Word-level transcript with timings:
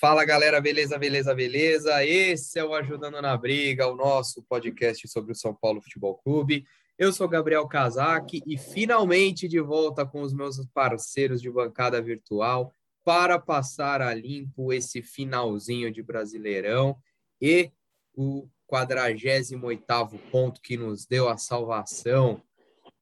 Fala 0.00 0.24
galera, 0.24 0.60
beleza, 0.60 0.98
beleza, 0.98 1.32
beleza? 1.34 2.04
Esse 2.04 2.58
é 2.58 2.64
o 2.64 2.74
Ajudando 2.74 3.22
na 3.22 3.36
Briga, 3.36 3.86
o 3.86 3.94
nosso 3.94 4.42
podcast 4.42 5.06
sobre 5.06 5.30
o 5.30 5.36
São 5.36 5.54
Paulo 5.54 5.80
Futebol 5.80 6.16
Clube. 6.16 6.66
Eu 6.98 7.12
sou 7.12 7.28
Gabriel 7.28 7.66
Casac 7.68 8.42
e 8.44 8.58
finalmente 8.58 9.46
de 9.46 9.60
volta 9.60 10.04
com 10.04 10.22
os 10.22 10.34
meus 10.34 10.58
parceiros 10.74 11.40
de 11.40 11.48
bancada 11.48 12.02
virtual 12.02 12.72
para 13.04 13.38
passar 13.38 14.02
a 14.02 14.12
limpo 14.12 14.72
esse 14.72 15.00
finalzinho 15.00 15.92
de 15.92 16.02
Brasileirão 16.02 16.96
e 17.40 17.70
o 18.16 18.48
48º 18.70 20.18
ponto 20.30 20.60
que 20.60 20.76
nos 20.76 21.06
deu 21.06 21.28
a 21.28 21.38
salvação. 21.38 22.42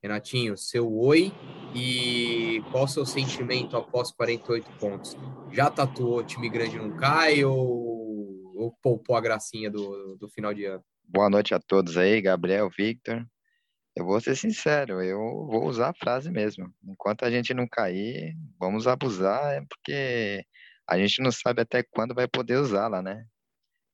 Renatinho, 0.02 0.58
seu 0.58 0.92
oi 0.94 1.32
e 1.74 2.41
qual 2.60 2.84
o 2.84 2.88
seu 2.88 3.06
sentimento 3.06 3.76
após 3.76 4.10
48 4.12 4.70
pontos? 4.78 5.16
Já 5.52 5.70
tatuou 5.70 6.22
time 6.24 6.48
grande 6.48 6.76
não 6.76 6.90
cai 6.96 7.44
ou, 7.44 8.52
ou 8.56 8.76
poupou 8.82 9.16
a 9.16 9.20
gracinha 9.20 9.70
do, 9.70 10.16
do 10.16 10.28
final 10.28 10.52
de 10.52 10.64
ano? 10.64 10.84
Boa 11.04 11.28
noite 11.28 11.54
a 11.54 11.60
todos 11.60 11.96
aí, 11.96 12.20
Gabriel, 12.20 12.68
Victor. 12.70 13.26
Eu 13.94 14.06
vou 14.06 14.20
ser 14.20 14.34
sincero, 14.34 15.02
eu 15.02 15.18
vou 15.18 15.66
usar 15.66 15.90
a 15.90 15.94
frase 15.94 16.30
mesmo. 16.30 16.72
Enquanto 16.82 17.24
a 17.24 17.30
gente 17.30 17.52
não 17.52 17.68
cair, 17.68 18.34
vamos 18.58 18.86
abusar, 18.86 19.52
é 19.52 19.62
porque 19.68 20.44
a 20.88 20.98
gente 20.98 21.22
não 21.22 21.30
sabe 21.30 21.60
até 21.60 21.82
quando 21.82 22.14
vai 22.14 22.26
poder 22.26 22.56
usá-la, 22.56 23.02
né? 23.02 23.26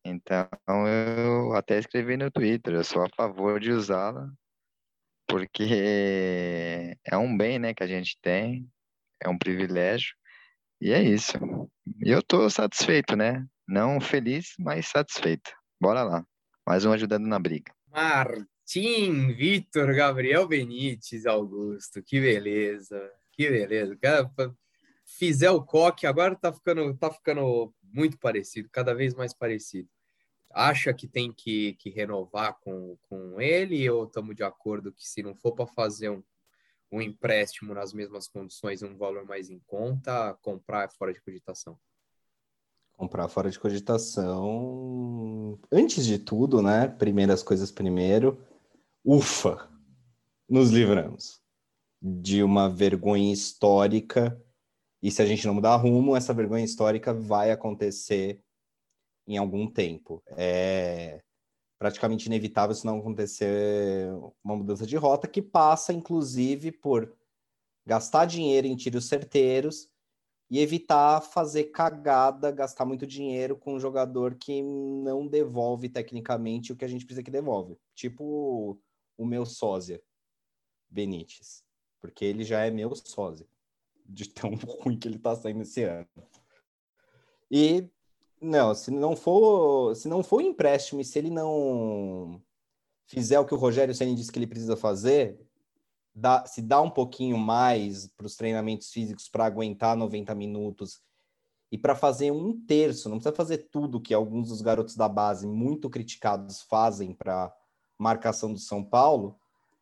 Então, 0.05 0.48
eu 0.86 1.52
até 1.55 1.78
escrevi 1.78 2.16
no 2.16 2.30
Twitter, 2.30 2.75
eu 2.75 2.84
sou 2.84 3.02
a 3.02 3.09
favor 3.16 3.59
de 3.59 3.72
usá-la, 3.72 4.30
porque 5.28 6.96
é 7.05 7.16
um 7.16 7.36
bem, 7.36 7.59
né, 7.59 7.74
que 7.74 7.84
a 7.84 7.86
gente 7.86 8.19
tem, 8.23 8.66
é 9.23 9.28
um 9.28 9.38
privilégio, 9.38 10.14
e 10.80 10.92
é 10.92 11.02
isso. 11.02 11.36
E 12.05 12.10
eu 12.10 12.23
tô 12.23 12.48
satisfeito, 12.48 13.14
né? 13.14 13.46
Não 13.66 14.00
feliz, 14.00 14.55
mas 14.59 14.86
satisfeito. 14.86 15.50
Bora 15.80 16.02
lá. 16.02 16.24
Mais 16.66 16.84
um 16.84 16.92
ajudando 16.92 17.27
na 17.27 17.38
briga. 17.38 17.72
Martim, 17.88 19.33
Vitor, 19.34 19.94
Gabriel 19.94 20.47
Benites, 20.47 21.27
Augusto, 21.27 22.03
que 22.03 22.20
beleza, 22.20 23.10
que 23.33 23.50
beleza. 23.50 23.97
Cara, 24.00 24.31
fizer 25.05 25.50
o 25.50 25.62
coque, 25.62 26.06
agora 26.06 26.36
tá 26.36 26.53
ficando, 26.53 26.97
tá 26.97 27.10
ficando 27.10 27.75
muito 27.83 28.19
parecido, 28.19 28.69
cada 28.70 28.94
vez 28.94 29.14
mais 29.14 29.34
parecido 29.34 29.88
acha 30.50 30.94
que 30.94 31.06
tem 31.06 31.32
que, 31.32 31.74
que 31.74 31.91
renovar 31.91 32.58
com, 32.60 32.96
com 33.08 33.41
ele 33.41 33.88
ou 33.91 34.04
estamos 34.04 34.34
de 34.34 34.42
acordo 34.42 34.92
que 34.92 35.06
se 35.06 35.22
não 35.22 35.34
for 35.34 35.52
para 35.52 35.66
fazer 35.66 36.10
um, 36.10 36.22
um 36.91 37.02
empréstimo 37.02 37.74
nas 37.74 37.92
mesmas 37.92 38.28
condições, 38.28 38.82
um 38.82 38.96
valor 38.96 39.24
mais 39.24 39.50
em 39.50 39.60
conta, 39.66 40.34
comprar 40.42 40.84
é 40.84 40.88
fora 40.88 41.12
de 41.12 41.20
cogitação? 41.20 41.78
Comprar 42.96 43.28
fora 43.28 43.50
de 43.50 43.58
cogitação. 43.58 45.58
Antes 45.70 46.04
de 46.04 46.19
tudo, 46.19 46.60
né? 46.60 46.88
Primeiras 46.88 47.42
coisas 47.42 47.70
primeiro. 47.70 48.42
Ufa! 49.04 49.69
Nos 50.48 50.70
livramos 50.70 51.41
de 52.02 52.42
uma 52.42 52.69
vergonha 52.69 53.32
histórica. 53.32 54.42
E 55.00 55.12
se 55.12 55.22
a 55.22 55.26
gente 55.26 55.46
não 55.46 55.54
mudar 55.54 55.76
rumo, 55.76 56.16
essa 56.16 56.34
vergonha 56.34 56.64
histórica 56.64 57.14
vai 57.14 57.52
acontecer 57.52 58.42
em 59.29 59.37
algum 59.37 59.71
tempo. 59.71 60.23
É 60.29 61.23
praticamente 61.79 62.27
inevitável 62.27 62.75
se 62.75 62.84
não 62.84 62.98
acontecer 62.98 64.11
uma 64.43 64.57
mudança 64.57 64.84
de 64.84 64.97
rota 64.97 65.29
que 65.29 65.41
passa, 65.41 65.93
inclusive, 65.93 66.73
por 66.73 67.15
gastar 67.87 68.25
dinheiro 68.25 68.67
em 68.67 68.75
tiros 68.75 69.05
certeiros 69.05 69.89
e 70.51 70.59
evitar 70.59 71.21
fazer 71.21 71.65
cagada, 71.65 72.51
gastar 72.51 72.84
muito 72.84 73.06
dinheiro 73.06 73.56
com 73.56 73.75
um 73.75 73.81
jogador 73.81 74.34
que 74.34 74.61
não 74.61 75.27
devolve 75.27 75.89
tecnicamente 75.89 76.73
o 76.73 76.77
que 76.77 76.84
a 76.84 76.89
gente 76.89 77.05
precisa 77.05 77.23
que 77.23 77.31
devolve. 77.31 77.79
Tipo 77.95 78.77
o 79.17 79.25
meu 79.25 79.47
sósia, 79.47 80.03
Benítez. 80.88 81.62
Porque 82.00 82.25
ele 82.25 82.44
já 82.44 82.65
é 82.65 82.71
meu 82.71 82.94
sósia, 82.97 83.47
de 84.05 84.28
tão 84.28 84.55
ruim 84.83 84.99
que 84.99 85.06
ele 85.06 85.19
tá 85.19 85.37
saindo 85.37 85.62
esse 85.62 85.84
ano. 85.84 86.09
E 87.50 87.88
não, 88.41 88.75
se 88.75 88.91
não 88.91 89.16
for, 89.16 89.94
se 89.94 90.09
não 90.09 90.22
for 90.22 90.41
empréstimo 90.41 91.00
e 91.00 91.04
se 91.04 91.19
ele 91.19 91.31
não 91.31 92.43
fizer 93.06 93.38
o 93.38 93.44
que 93.44 93.54
o 93.54 93.59
Rogério 93.59 93.94
Ceni 93.94 94.15
disse 94.15 94.31
que 94.31 94.38
ele 94.38 94.47
precisa 94.47 94.76
fazer, 94.76 95.38
dá, 96.15 96.44
se 96.47 96.60
dá 96.60 96.81
um 96.81 96.91
pouquinho 96.91 97.38
mais 97.38 98.06
para 98.09 98.26
os 98.26 98.37
treinamentos 98.37 98.91
físicos 98.91 99.28
para 99.28 99.47
aguentar 99.47 99.97
90 99.97 100.34
minutos 100.34 101.00
e 101.71 101.78
para 101.78 101.94
fazer 101.94 102.31
um 102.31 102.59
terço, 102.66 103.09
não 103.09 103.19
precisa 103.19 103.34
fazer 103.34 103.69
tudo 103.71 104.00
que 104.00 104.15
alguns 104.15 104.49
dos 104.49 104.62
garotos 104.62 104.97
da 104.97 105.09
base 105.09 105.47
muito 105.47 105.91
criticados 105.91 106.62
fazem 106.62 107.12
para 107.12 107.55
marcação 107.99 108.53
do 108.53 108.59
São 108.59 108.82
Paulo. 108.82 109.38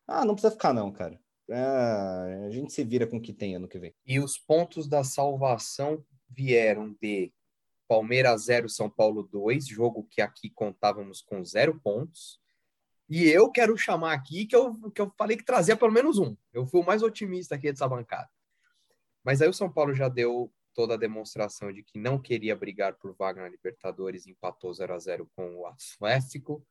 Ah, 0.06 0.24
não 0.24 0.34
precisa 0.34 0.52
ficar 0.52 0.72
não, 0.72 0.90
cara. 0.90 1.20
É, 1.48 2.46
a 2.46 2.50
gente 2.50 2.72
se 2.72 2.82
vira 2.82 3.06
com 3.06 3.18
o 3.18 3.20
que 3.20 3.32
tem 3.32 3.54
ano 3.54 3.68
que 3.68 3.78
vem. 3.78 3.94
E 4.04 4.18
os 4.18 4.36
pontos 4.36 4.88
da 4.88 5.04
salvação 5.04 6.04
vieram 6.28 6.94
de 7.00 7.32
Palmeiras 7.86 8.44
0, 8.44 8.68
São 8.68 8.90
Paulo 8.90 9.22
2, 9.22 9.66
jogo 9.66 10.06
que 10.10 10.20
aqui 10.20 10.50
contávamos 10.50 11.20
com 11.20 11.44
zero 11.44 11.78
pontos. 11.80 12.40
E 13.08 13.28
eu 13.28 13.50
quero 13.50 13.76
chamar 13.76 14.12
aqui 14.12 14.46
que 14.46 14.56
eu, 14.56 14.90
que 14.90 15.00
eu 15.00 15.12
falei 15.16 15.36
que 15.36 15.44
trazia 15.44 15.76
pelo 15.76 15.92
menos 15.92 16.18
um. 16.18 16.36
Eu 16.52 16.66
fui 16.66 16.80
o 16.80 16.84
mais 16.84 17.02
otimista 17.02 17.54
aqui 17.54 17.70
dessa 17.70 17.88
bancada. 17.88 18.28
Mas 19.24 19.40
aí 19.40 19.48
o 19.48 19.52
São 19.52 19.72
Paulo 19.72 19.94
já 19.94 20.08
deu 20.08 20.52
toda 20.74 20.94
a 20.94 20.98
demonstração 20.98 21.72
de 21.72 21.82
que 21.82 21.98
não 21.98 22.18
queria 22.18 22.54
brigar 22.54 22.94
por 22.94 23.14
vaga 23.14 23.42
na 23.42 23.48
Libertadores, 23.48 24.26
empatou 24.26 24.74
0 24.74 24.94
a 24.94 24.98
0 24.98 25.30
com 25.34 25.56
o 25.56 25.66
Atlético, 25.66 26.64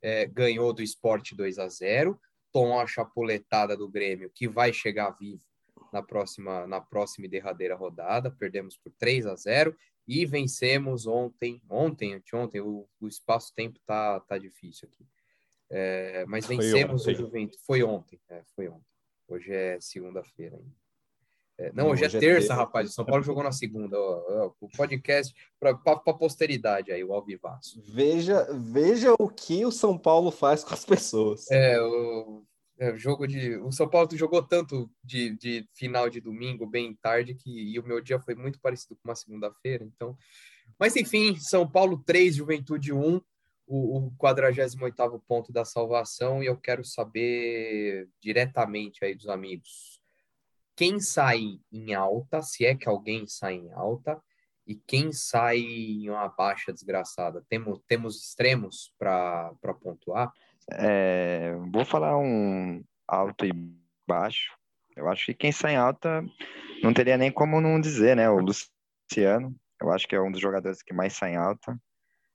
é, 0.00 0.26
ganhou 0.26 0.72
do 0.72 0.82
Esporte 0.82 1.34
2 1.34 1.58
a 1.58 1.68
0 1.68 2.20
tomou 2.52 2.78
a 2.78 2.86
chapuletada 2.86 3.74
do 3.74 3.88
Grêmio, 3.88 4.30
que 4.30 4.46
vai 4.46 4.74
chegar 4.74 5.10
vivo 5.12 5.42
na 5.92 6.02
próxima, 6.02 6.66
na 6.66 6.80
próxima 6.80 7.26
e 7.26 7.28
derradeira 7.28 7.76
rodada, 7.76 8.30
perdemos 8.30 8.76
por 8.76 8.90
3 8.92 9.26
a 9.26 9.36
0 9.36 9.76
e 10.08 10.24
vencemos 10.26 11.06
ontem, 11.06 11.62
ontem, 11.68 12.14
anteontem, 12.14 12.60
o, 12.60 12.88
o 13.00 13.06
espaço-tempo 13.06 13.78
tá, 13.86 14.18
tá 14.20 14.38
difícil 14.38 14.88
aqui. 14.88 15.06
É, 15.70 16.24
mas 16.26 16.46
vencemos 16.46 17.06
o 17.06 17.14
Juventus. 17.14 17.60
Foi 17.64 17.82
ontem, 17.82 18.20
é, 18.28 18.42
foi 18.54 18.68
ontem. 18.68 18.92
Hoje 19.28 19.52
é 19.52 19.80
segunda-feira 19.80 20.56
ainda. 20.56 20.82
É, 21.58 21.72
não, 21.72 21.90
hoje, 21.90 22.04
é 22.04 22.06
hoje 22.06 22.16
é 22.16 22.20
terça, 22.20 22.52
é 22.52 22.56
rapaz. 22.56 22.90
O 22.90 22.92
São 22.92 23.04
Paulo 23.04 23.22
jogou 23.22 23.42
na 23.42 23.52
segunda. 23.52 23.98
Ó, 23.98 24.46
ó, 24.46 24.52
o 24.60 24.68
podcast 24.68 25.34
para 25.60 25.70
a 25.70 26.14
posteridade 26.14 26.90
aí, 26.90 27.04
o 27.04 27.12
Alvivaço. 27.12 27.80
Veja, 27.86 28.46
veja 28.52 29.14
o 29.18 29.28
que 29.28 29.64
o 29.64 29.70
São 29.70 29.96
Paulo 29.96 30.30
faz 30.30 30.64
com 30.64 30.74
as 30.74 30.84
pessoas. 30.84 31.50
É, 31.50 31.80
o, 31.80 32.42
é, 32.82 32.98
jogo 32.98 33.28
de. 33.28 33.56
O 33.58 33.70
São 33.70 33.88
Paulo 33.88 34.08
jogou 34.12 34.42
tanto 34.42 34.90
de, 35.04 35.36
de 35.36 35.68
final 35.72 36.10
de 36.10 36.20
domingo, 36.20 36.66
bem 36.66 36.94
tarde, 37.00 37.32
que 37.32 37.48
e 37.48 37.78
o 37.78 37.86
meu 37.86 38.00
dia 38.00 38.18
foi 38.18 38.34
muito 38.34 38.58
parecido 38.60 38.96
com 38.96 39.08
uma 39.08 39.14
segunda-feira. 39.14 39.84
Então, 39.84 40.18
mas 40.76 40.96
enfim, 40.96 41.36
São 41.36 41.70
Paulo 41.70 42.02
3, 42.04 42.34
Juventude 42.34 42.92
1, 42.92 43.20
o, 43.68 44.06
o 44.06 44.10
48 44.18 45.22
ponto 45.28 45.52
da 45.52 45.64
salvação. 45.64 46.42
E 46.42 46.46
eu 46.46 46.56
quero 46.56 46.84
saber 46.84 48.08
diretamente 48.20 49.04
aí 49.04 49.14
dos 49.14 49.28
amigos 49.28 50.02
quem 50.74 50.98
sai 50.98 51.60
em 51.70 51.94
alta, 51.94 52.42
se 52.42 52.64
é 52.64 52.74
que 52.74 52.88
alguém 52.88 53.28
sai 53.28 53.54
em 53.54 53.70
alta, 53.72 54.20
e 54.66 54.74
quem 54.74 55.12
sai 55.12 55.58
em 55.58 56.10
uma 56.10 56.28
baixa 56.28 56.72
desgraçada. 56.72 57.44
Temos, 57.48 57.80
temos 57.86 58.16
extremos 58.16 58.92
para 58.98 59.54
pontuar? 59.80 60.32
É, 60.70 61.54
vou 61.72 61.84
falar 61.84 62.16
um 62.18 62.82
alto 63.06 63.44
e 63.44 63.52
baixo. 64.06 64.52
Eu 64.96 65.08
acho 65.08 65.26
que 65.26 65.34
quem 65.34 65.52
sai 65.52 65.76
alta 65.76 66.24
não 66.82 66.92
teria 66.92 67.16
nem 67.16 67.32
como 67.32 67.60
não 67.60 67.80
dizer, 67.80 68.16
né? 68.16 68.28
O 68.28 68.38
Luciano, 68.38 69.54
eu 69.80 69.90
acho 69.90 70.06
que 70.06 70.14
é 70.14 70.20
um 70.20 70.30
dos 70.30 70.40
jogadores 70.40 70.82
que 70.82 70.92
mais 70.92 71.14
sai 71.14 71.34
alta. 71.34 71.76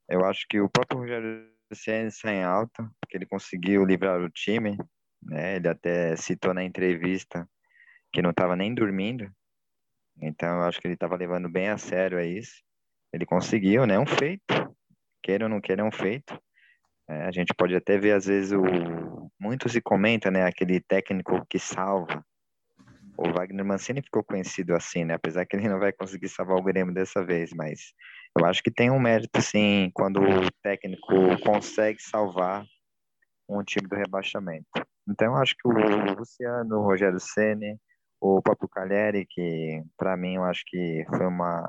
Eu 0.09 0.25
acho 0.25 0.45
que 0.49 0.59
o 0.59 0.69
próprio 0.69 0.99
Rogério 0.99 1.49
Luciano 1.69 2.11
sai 2.11 2.43
alta, 2.43 2.89
porque 2.99 3.17
ele 3.17 3.25
conseguiu 3.25 3.85
livrar 3.85 4.19
o 4.21 4.29
time, 4.29 4.77
né? 5.21 5.57
Ele 5.57 5.67
até 5.67 6.15
citou 6.15 6.53
na 6.53 6.63
entrevista 6.63 7.47
que 8.11 8.21
não 8.21 8.31
estava 8.31 8.55
nem 8.55 8.73
dormindo. 8.73 9.29
Então, 10.19 10.49
eu 10.57 10.63
acho 10.63 10.79
que 10.79 10.87
ele 10.87 10.95
estava 10.95 11.15
levando 11.15 11.49
bem 11.49 11.69
a 11.69 11.77
sério 11.77 12.19
isso. 12.19 12.63
Ele 13.13 13.25
conseguiu, 13.25 13.85
né? 13.85 13.99
Um 13.99 14.05
feito. 14.05 14.43
Queira 15.21 15.45
ou 15.45 15.49
não 15.49 15.61
queira, 15.61 15.81
é 15.81 15.85
um 15.85 15.91
feito. 15.91 16.41
É, 17.09 17.23
a 17.23 17.31
gente 17.31 17.53
pode 17.53 17.75
até 17.75 17.97
ver, 17.97 18.13
às 18.13 18.25
vezes, 18.25 18.51
o... 18.51 19.31
muito 19.39 19.69
se 19.69 19.81
comenta, 19.81 20.29
né? 20.29 20.43
Aquele 20.43 20.81
técnico 20.81 21.45
que 21.49 21.57
salva. 21.57 22.23
O 23.17 23.31
Wagner 23.31 23.65
Mancini 23.65 24.01
ficou 24.01 24.23
conhecido 24.23 24.75
assim, 24.75 25.05
né? 25.05 25.15
Apesar 25.15 25.45
que 25.45 25.55
ele 25.55 25.69
não 25.69 25.79
vai 25.79 25.91
conseguir 25.91 26.27
salvar 26.29 26.57
o 26.57 26.63
Grêmio 26.63 26.93
dessa 26.93 27.25
vez, 27.25 27.51
mas 27.53 27.93
eu 28.37 28.45
acho 28.45 28.61
que 28.61 28.69
tem 28.69 28.91
um 28.91 28.99
mérito, 28.99 29.41
sim, 29.41 29.89
quando 29.93 30.21
o 30.21 30.51
técnico 30.61 31.07
consegue 31.43 31.99
salvar 32.01 32.63
um 33.49 33.63
time 33.63 33.87
do 33.87 33.95
rebaixamento. 33.95 34.67
Então, 35.09 35.27
eu 35.27 35.35
acho 35.37 35.55
que 35.55 35.67
o 35.67 35.71
Luciano, 35.71 36.79
o 36.79 36.83
Rogério 36.83 37.19
Ceni, 37.19 37.77
o 38.19 38.41
próprio 38.41 38.67
Cagliari, 38.67 39.25
que 39.27 39.81
para 39.97 40.17
mim 40.17 40.35
eu 40.35 40.43
acho 40.43 40.63
que 40.67 41.05
foi 41.09 41.25
uma 41.25 41.63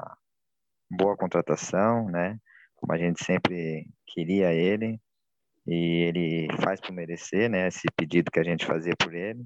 boa 0.91 1.17
contratação, 1.17 2.11
né? 2.11 2.37
Como 2.75 2.93
a 2.93 2.99
gente 2.99 3.25
sempre 3.25 3.87
queria 4.07 4.53
ele 4.53 5.01
e 5.69 6.05
ele 6.09 6.49
faz 6.63 6.81
por 6.81 6.93
merecer, 6.93 7.51
né? 7.51 7.69
Esse 7.69 7.87
pedido 7.95 8.31
que 8.31 8.41
a 8.41 8.45
gente 8.45 8.65
fazia 8.65 8.95
por 8.99 9.15
ele. 9.15 9.45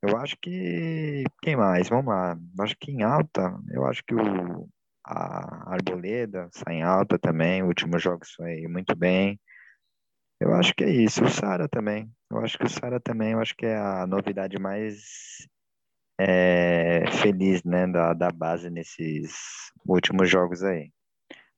Eu 0.00 0.16
acho 0.16 0.36
que 0.40 1.24
quem 1.42 1.56
mais? 1.56 1.88
Vamos 1.88 2.06
lá. 2.06 2.36
Eu 2.56 2.64
acho 2.64 2.76
que 2.78 2.92
em 2.92 3.02
alta, 3.02 3.58
eu 3.70 3.84
acho 3.84 4.02
que 4.04 4.14
o 4.14 4.68
a 5.04 5.72
Arboleda 5.72 6.48
sai 6.52 6.76
em 6.76 6.82
alta 6.82 7.18
também. 7.18 7.62
O 7.62 7.66
último 7.66 7.98
jogo 7.98 8.24
foi 8.36 8.66
muito 8.68 8.94
bem. 8.94 9.38
Eu 10.40 10.54
acho 10.54 10.74
que 10.74 10.84
é 10.84 10.90
isso. 10.90 11.24
O 11.24 11.28
Sara 11.28 11.68
também. 11.68 12.10
Eu 12.30 12.38
acho 12.38 12.56
que 12.58 12.64
o 12.64 12.70
Sara 12.70 13.00
também, 13.00 13.32
eu 13.32 13.40
acho 13.40 13.54
que 13.56 13.66
é 13.66 13.76
a 13.76 14.06
novidade 14.06 14.58
mais 14.58 15.46
é, 16.18 17.04
feliz, 17.20 17.62
né, 17.64 17.86
da, 17.86 18.14
da 18.14 18.30
base 18.30 18.70
nesses 18.70 19.32
últimos 19.86 20.30
jogos 20.30 20.62
aí. 20.62 20.90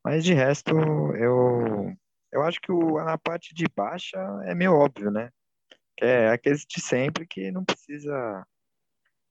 Mas 0.05 0.25
de 0.25 0.35
resto, 0.35 0.75
eu, 1.17 1.95
eu 2.35 2.43
acho 2.43 2.61
que 2.61 2.73
o, 2.73 3.03
na 3.03 3.17
parte 3.17 3.55
de 3.55 3.65
baixa 3.75 4.19
é 4.45 4.55
meio 4.55 4.75
óbvio, 4.75 5.11
né? 5.11 5.31
Que 5.97 6.05
é 6.05 6.31
aqueles 6.31 6.67
de 6.69 6.81
sempre 6.81 7.27
que 7.27 7.53
não 7.53 7.65
precisa 7.65 8.45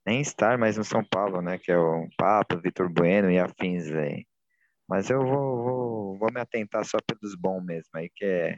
nem 0.06 0.22
estar 0.22 0.58
mais 0.58 0.78
no 0.78 0.86
São 0.86 1.04
Paulo, 1.04 1.42
né? 1.42 1.58
Que 1.58 1.72
é 1.72 1.78
o 1.78 2.08
Papa, 2.18 2.56
Vitor 2.56 2.90
Bueno 2.90 3.30
e 3.30 3.38
afins 3.38 3.92
aí. 3.92 4.26
Mas 4.88 5.10
eu 5.10 5.20
vou, 5.20 5.64
vou, 5.64 6.18
vou 6.18 6.32
me 6.34 6.40
atentar 6.40 6.86
só 6.86 6.98
pelos 7.06 7.36
bons 7.36 7.64
mesmo 7.64 7.92
aí, 7.96 8.10
que 8.10 8.26
é 8.26 8.56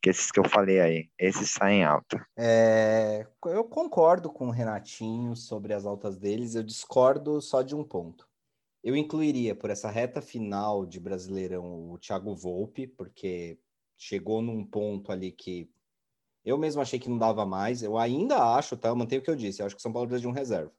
que 0.00 0.10
esses 0.10 0.30
que 0.30 0.38
eu 0.38 0.48
falei 0.48 0.80
aí, 0.80 1.10
esses 1.18 1.50
saem 1.50 1.82
alta. 1.82 2.24
É, 2.38 3.26
eu 3.46 3.64
concordo 3.64 4.30
com 4.30 4.46
o 4.46 4.52
Renatinho 4.52 5.34
sobre 5.34 5.74
as 5.74 5.84
altas 5.84 6.16
deles, 6.16 6.54
eu 6.54 6.62
discordo 6.62 7.40
só 7.40 7.62
de 7.62 7.74
um 7.74 7.82
ponto. 7.82 8.27
Eu 8.82 8.96
incluiria 8.96 9.54
por 9.54 9.70
essa 9.70 9.90
reta 9.90 10.22
final 10.22 10.86
de 10.86 11.00
Brasileirão 11.00 11.90
o 11.90 11.98
Thiago 11.98 12.34
Volpe, 12.34 12.86
porque 12.86 13.58
chegou 13.96 14.40
num 14.40 14.64
ponto 14.64 15.10
ali 15.10 15.32
que 15.32 15.70
eu 16.44 16.56
mesmo 16.56 16.80
achei 16.80 16.98
que 16.98 17.08
não 17.08 17.18
dava 17.18 17.44
mais. 17.44 17.82
Eu 17.82 17.98
ainda 17.98 18.54
acho, 18.54 18.76
tá? 18.76 18.88
Eu 18.88 18.96
mantenho 18.96 19.20
o 19.20 19.24
que 19.24 19.30
eu 19.30 19.36
disse. 19.36 19.60
Eu 19.60 19.66
acho 19.66 19.76
que 19.76 19.82
São 19.82 19.92
Paulo 19.92 20.08
precisa 20.08 20.22
de 20.22 20.28
um 20.28 20.32
reserva. 20.32 20.72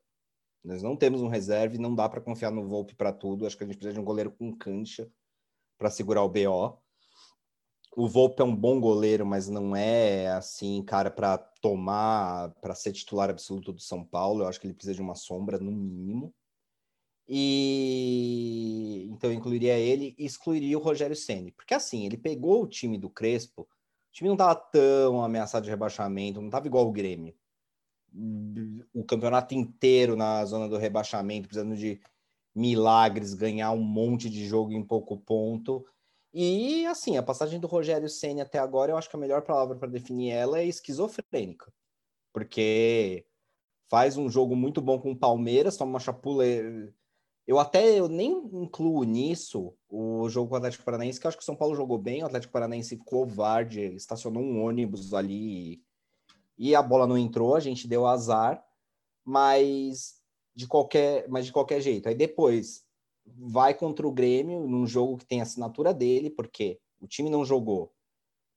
Nós 0.63 0.81
não 0.81 0.95
temos 0.95 1.21
um 1.21 1.27
reserva 1.27 1.75
e 1.75 1.79
não 1.79 1.93
dá 1.93 2.07
para 2.09 2.21
confiar 2.21 2.51
no 2.51 2.67
Volpe 2.67 2.95
para 2.95 3.11
tudo. 3.11 3.45
Acho 3.45 3.57
que 3.57 3.63
a 3.63 3.67
gente 3.67 3.77
precisa 3.77 3.93
de 3.93 3.99
um 3.99 4.05
goleiro 4.05 4.31
com 4.31 4.55
cancha 4.55 5.11
para 5.77 5.89
segurar 5.89 6.23
o 6.23 6.29
BO 6.29 6.81
o 7.95 8.07
Volpe 8.07 8.41
é 8.41 8.45
um 8.45 8.55
bom 8.55 8.79
goleiro, 8.79 9.25
mas 9.25 9.49
não 9.49 9.75
é 9.75 10.27
assim, 10.27 10.81
cara, 10.83 11.09
para 11.09 11.37
tomar, 11.37 12.51
para 12.61 12.75
ser 12.75 12.93
titular 12.93 13.29
absoluto 13.29 13.73
do 13.73 13.81
São 13.81 14.03
Paulo. 14.05 14.43
Eu 14.43 14.47
acho 14.47 14.59
que 14.59 14.67
ele 14.67 14.73
precisa 14.73 14.95
de 14.95 15.01
uma 15.01 15.15
sombra, 15.15 15.57
no 15.59 15.71
mínimo. 15.71 16.33
E 17.29 19.07
então 19.11 19.31
incluiria 19.31 19.77
ele 19.77 20.15
e 20.17 20.25
excluiria 20.25 20.77
o 20.77 20.81
Rogério 20.81 21.15
Ceni, 21.15 21.51
porque 21.51 21.75
assim, 21.75 22.05
ele 22.05 22.17
pegou 22.17 22.63
o 22.63 22.67
time 22.67 22.97
do 22.97 23.09
Crespo, 23.09 23.61
o 23.61 23.67
time 24.11 24.27
não 24.29 24.35
estava 24.35 24.55
tão 24.55 25.23
ameaçado 25.23 25.63
de 25.63 25.69
rebaixamento, 25.69 26.39
não 26.39 26.47
estava 26.47 26.65
igual 26.67 26.87
o 26.87 26.91
Grêmio. 26.91 27.35
O 28.93 29.03
campeonato 29.03 29.53
inteiro 29.53 30.15
na 30.15 30.43
zona 30.45 30.67
do 30.67 30.77
rebaixamento, 30.77 31.47
precisando 31.47 31.75
de 31.77 32.01
milagres, 32.55 33.35
ganhar 33.35 33.71
um 33.71 33.83
monte 33.83 34.29
de 34.29 34.47
jogo 34.47 34.71
em 34.71 34.83
pouco 34.83 35.15
ponto 35.17 35.85
e 36.33 36.85
assim, 36.85 37.17
a 37.17 37.23
passagem 37.23 37.59
do 37.59 37.67
Rogério 37.67 38.07
Senna 38.07 38.43
até 38.43 38.59
agora, 38.59 38.91
eu 38.91 38.97
acho 38.97 39.09
que 39.09 39.15
a 39.15 39.19
melhor 39.19 39.41
palavra 39.41 39.75
para 39.75 39.89
definir 39.89 40.31
ela 40.31 40.59
é 40.59 40.65
esquizofrênica. 40.65 41.73
Porque 42.31 43.25
faz 43.89 44.17
um 44.17 44.29
jogo 44.29 44.55
muito 44.55 44.81
bom 44.81 44.99
com 44.99 45.11
o 45.11 45.17
Palmeiras, 45.17 45.77
toma 45.77 45.91
uma 45.91 45.99
chapula. 45.99 46.43
Eu 47.49 47.57
até 47.57 47.97
eu 47.99 48.07
nem 48.07 48.31
incluo 48.53 49.03
nisso 49.03 49.73
o 49.89 50.29
jogo 50.29 50.49
com 50.49 50.53
o 50.53 50.57
Atlético 50.57 50.83
Paranaense, 50.83 51.19
que 51.19 51.25
eu 51.25 51.29
acho 51.29 51.37
que 51.37 51.41
o 51.41 51.45
São 51.45 51.55
Paulo 51.55 51.73
jogou 51.75 51.97
bem, 51.97 52.21
o 52.21 52.27
Atlético 52.27 52.53
Paranaense 52.53 52.95
covarde, 52.97 53.81
estacionou 53.95 54.43
um 54.43 54.63
ônibus 54.63 55.15
ali 55.15 55.81
e 56.59 56.75
a 56.75 56.83
bola 56.83 57.07
não 57.07 57.17
entrou, 57.17 57.55
a 57.55 57.59
gente 57.59 57.87
deu 57.87 58.05
azar, 58.05 58.63
mas 59.25 60.21
de 60.53 60.67
qualquer, 60.67 61.27
mas 61.27 61.47
de 61.47 61.51
qualquer 61.51 61.81
jeito. 61.81 62.07
Aí 62.07 62.13
depois 62.13 62.85
vai 63.25 63.73
contra 63.73 64.07
o 64.07 64.11
Grêmio 64.11 64.67
num 64.67 64.85
jogo 64.85 65.17
que 65.17 65.25
tem 65.25 65.41
assinatura 65.41 65.91
dele, 65.91 66.29
porque 66.29 66.79
o 67.01 67.07
time 67.07 67.31
não 67.31 67.43
jogou 67.43 67.91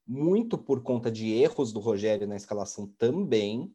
muito 0.06 0.58
por 0.58 0.82
conta 0.82 1.10
de 1.10 1.32
erros 1.32 1.72
do 1.72 1.80
Rogério 1.80 2.28
na 2.28 2.36
escalação 2.36 2.86
também. 2.98 3.74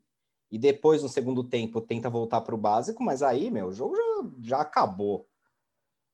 E 0.52 0.58
depois, 0.58 1.04
no 1.04 1.10
segundo 1.10 1.44
tempo, 1.44 1.82
tenta 1.82 2.10
voltar 2.10 2.42
para 2.42 2.56
o 2.56 2.58
básico, 2.58 3.04
mas 3.04 3.22
aí, 3.22 3.52
meu, 3.52 3.68
o 3.68 3.74
jogo 3.74 3.96
já, 3.96 4.32
já 4.42 4.62
acabou 4.62 5.28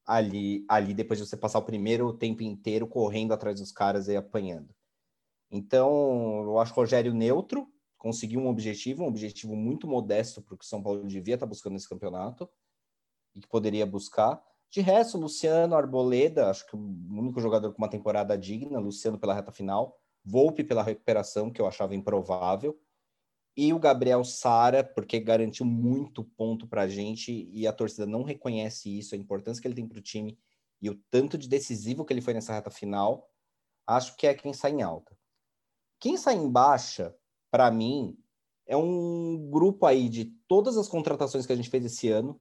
ali, 0.05 0.65
ali 0.67 0.93
depois 0.93 1.19
de 1.19 1.27
você 1.27 1.37
passar 1.37 1.59
o 1.59 1.65
primeiro 1.65 2.11
tempo 2.13 2.41
inteiro 2.41 2.87
correndo 2.87 3.33
atrás 3.33 3.59
dos 3.59 3.71
caras 3.71 4.07
e 4.07 4.15
apanhando. 4.15 4.73
Então, 5.51 6.43
eu 6.43 6.59
acho 6.59 6.71
o 6.71 6.75
Rogério 6.75 7.13
neutro, 7.13 7.71
conseguiu 7.97 8.39
um 8.39 8.47
objetivo, 8.47 9.03
um 9.03 9.07
objetivo 9.07 9.55
muito 9.55 9.87
modesto 9.87 10.41
para 10.41 10.55
o 10.55 10.57
que 10.57 10.65
o 10.65 10.67
São 10.67 10.81
Paulo 10.81 11.05
devia 11.05 11.35
estar 11.35 11.45
tá 11.45 11.49
buscando 11.49 11.73
nesse 11.73 11.87
campeonato 11.87 12.49
e 13.35 13.39
que 13.39 13.47
poderia 13.47 13.85
buscar. 13.85 14.43
De 14.71 14.81
resto, 14.81 15.17
Luciano 15.17 15.75
Arboleda, 15.75 16.49
acho 16.49 16.65
que 16.65 16.75
o 16.75 16.79
único 16.79 17.39
jogador 17.39 17.71
com 17.71 17.77
uma 17.77 17.89
temporada 17.89 18.35
digna, 18.35 18.79
Luciano 18.79 19.19
pela 19.19 19.35
reta 19.35 19.51
final, 19.51 19.99
Volpe 20.25 20.63
pela 20.63 20.81
recuperação, 20.81 21.51
que 21.51 21.59
eu 21.59 21.67
achava 21.67 21.93
improvável, 21.93 22.79
e 23.55 23.71
o 23.71 23.79
Gabriel 23.79 24.23
Sara, 24.23 24.83
porque 24.83 25.19
garantiu 25.19 25.65
muito 25.65 26.23
ponto 26.23 26.67
para 26.67 26.83
a 26.83 26.87
gente 26.87 27.49
e 27.51 27.67
a 27.67 27.73
torcida 27.73 28.05
não 28.05 28.23
reconhece 28.23 28.97
isso, 28.97 29.13
a 29.13 29.17
importância 29.17 29.61
que 29.61 29.67
ele 29.67 29.75
tem 29.75 29.87
para 29.87 29.99
o 29.99 30.01
time 30.01 30.37
e 30.81 30.89
o 30.89 30.95
tanto 31.09 31.37
de 31.37 31.47
decisivo 31.47 32.03
que 32.03 32.11
ele 32.11 32.21
foi 32.21 32.33
nessa 32.33 32.53
reta 32.53 32.69
final, 32.69 33.29
acho 33.87 34.17
que 34.17 34.27
é 34.27 34.33
quem 34.33 34.53
sai 34.53 34.71
em 34.71 34.81
alta. 34.81 35.17
Quem 35.99 36.17
sai 36.17 36.35
em 36.35 36.49
baixa, 36.49 37.15
para 37.49 37.71
mim, 37.71 38.17
é 38.65 38.75
um 38.75 39.49
grupo 39.49 39.85
aí 39.85 40.09
de 40.09 40.25
todas 40.47 40.75
as 40.77 40.87
contratações 40.87 41.45
que 41.45 41.53
a 41.53 41.55
gente 41.55 41.69
fez 41.69 41.85
esse 41.85 42.09
ano, 42.09 42.39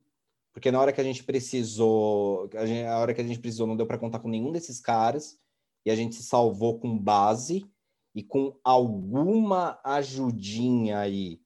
porque 0.53 0.70
na 0.70 0.81
hora 0.81 0.93
que 0.93 1.00
a 1.00 1.05
gente 1.05 1.23
precisou, 1.23 2.50
a, 2.55 2.67
gente, 2.67 2.87
a 2.87 2.99
hora 2.99 3.14
que 3.14 3.20
a 3.20 3.25
gente 3.25 3.38
precisou, 3.38 3.67
não 3.67 3.76
deu 3.76 3.87
para 3.87 3.99
contar 3.99 4.19
com 4.19 4.29
nenhum 4.29 4.50
desses 4.50 4.81
caras, 4.81 5.38
e 5.85 5.91
a 5.91 5.97
gente 5.97 6.14
se 6.14 6.23
salvou 6.23 6.79
com 6.79 6.99
base 6.99 7.70
e 8.14 8.23
com 8.23 8.56
alguma 8.62 9.79
ajudinha 9.85 10.99
aí 10.99 11.41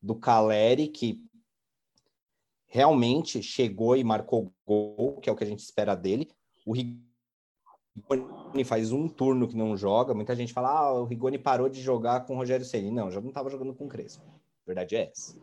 do 0.00 0.14
Caleri, 0.14 0.88
que 0.88 1.24
realmente 2.66 3.42
chegou 3.42 3.96
e 3.96 4.02
marcou 4.02 4.52
gol, 4.66 5.18
que 5.20 5.28
é 5.28 5.32
o 5.32 5.36
que 5.36 5.44
a 5.44 5.46
gente 5.46 5.60
espera 5.60 5.94
dele. 5.94 6.30
O 6.64 6.72
Rigoni 6.72 8.64
faz 8.64 8.92
um 8.92 9.08
turno 9.08 9.46
que 9.46 9.56
não 9.56 9.76
joga. 9.76 10.14
Muita 10.14 10.34
gente 10.34 10.52
fala, 10.52 10.70
ah, 10.70 10.92
o 11.00 11.04
Rigoni 11.04 11.38
parou 11.38 11.68
de 11.68 11.80
jogar 11.80 12.24
com 12.24 12.34
o 12.34 12.36
Rogério 12.36 12.64
Ceni. 12.64 12.90
Não, 12.90 13.10
já 13.10 13.20
não 13.20 13.28
estava 13.28 13.50
jogando 13.50 13.74
com 13.74 13.84
o 13.84 13.88
Crespo. 13.88 14.24
A 14.24 14.66
verdade 14.66 14.96
é 14.96 15.10
essa. 15.10 15.36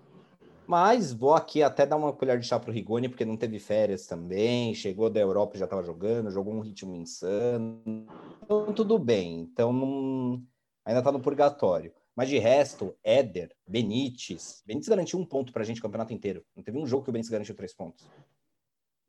Mas 0.65 1.12
vou 1.12 1.33
aqui 1.33 1.63
até 1.63 1.86
dar 1.86 1.98
uma 1.98 2.13
colher 2.13 2.39
de 2.39 2.45
chá 2.45 2.59
pro 2.59 2.71
Rigoni, 2.71 3.09
porque 3.09 3.25
não 3.25 3.36
teve 3.36 3.57
férias 3.57 4.05
também, 4.05 4.75
chegou 4.75 5.09
da 5.09 5.19
Europa 5.19 5.55
e 5.55 5.59
já 5.59 5.65
estava 5.65 5.83
jogando, 5.83 6.29
jogou 6.29 6.53
um 6.53 6.59
ritmo 6.59 6.95
insano. 6.95 8.07
Então, 8.43 8.71
tudo 8.74 9.00
bem. 9.00 9.39
Então, 9.41 9.74
não... 9.74 10.43
ainda 10.89 11.00
está 11.00 11.12
no 11.12 11.19
purgatório. 11.19 11.93
Mas 12.15 12.27
de 12.27 12.38
resto, 12.38 12.96
Éder, 13.03 13.55
Benítez. 13.65 14.63
Benítez 14.65 14.89
garantiu 14.89 15.19
um 15.19 15.25
ponto 15.25 15.53
pra 15.53 15.63
gente 15.63 15.79
o 15.79 15.84
campeonato 15.84 16.13
inteiro. 16.13 16.43
Não 16.55 16.63
teve 16.63 16.77
um 16.77 16.86
jogo 16.86 17.03
que 17.03 17.10
o 17.10 17.13
Benítez 17.13 17.29
garantiu 17.29 17.55
três 17.55 17.74
pontos. 17.74 18.10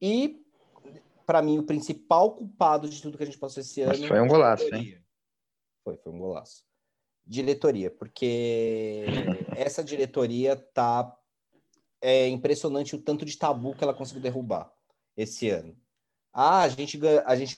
E, 0.00 0.44
para 1.26 1.42
mim, 1.42 1.58
o 1.58 1.64
principal 1.64 2.32
culpado 2.32 2.88
de 2.88 3.00
tudo 3.00 3.16
que 3.16 3.22
a 3.22 3.26
gente 3.26 3.38
passou 3.38 3.62
esse 3.62 3.80
ano. 3.80 3.98
Mas 3.98 4.06
foi 4.06 4.20
um 4.20 4.28
golaço, 4.28 4.74
hein? 4.74 5.02
Foi, 5.82 5.96
foi 5.96 6.12
um 6.12 6.18
golaço. 6.18 6.64
Diretoria, 7.26 7.90
porque 7.90 9.04
essa 9.56 9.82
diretoria 9.82 10.56
tá 10.56 11.16
é 12.00 12.28
impressionante 12.28 12.94
o 12.94 13.00
tanto 13.00 13.24
de 13.24 13.36
tabu 13.36 13.74
que 13.74 13.84
ela 13.84 13.94
conseguiu 13.94 14.22
derrubar 14.22 14.72
esse 15.16 15.50
ano. 15.50 15.76
Ah, 16.32 16.62
a 16.62 16.68
gente, 16.68 16.98
a 17.24 17.36
gente 17.36 17.56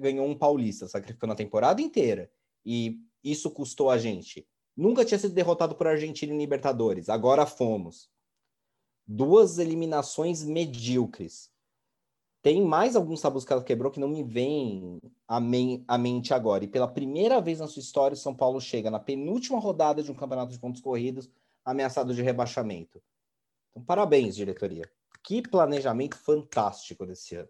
ganhou 0.00 0.26
um 0.26 0.36
paulista, 0.36 0.88
sacrificando 0.88 1.32
a 1.32 1.36
temporada 1.36 1.80
inteira. 1.80 2.30
E 2.64 2.98
isso 3.24 3.50
custou 3.50 3.90
a 3.90 3.96
gente. 3.96 4.46
Nunca 4.76 5.04
tinha 5.04 5.18
sido 5.18 5.34
derrotado 5.34 5.74
por 5.74 5.86
Argentina 5.86 6.32
em 6.32 6.38
Libertadores. 6.38 7.08
Agora 7.08 7.46
fomos. 7.46 8.10
Duas 9.06 9.58
eliminações 9.58 10.44
medíocres. 10.44 11.52
Tem 12.42 12.62
mais 12.62 12.94
alguns 12.94 13.22
tabus 13.22 13.44
que 13.44 13.52
ela 13.52 13.64
quebrou 13.64 13.90
que 13.90 14.00
não 14.00 14.08
me 14.08 14.22
vem 14.22 15.00
à, 15.26 15.40
men 15.40 15.82
à 15.88 15.96
mente 15.96 16.34
agora. 16.34 16.64
E 16.64 16.68
pela 16.68 16.86
primeira 16.86 17.40
vez 17.40 17.60
na 17.60 17.66
sua 17.66 17.80
história, 17.80 18.14
o 18.14 18.18
São 18.18 18.34
Paulo 18.34 18.60
chega 18.60 18.90
na 18.90 19.00
penúltima 19.00 19.58
rodada 19.58 20.02
de 20.02 20.12
um 20.12 20.14
campeonato 20.14 20.52
de 20.52 20.58
pontos 20.58 20.82
corridos, 20.82 21.30
ameaçado 21.64 22.12
de 22.12 22.20
rebaixamento. 22.20 23.02
Então, 23.70 23.82
parabéns, 23.82 24.36
diretoria. 24.36 24.90
Que 25.22 25.40
planejamento 25.40 26.18
fantástico 26.18 27.06
desse 27.06 27.36
ano. 27.36 27.48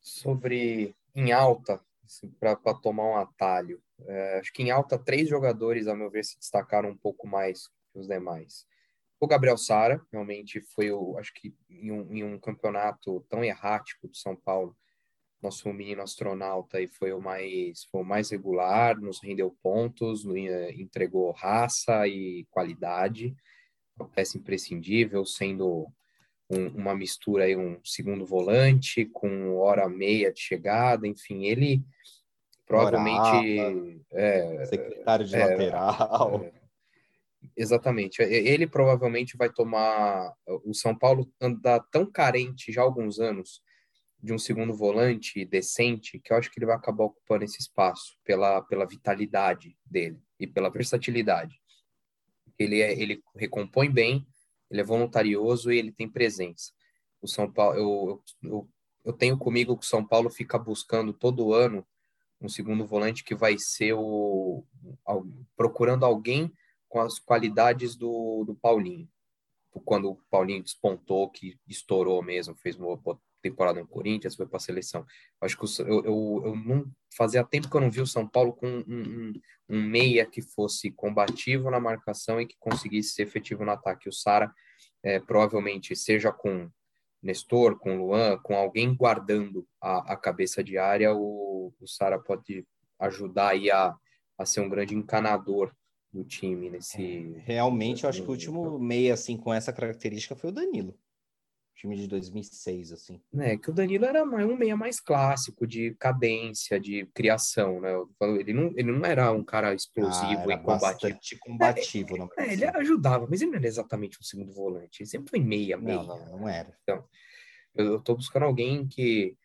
Sobre 0.00 0.96
em 1.14 1.30
alta, 1.30 1.80
assim, 2.04 2.28
para 2.40 2.56
tomar 2.74 3.04
um 3.04 3.16
atalho, 3.16 3.80
é, 4.06 4.38
acho 4.38 4.52
que 4.52 4.62
em 4.62 4.70
alta, 4.70 4.98
três 4.98 5.28
jogadores, 5.28 5.86
a 5.86 5.94
meu 5.94 6.10
ver, 6.10 6.24
se 6.24 6.38
destacaram 6.38 6.90
um 6.90 6.96
pouco 6.96 7.26
mais 7.26 7.68
que 7.92 7.98
os 7.98 8.06
demais. 8.06 8.66
O 9.20 9.26
Gabriel 9.26 9.56
Sara, 9.56 10.04
realmente 10.12 10.60
foi, 10.60 10.90
o, 10.90 11.16
acho 11.18 11.32
que 11.34 11.54
em 11.70 11.90
um, 11.90 12.12
em 12.12 12.24
um 12.24 12.38
campeonato 12.38 13.24
tão 13.28 13.44
errático 13.44 14.08
do 14.08 14.16
São 14.16 14.36
Paulo, 14.36 14.76
nosso 15.44 15.70
menino 15.72 16.02
astronauta 16.02 16.78
aí 16.78 16.88
foi 16.88 17.12
o 17.12 17.20
mais 17.20 17.84
foi 17.84 18.00
o 18.00 18.04
mais 18.04 18.30
regular, 18.30 18.98
nos 18.98 19.22
rendeu 19.22 19.54
pontos, 19.62 20.24
entregou 20.74 21.30
raça 21.32 22.08
e 22.08 22.46
qualidade, 22.50 23.36
peça 24.14 24.38
imprescindível, 24.38 25.24
sendo 25.26 25.86
um, 26.50 26.68
uma 26.68 26.94
mistura 26.94 27.44
aí 27.44 27.56
um 27.56 27.78
segundo 27.84 28.24
volante 28.24 29.04
com 29.04 29.54
hora 29.56 29.88
meia 29.88 30.32
de 30.32 30.40
chegada, 30.40 31.06
enfim, 31.06 31.44
ele 31.44 31.84
provavelmente 32.66 34.04
é, 34.12 34.64
secretário 34.66 35.26
de 35.26 35.36
é, 35.36 35.46
lateral. 35.46 36.44
É, 36.44 36.52
exatamente, 37.56 38.22
ele 38.22 38.66
provavelmente 38.66 39.36
vai 39.36 39.50
tomar 39.50 40.32
o 40.46 40.72
São 40.72 40.96
Paulo 40.96 41.30
anda 41.40 41.80
tão 41.90 42.10
carente 42.10 42.72
já 42.72 42.80
há 42.80 42.84
alguns 42.84 43.18
anos 43.18 43.62
de 44.24 44.32
um 44.32 44.38
segundo 44.38 44.72
volante 44.72 45.44
decente, 45.44 46.18
que 46.18 46.32
eu 46.32 46.38
acho 46.38 46.50
que 46.50 46.58
ele 46.58 46.64
vai 46.64 46.76
acabar 46.76 47.04
ocupando 47.04 47.44
esse 47.44 47.60
espaço 47.60 48.16
pela, 48.24 48.62
pela 48.62 48.86
vitalidade 48.86 49.76
dele 49.84 50.18
e 50.40 50.46
pela 50.46 50.70
versatilidade. 50.70 51.60
Ele, 52.58 52.80
é, 52.80 52.98
ele 52.98 53.22
recompõe 53.36 53.90
bem, 53.90 54.26
ele 54.70 54.80
é 54.80 54.84
voluntarioso 54.84 55.70
e 55.70 55.76
ele 55.76 55.92
tem 55.92 56.08
presença. 56.08 56.72
O 57.20 57.28
São 57.28 57.52
Paulo, 57.52 57.76
eu, 57.76 58.24
eu, 58.42 58.68
eu 59.04 59.12
tenho 59.12 59.36
comigo 59.36 59.76
que 59.76 59.84
o 59.84 59.88
São 59.88 60.02
Paulo 60.02 60.30
fica 60.30 60.58
buscando 60.58 61.12
todo 61.12 61.52
ano 61.52 61.86
um 62.44 62.48
segundo 62.48 62.86
volante 62.86 63.24
que 63.24 63.34
vai 63.34 63.56
ser 63.58 63.94
o 63.94 64.64
procurando 65.56 66.04
alguém 66.04 66.52
com 66.88 67.00
as 67.00 67.18
qualidades 67.18 67.96
do, 67.96 68.44
do 68.44 68.54
Paulinho. 68.54 69.08
Quando 69.84 70.10
o 70.10 70.18
Paulinho 70.30 70.62
despontou, 70.62 71.30
que 71.30 71.58
estourou 71.66 72.22
mesmo, 72.22 72.54
fez 72.54 72.76
uma 72.78 72.96
temporada 73.42 73.80
no 73.80 73.88
Corinthians, 73.88 74.36
foi 74.36 74.46
para 74.46 74.58
a 74.58 74.60
seleção. 74.60 75.04
Acho 75.40 75.58
que 75.58 75.64
eu, 75.82 76.04
eu, 76.04 76.42
eu, 76.44 76.56
não 76.56 76.86
fazia 77.16 77.42
tempo 77.42 77.68
que 77.68 77.76
eu 77.76 77.80
não 77.80 77.90
vi 77.90 78.00
o 78.00 78.06
São 78.06 78.28
Paulo 78.28 78.52
com 78.52 78.66
um, 78.66 78.84
um, 78.86 79.32
um, 79.68 79.82
meia 79.82 80.24
que 80.24 80.40
fosse 80.40 80.90
combativo 80.92 81.70
na 81.70 81.80
marcação 81.80 82.40
e 82.40 82.46
que 82.46 82.56
conseguisse 82.58 83.14
ser 83.14 83.22
efetivo 83.22 83.64
no 83.64 83.72
ataque. 83.72 84.08
O 84.08 84.12
Sara 84.12 84.52
é, 85.02 85.18
provavelmente 85.18 85.96
seja 85.96 86.32
com 86.32 86.70
Nestor, 87.24 87.78
com 87.78 87.96
Luan, 87.96 88.38
com 88.42 88.54
alguém 88.54 88.94
guardando 88.94 89.66
a, 89.80 90.12
a 90.12 90.16
cabeça 90.16 90.62
de 90.62 90.76
área, 90.76 91.14
o, 91.14 91.72
o 91.80 91.88
Sara 91.88 92.18
pode 92.18 92.66
ajudar 92.98 93.48
aí 93.48 93.70
a, 93.70 93.96
a 94.38 94.44
ser 94.44 94.60
um 94.60 94.68
grande 94.68 94.94
encanador 94.94 95.74
do 96.12 96.22
time 96.22 96.70
nesse. 96.70 97.34
É, 97.36 97.42
realmente, 97.46 98.04
eu 98.04 98.10
acho 98.10 98.22
que 98.22 98.28
o 98.28 98.32
último 98.32 98.78
meia 98.78 99.14
assim 99.14 99.36
com 99.36 99.52
essa 99.52 99.72
característica 99.72 100.36
foi 100.36 100.50
o 100.50 100.52
Danilo 100.52 100.94
time 101.74 101.96
de 101.96 102.06
2006, 102.06 102.92
assim. 102.92 103.20
É, 103.38 103.56
que 103.56 103.70
o 103.70 103.72
Danilo 103.72 104.04
era 104.04 104.22
um 104.24 104.56
meia 104.56 104.76
mais 104.76 105.00
clássico, 105.00 105.66
de 105.66 105.94
cadência, 105.94 106.78
de 106.78 107.06
criação, 107.14 107.80
né? 107.80 107.90
Ele 108.38 108.52
não, 108.52 108.72
ele 108.76 108.92
não 108.92 109.04
era 109.04 109.30
um 109.32 109.44
cara 109.44 109.74
explosivo 109.74 110.50
ah, 110.50 110.54
e 110.54 110.58
combativo. 110.58 111.40
combativo, 111.40 112.30
é, 112.38 112.48
é, 112.48 112.52
ele 112.52 112.64
ajudava, 112.64 113.26
mas 113.28 113.42
ele 113.42 113.50
não 113.50 113.58
era 113.58 113.66
exatamente 113.66 114.18
um 114.18 114.22
segundo 114.22 114.52
volante. 114.52 115.02
Ele 115.02 115.08
sempre 115.08 115.30
foi 115.30 115.40
meia, 115.40 115.76
meia. 115.76 116.02
Não, 116.02 116.18
não, 116.18 116.38
não 116.38 116.48
era. 116.48 116.74
Então, 116.82 117.04
eu, 117.74 118.00
tô 118.00 118.14
buscando 118.14 118.44
alguém 118.44 118.86
que, 118.86 119.36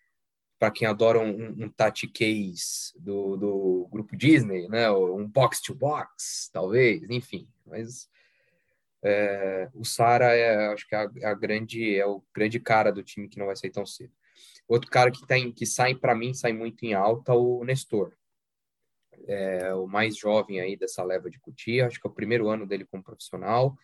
para 0.59 0.71
quem 0.71 0.87
adora 0.87 1.19
um, 1.19 1.65
um 1.65 1.69
Tati 1.69 2.07
Case 2.07 2.93
do, 2.99 3.35
do 3.35 3.87
grupo 3.91 4.15
Disney, 4.15 4.67
né? 4.67 4.89
Um 4.91 5.27
box 5.27 5.61
to 5.61 5.73
box, 5.73 6.49
talvez, 6.53 7.09
enfim. 7.09 7.47
Mas 7.65 8.07
é, 9.03 9.69
o 9.73 9.85
Sara 9.85 10.35
é, 10.35 10.67
acho 10.67 10.87
que 10.87 10.93
é 10.93 10.97
a, 10.97 11.11
é 11.17 11.25
a, 11.27 11.33
grande 11.33 11.95
é 11.95 12.05
o 12.05 12.23
grande 12.33 12.59
cara 12.59 12.91
do 12.91 13.03
time 13.03 13.29
que 13.29 13.39
não 13.39 13.45
vai 13.45 13.55
sair 13.55 13.71
tão 13.71 13.85
cedo. 13.85 14.13
Outro 14.67 14.89
cara 14.89 15.09
que 15.11 15.25
tem 15.25 15.51
que 15.51 15.65
sai 15.65 15.95
para 15.95 16.15
mim 16.15 16.33
sai 16.33 16.53
muito 16.53 16.83
em 16.83 16.93
alta 16.93 17.33
o 17.33 17.63
Nestor. 17.63 18.13
É, 19.27 19.73
o 19.73 19.87
mais 19.87 20.17
jovem 20.17 20.59
aí 20.59 20.75
dessa 20.75 21.03
leva 21.03 21.29
de 21.29 21.39
Cutia, 21.39 21.87
acho 21.87 21.99
que 21.99 22.07
é 22.07 22.09
o 22.09 22.13
primeiro 22.13 22.49
ano 22.49 22.65
dele 22.65 22.85
como 22.85 23.03
profissional. 23.03 23.75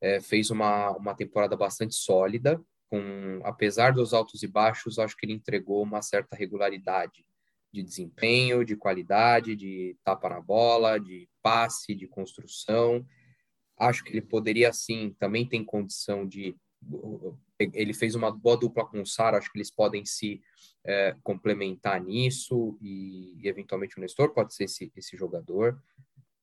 É, 0.00 0.20
fez 0.20 0.50
uma, 0.50 0.90
uma 0.92 1.14
temporada 1.14 1.56
bastante 1.56 1.94
sólida, 1.94 2.60
com 2.90 3.40
apesar 3.44 3.92
dos 3.92 4.12
altos 4.12 4.42
e 4.42 4.46
baixos, 4.46 4.98
acho 4.98 5.16
que 5.16 5.24
ele 5.24 5.32
entregou 5.32 5.82
uma 5.82 6.02
certa 6.02 6.36
regularidade 6.36 7.24
de 7.72 7.82
desempenho, 7.82 8.64
de 8.64 8.76
qualidade, 8.76 9.56
de 9.56 9.96
tapa 10.04 10.28
na 10.28 10.40
bola, 10.40 10.98
de 10.98 11.28
passe, 11.42 11.94
de 11.94 12.06
construção 12.06 13.04
Acho 13.76 14.04
que 14.04 14.10
ele 14.10 14.22
poderia, 14.22 14.72
sim, 14.72 15.14
também 15.18 15.46
tem 15.46 15.64
condição 15.64 16.26
de. 16.26 16.56
Ele 17.58 17.94
fez 17.94 18.14
uma 18.14 18.30
boa 18.30 18.56
dupla 18.56 18.86
com 18.86 19.00
o 19.00 19.06
Sara, 19.06 19.38
acho 19.38 19.50
que 19.50 19.58
eles 19.58 19.70
podem 19.70 20.04
se 20.04 20.40
é, 20.84 21.16
complementar 21.22 22.00
nisso 22.00 22.76
e, 22.80 23.34
e, 23.40 23.48
eventualmente 23.48 23.96
o 23.96 24.00
Nestor 24.00 24.34
pode 24.34 24.54
ser 24.54 24.64
esse, 24.64 24.92
esse 24.94 25.16
jogador. 25.16 25.80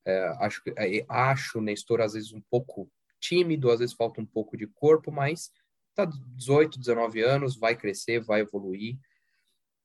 É, 0.04 0.36
acho, 0.40 0.62
é, 0.76 1.04
acho 1.08 1.58
o 1.58 1.62
Nestor 1.62 2.00
às 2.00 2.14
vezes 2.14 2.32
um 2.32 2.40
pouco 2.40 2.90
tímido, 3.20 3.70
às 3.70 3.78
vezes 3.78 3.94
falta 3.94 4.20
um 4.20 4.26
pouco 4.26 4.56
de 4.56 4.66
corpo, 4.66 5.12
mas 5.12 5.52
tá 5.94 6.04
18, 6.04 6.78
19 6.78 7.22
anos, 7.22 7.56
vai 7.56 7.76
crescer, 7.76 8.20
vai 8.20 8.40
evoluir 8.40 8.98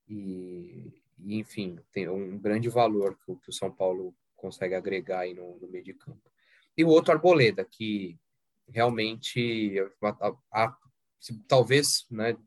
e, 0.07 0.91
e 1.19 1.37
enfim, 1.37 1.77
tem 1.91 2.09
um 2.09 2.37
grande 2.39 2.67
valor 2.67 3.15
que, 3.17 3.35
que, 3.35 3.49
o 3.49 3.53
São 3.53 3.71
Paulo 3.71 4.15
consegue 4.35 4.73
agregar 4.73 5.19
aí 5.19 5.33
no, 5.35 5.59
no 5.59 5.67
meio 5.67 5.83
de 5.83 5.93
campo 5.93 6.31
e 6.77 6.84
o 6.84 6.89
outro 6.89 7.12
Arboleda, 7.12 7.65
que 7.65 8.17
realmente 8.69 9.79
a, 10.01 10.10
a, 10.51 10.65
a, 10.65 10.77
talvez, 11.48 12.05
né, 12.12 12.38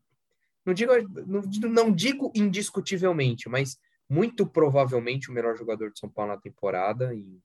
não 0.65 0.73
digo, 0.73 0.93
não, 1.25 1.41
não 1.69 1.91
digo 1.91 2.31
indiscutivelmente, 2.35 3.49
mas 3.49 3.77
muito 4.09 4.45
provavelmente 4.45 5.29
o 5.29 5.33
melhor 5.33 5.57
jogador 5.57 5.91
de 5.91 5.99
São 5.99 6.09
Paulo 6.09 6.33
na 6.33 6.37
temporada. 6.39 7.13
E 7.13 7.39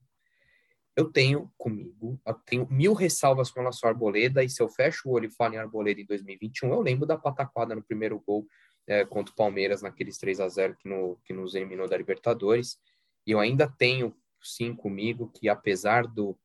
eu 0.95 1.11
tenho 1.11 1.51
comigo, 1.57 2.19
eu 2.25 2.33
tenho 2.33 2.67
mil 2.69 2.93
ressalvas 2.93 3.49
com 3.49 3.59
relação 3.59 3.87
ao 3.87 3.93
Arboleda, 3.93 4.43
e 4.43 4.49
se 4.49 4.61
eu 4.61 4.69
fecho 4.69 5.09
o 5.09 5.11
olho 5.11 5.27
e 5.27 5.31
falo 5.31 5.55
em 5.55 5.57
Arboleda 5.57 6.01
em 6.01 6.05
2021, 6.05 6.71
eu 6.71 6.81
lembro 6.81 7.05
da 7.05 7.17
pataquada 7.17 7.75
no 7.75 7.83
primeiro 7.83 8.19
gol 8.19 8.45
é, 8.85 9.05
contra 9.05 9.33
o 9.33 9.35
Palmeiras, 9.35 9.81
naqueles 9.81 10.17
3 10.17 10.39
a 10.39 10.47
0 10.47 10.75
que, 10.75 10.87
no, 10.87 11.17
que 11.25 11.33
nos 11.33 11.55
eliminou 11.55 11.87
da 11.87 11.97
Libertadores. 11.97 12.79
E 13.25 13.31
eu 13.31 13.39
ainda 13.39 13.67
tenho, 13.67 14.15
sim, 14.41 14.73
comigo, 14.73 15.31
que 15.33 15.49
apesar 15.49 16.07
do 16.07 16.37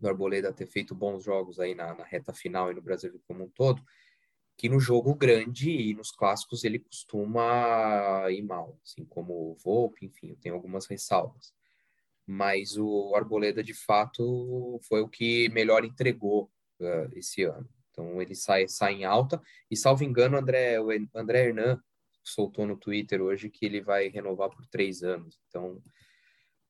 do 0.00 0.08
Arboleda 0.08 0.52
ter 0.52 0.66
feito 0.66 0.94
bons 0.94 1.22
jogos 1.22 1.60
aí 1.60 1.74
na, 1.74 1.94
na, 1.94 2.04
reta 2.04 2.32
final 2.32 2.70
e 2.70 2.74
no 2.74 2.82
Brasil 2.82 3.20
como 3.26 3.44
um 3.44 3.48
todo, 3.48 3.82
que 4.56 4.68
no 4.68 4.80
jogo 4.80 5.14
grande 5.14 5.70
e 5.70 5.94
nos 5.94 6.10
clássicos 6.10 6.64
ele 6.64 6.78
costuma 6.78 8.30
ir 8.30 8.42
mal, 8.42 8.78
assim 8.84 9.04
como 9.04 9.32
o 9.32 9.54
Volpe, 9.56 10.06
enfim, 10.06 10.34
tenho 10.40 10.54
algumas 10.54 10.86
ressalvas. 10.86 11.52
Mas 12.26 12.76
o 12.76 13.14
Arboleda, 13.14 13.62
de 13.62 13.74
fato, 13.74 14.78
foi 14.82 15.00
o 15.00 15.08
que 15.08 15.48
melhor 15.48 15.84
entregou 15.84 16.50
uh, 16.80 17.18
esse 17.18 17.42
ano. 17.42 17.68
Então 17.90 18.20
ele 18.22 18.34
sai, 18.34 18.68
sai 18.68 18.94
em 18.94 19.04
alta, 19.04 19.40
e 19.70 19.76
salvo 19.76 20.04
engano, 20.04 20.36
André, 20.36 20.80
o 20.80 20.90
André 21.14 21.46
Hernan 21.46 21.82
soltou 22.22 22.66
no 22.66 22.76
Twitter 22.76 23.20
hoje 23.20 23.50
que 23.50 23.66
ele 23.66 23.80
vai 23.80 24.08
renovar 24.08 24.50
por 24.50 24.66
três 24.66 25.02
anos. 25.02 25.40
Então, 25.48 25.82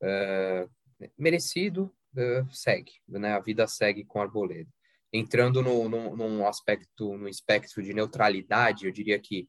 uh, 0.03 0.71
merecido, 1.19 1.93
uh, 2.17 2.55
segue, 2.55 2.93
né? 3.09 3.33
A 3.33 3.41
vida 3.41 3.67
segue 3.67 4.05
com 4.05 4.21
Arboleda. 4.21 4.69
Entrando 5.13 5.63
no, 5.63 5.89
no, 5.89 6.17
num 6.17 6.47
aspecto, 6.47 7.17
no 7.17 7.29
espectro 7.29 7.83
de 7.83 7.93
neutralidade, 7.93 8.87
eu 8.87 8.93
diria 8.93 9.19
que 9.19 9.49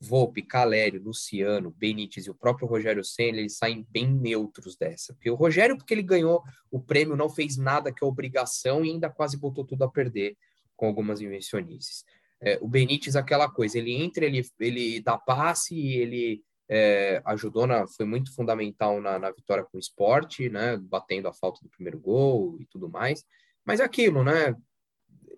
Volpe, 0.00 0.42
Calério, 0.42 1.02
Luciano, 1.02 1.70
Benítez 1.70 2.26
e 2.26 2.30
o 2.30 2.34
próprio 2.34 2.68
Rogério 2.68 3.02
Senna, 3.02 3.38
eles 3.38 3.56
saem 3.56 3.86
bem 3.88 4.06
neutros 4.06 4.76
dessa. 4.76 5.14
Porque 5.14 5.30
o 5.30 5.34
Rogério, 5.34 5.76
porque 5.76 5.94
ele 5.94 6.02
ganhou 6.02 6.42
o 6.70 6.80
prêmio, 6.80 7.16
não 7.16 7.30
fez 7.30 7.56
nada 7.56 7.92
que 7.92 8.04
é 8.04 8.06
obrigação 8.06 8.84
e 8.84 8.90
ainda 8.90 9.08
quase 9.08 9.38
botou 9.38 9.64
tudo 9.64 9.84
a 9.84 9.90
perder 9.90 10.36
com 10.76 10.86
algumas 10.86 11.20
invencionices. 11.20 12.04
É, 12.40 12.58
o 12.60 12.68
Benítez, 12.68 13.16
aquela 13.16 13.50
coisa, 13.50 13.78
ele 13.78 13.92
entra, 13.92 14.26
ele, 14.26 14.46
ele 14.60 15.00
dá 15.00 15.16
passe, 15.16 15.74
ele 15.74 16.42
é, 16.68 17.22
ajudou 17.26 17.66
na, 17.66 17.86
foi 17.86 18.04
muito 18.04 18.34
fundamental 18.34 19.00
na, 19.00 19.18
na, 19.18 19.30
vitória 19.30 19.64
com 19.64 19.76
o 19.76 19.80
esporte, 19.80 20.48
né, 20.48 20.76
batendo 20.76 21.28
a 21.28 21.32
falta 21.32 21.60
do 21.62 21.70
primeiro 21.70 21.98
gol 21.98 22.56
e 22.60 22.66
tudo 22.66 22.88
mais, 22.88 23.24
mas 23.64 23.80
é 23.80 23.84
aquilo, 23.84 24.24
né, 24.24 24.54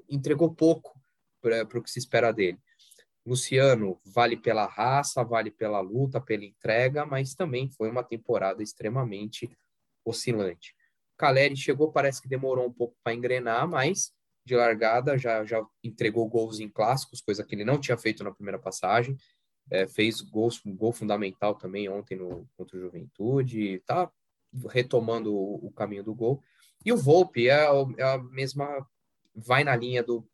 entregou 0.08 0.54
pouco 0.54 0.98
para 1.40 1.78
o 1.78 1.82
que 1.82 1.90
se 1.90 1.98
espera 1.98 2.32
dele. 2.32 2.58
Luciano 3.26 4.00
vale 4.06 4.36
pela 4.36 4.66
raça, 4.66 5.22
vale 5.22 5.50
pela 5.50 5.80
luta, 5.80 6.20
pela 6.20 6.44
entrega, 6.44 7.04
mas 7.04 7.34
também 7.34 7.68
foi 7.68 7.90
uma 7.90 8.02
temporada 8.02 8.62
extremamente 8.62 9.50
oscilante. 10.04 10.74
Caleri 11.16 11.56
chegou, 11.56 11.92
parece 11.92 12.22
que 12.22 12.28
demorou 12.28 12.66
um 12.66 12.72
pouco 12.72 12.96
para 13.02 13.12
engrenar, 13.12 13.68
mas 13.68 14.12
de 14.46 14.56
largada 14.56 15.18
já, 15.18 15.44
já 15.44 15.62
entregou 15.84 16.26
gols 16.26 16.58
em 16.58 16.70
clássicos, 16.70 17.20
coisa 17.20 17.44
que 17.44 17.54
ele 17.54 17.66
não 17.66 17.78
tinha 17.78 17.98
feito 17.98 18.24
na 18.24 18.32
primeira 18.32 18.58
passagem 18.58 19.14
é, 19.70 19.86
fez 19.86 20.20
gols, 20.20 20.64
um 20.64 20.74
gol 20.74 20.92
fundamental 20.92 21.54
também 21.54 21.88
ontem 21.88 22.16
no, 22.16 22.48
contra 22.56 22.76
o 22.76 22.80
Juventude, 22.80 23.74
está 23.74 24.10
retomando 24.70 25.34
o, 25.34 25.66
o, 25.66 25.70
caminho 25.72 26.02
do 26.02 26.14
gol. 26.14 26.42
E 26.84 26.92
o 26.92 26.96
Volpe 26.96 27.48
é, 27.48 27.64
é, 27.98 28.02
a 28.02 28.18
mesma, 28.18 28.86
vai 29.34 29.64
na 29.64 29.76
linha 29.76 30.02
do, 30.02 30.26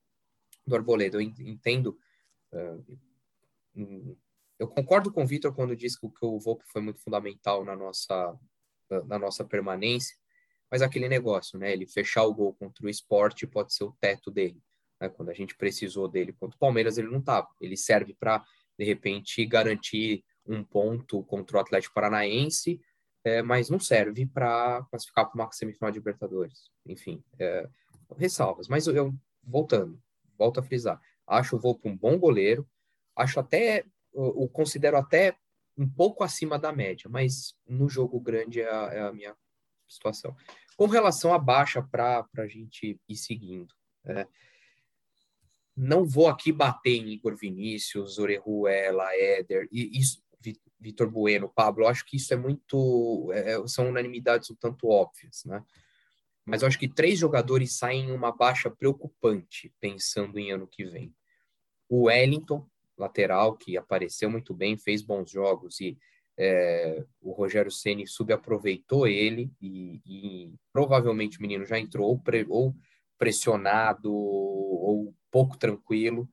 do 0.67 0.77
Arboleda. 0.77 1.17
Eu 1.17 1.21
entendo 1.21 1.99
uh, 2.53 4.17
eu 4.59 4.69
concordo 4.69 5.13
com 5.13 5.25
o 5.25 5.27
Vitor 5.27 5.53
quando 5.55 5.77
diz 5.77 5.99
que 5.99 6.07
o, 6.07 6.11
que 6.11 6.25
o 6.25 6.39
Volpe 6.39 6.65
foi 6.67 6.81
muito 6.81 7.01
fundamental 7.01 7.65
na 7.65 7.75
nossa, 7.75 8.39
na 9.07 9.19
nossa 9.19 9.45
permanência, 9.45 10.17
mas 10.71 10.81
aquele 10.81 11.09
negócio, 11.09 11.59
né? 11.59 11.73
Ele 11.73 11.87
fechar 11.87 12.25
o 12.25 12.35
gol 12.35 12.55
contra 12.55 12.87
o 12.87 12.89
esporte 12.89 13.47
pode 13.47 13.75
ser 13.75 13.85
o 13.85 13.97
teto 14.01 14.31
dele. 14.31 14.63
Né? 15.01 15.09
Quando 15.09 15.31
a 15.31 15.35
gente 15.35 15.57
precisou 15.57 16.09
dele 16.09 16.33
contra 16.33 16.57
o 16.57 16.59
Palmeiras, 16.59 16.99
ele 16.99 17.09
não 17.09 17.19
estava. 17.19 17.49
Ele 17.61 17.77
serve 17.77 18.15
para, 18.15 18.45
de 18.79 18.85
repente, 18.85 19.45
garantir 19.47 20.25
um 20.47 20.63
ponto 20.63 21.23
contra 21.25 21.57
o 21.57 21.61
Atlético 21.61 21.95
Paranaense, 21.95 22.81
é, 23.25 23.43
mas 23.43 23.71
não 23.71 23.81
serve 23.81 24.27
para 24.27 24.85
classificar 24.91 25.31
para 25.31 25.43
uma 25.43 25.53
semifinal 25.53 25.91
de 25.91 25.99
Libertadores. 25.99 26.71
Enfim, 26.87 27.23
é, 27.39 27.69
ressalvas. 28.17 28.69
Mas 28.69 28.87
eu, 28.87 29.15
voltando, 29.43 30.01
volto 30.37 30.61
a 30.61 30.63
frisar, 30.63 31.01
acho 31.27 31.57
o 31.57 31.59
Volpe 31.59 31.89
um 31.89 31.97
bom 31.97 32.19
goleiro, 32.19 32.69
acho 33.17 33.41
até, 33.41 33.85
o 34.13 34.49
considero 34.49 34.97
até 34.97 35.37
um 35.77 35.89
pouco 35.89 36.23
acima 36.23 36.59
da 36.59 36.73
média, 36.73 37.09
mas 37.11 37.55
no 37.67 37.89
jogo 37.89 38.21
grande 38.21 38.61
é 38.61 38.71
a, 38.71 38.91
é 38.93 39.01
a 39.01 39.13
minha 39.13 39.37
situação. 39.89 40.37
Com 40.77 40.87
relação 40.87 41.33
à 41.33 41.39
baixa 41.39 41.83
para 41.83 42.27
a 42.37 42.47
gente 42.47 43.01
ir 43.09 43.17
seguindo, 43.17 43.75
é, 44.05 44.27
não 45.77 46.05
vou 46.05 46.29
aqui 46.29 46.53
bater 46.53 46.97
em 46.97 47.13
Igor 47.13 47.37
Vinícius, 47.37 48.19
Orejuela, 48.19 49.09
Éder, 49.15 49.69
e 49.73 49.99
isso, 49.99 50.23
Vitor 50.79 51.11
Bueno, 51.11 51.49
Pablo, 51.49 51.87
acho 51.87 52.05
que 52.05 52.17
isso 52.17 52.33
é 52.35 52.37
muito. 52.37 53.31
É, 53.33 53.55
é, 53.55 53.67
são 53.67 53.89
unanimidades 53.89 54.51
um 54.51 54.55
tanto 54.55 54.89
óbvias, 54.89 55.43
né? 55.47 55.65
Mas 56.45 56.61
eu 56.61 56.69
acho 56.69 56.79
que 56.79 56.87
três 56.87 57.19
jogadores 57.19 57.79
saem 57.79 58.11
em 58.11 58.13
uma 58.13 58.31
baixa 58.31 58.71
preocupante, 58.71 59.73
pensando 59.81 60.39
em 60.39 60.53
ano 60.53 60.67
que 60.67 60.85
vem. 60.85 61.15
O 61.89 62.03
Wellington, 62.05 62.69
lateral, 62.99 63.57
que 63.57 63.79
apareceu 63.79 64.29
muito 64.29 64.53
bem, 64.53 64.77
fez 64.77 65.01
bons 65.01 65.31
jogos 65.31 65.81
e 65.81 65.97
é, 66.37 67.03
o 67.23 67.33
Rogério 67.33 67.71
Ceni 67.71 68.07
subaproveitou 68.07 69.07
ele 69.07 69.51
e, 69.61 70.03
e, 70.05 70.55
provavelmente 70.73 71.39
o 71.39 71.43
menino 71.43 71.65
já 71.65 71.79
entrou 71.79 72.09
ou, 72.09 72.19
pre, 72.19 72.45
ou 72.49 72.75
pressionado 73.25 74.13
ou 74.13 75.15
pouco 75.31 75.57
tranquilo. 75.57 76.29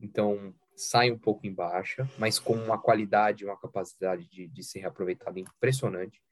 Então, 0.00 0.54
sai 0.76 1.10
um 1.10 1.18
pouco 1.18 1.44
em 1.44 1.52
baixa, 1.52 2.08
mas 2.16 2.38
com 2.38 2.52
uma 2.52 2.80
qualidade, 2.80 3.44
uma 3.44 3.58
capacidade 3.58 4.28
de, 4.28 4.46
de 4.46 4.62
ser 4.62 4.78
reaproveitado 4.78 5.36
impressionante. 5.36 6.22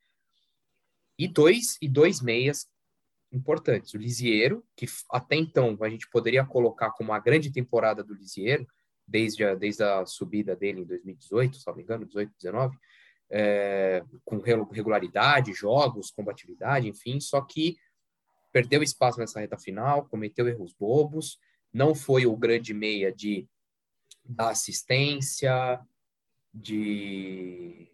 E 1.19 1.27
dois, 1.27 1.77
e 1.83 1.89
dois 1.89 2.23
meias 2.23 2.69
importantes. 3.33 3.95
O 3.95 3.99
Lisiero, 3.99 4.65
que 4.77 4.87
até 5.11 5.35
então 5.35 5.77
a 5.81 5.89
gente 5.89 6.09
poderia 6.09 6.45
colocar 6.45 6.93
como 6.93 7.13
a 7.13 7.19
grande 7.19 7.51
temporada 7.51 8.05
do 8.05 8.15
Lisiero, 8.15 8.65
desde 9.09 9.43
a, 9.43 9.57
desde 9.57 9.83
a 9.83 10.07
subida 10.07 10.55
dele 10.55 10.83
em 10.83 10.85
2018, 10.85 11.57
se 11.57 11.67
não 11.67 11.75
me 11.75 11.83
engano, 11.83 12.07
18, 12.07 12.33
19, 12.41 12.77
é, 13.29 14.05
com 14.25 14.39
regularidade, 14.39 15.53
jogos, 15.53 16.13
combatividade, 16.13 16.87
enfim, 16.87 17.19
só 17.19 17.41
que 17.41 17.77
perdeu 18.57 18.83
espaço 18.83 19.19
nessa 19.19 19.39
reta 19.39 19.59
final, 19.59 20.09
cometeu 20.09 20.49
erros 20.49 20.73
bobos, 20.73 21.39
não 21.71 21.95
foi 21.95 22.25
o 22.25 22.35
grande 22.35 22.73
meia 22.73 23.13
de 23.13 23.47
da 24.25 24.49
assistência, 24.49 25.79
de, 26.55 27.87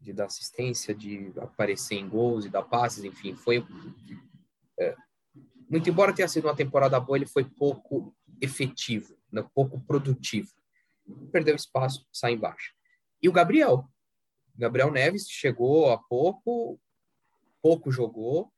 de 0.00 0.14
dar 0.14 0.24
assistência, 0.24 0.94
de 0.94 1.30
aparecer 1.36 1.96
em 1.96 2.08
gols 2.08 2.46
e 2.46 2.48
dar 2.48 2.62
passes, 2.62 3.04
enfim, 3.04 3.36
foi 3.36 3.62
é, 4.80 4.96
muito 5.68 5.90
embora 5.90 6.14
tenha 6.14 6.28
sido 6.28 6.46
uma 6.46 6.56
temporada 6.56 6.98
boa, 6.98 7.18
ele 7.18 7.26
foi 7.26 7.44
pouco 7.44 8.16
efetivo, 8.40 9.18
né, 9.30 9.46
pouco 9.54 9.78
produtivo. 9.82 10.50
Perdeu 11.30 11.54
espaço, 11.54 12.06
sai 12.10 12.32
embaixo. 12.32 12.72
E 13.22 13.28
o 13.28 13.32
Gabriel, 13.32 13.86
Gabriel 14.56 14.90
Neves 14.90 15.28
chegou 15.28 15.92
há 15.92 15.98
pouco, 15.98 16.80
pouco 17.60 17.92
jogou, 17.92 18.50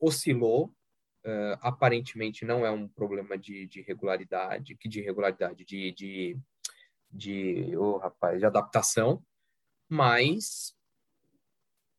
oscilou, 0.00 0.74
uh, 1.24 1.58
aparentemente 1.60 2.44
não 2.44 2.64
é 2.64 2.70
um 2.70 2.88
problema 2.88 3.36
de, 3.36 3.66
de 3.66 3.82
regularidade, 3.82 4.74
que 4.74 4.88
de 4.88 5.00
regularidade, 5.00 5.64
de, 5.64 5.92
de, 5.92 6.38
de, 7.10 7.76
oh, 7.76 7.98
rapaz, 7.98 8.38
de 8.38 8.46
adaptação, 8.46 9.22
mas 9.88 10.74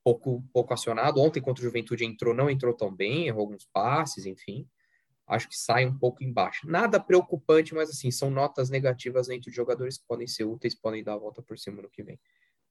pouco, 0.04 0.44
pouco 0.52 0.74
acionado. 0.74 1.22
Ontem 1.22 1.42
contra 1.42 1.62
o 1.62 1.66
Juventude 1.66 2.06
entrou, 2.06 2.34
não 2.34 2.50
entrou 2.50 2.74
tão 2.74 2.94
bem, 2.94 3.28
errou 3.28 3.42
alguns 3.42 3.66
passes, 3.72 4.26
enfim. 4.26 4.68
Acho 5.28 5.48
que 5.48 5.58
sai 5.58 5.86
um 5.86 5.98
pouco 5.98 6.24
embaixo. 6.24 6.68
Nada 6.68 7.00
preocupante, 7.00 7.74
mas 7.74 7.90
assim, 7.90 8.12
são 8.12 8.30
notas 8.30 8.70
negativas 8.70 9.30
entre 9.30 9.50
os 9.50 9.56
jogadores 9.56 9.98
que 9.98 10.06
podem 10.08 10.28
ser 10.28 10.44
úteis, 10.44 10.76
podem 10.76 11.04
dar 11.04 11.14
a 11.14 11.18
volta 11.18 11.42
por 11.42 11.58
cima 11.58 11.82
no 11.82 11.90
que 11.90 12.04
vem. 12.04 12.20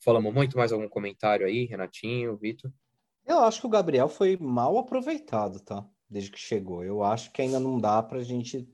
Falamos 0.03 0.33
muito 0.35 0.57
mais 0.57 0.73
algum 0.73 0.89
comentário 0.89 1.47
aí, 1.47 1.65
Renatinho, 1.65 2.37
Vitor? 2.37 2.71
Eu 3.27 3.41
acho 3.41 3.61
que 3.61 3.67
o 3.67 3.71
Gabriel 3.71 4.09
foi 4.09 4.37
mal 4.37 4.77
aproveitado, 4.79 5.61
tá? 5.61 5.89
desde 6.11 6.31
que 6.33 6.39
chegou. 6.39 6.83
Eu 6.83 7.05
acho 7.05 7.33
que 7.33 7.41
ainda 7.41 7.61
não 7.61 7.79
dá 7.79 8.03
para 8.03 8.19
a 8.19 8.25
gente 8.25 8.69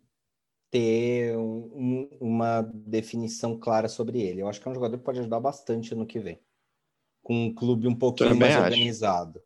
ter 0.71 1.37
um, 1.37 2.09
uma 2.21 2.63
definição 2.63 3.59
clara 3.59 3.89
sobre 3.89 4.23
ele. 4.23 4.41
Eu 4.41 4.49
acho 4.49 4.61
que 4.61 4.67
é 4.67 4.71
um 4.71 4.75
jogador 4.75 4.97
que 4.97 5.05
pode 5.05 5.21
ajudar 5.21 5.39
bastante 5.39 5.95
no 5.95 6.07
que 6.07 6.19
vem, 6.19 6.41
com 7.23 7.47
um 7.47 7.55
clube 7.55 7.87
um 7.87 7.95
pouquinho 7.95 8.31
Também 8.31 8.49
mais 8.49 8.57
acho. 8.57 8.65
organizado. 8.65 9.43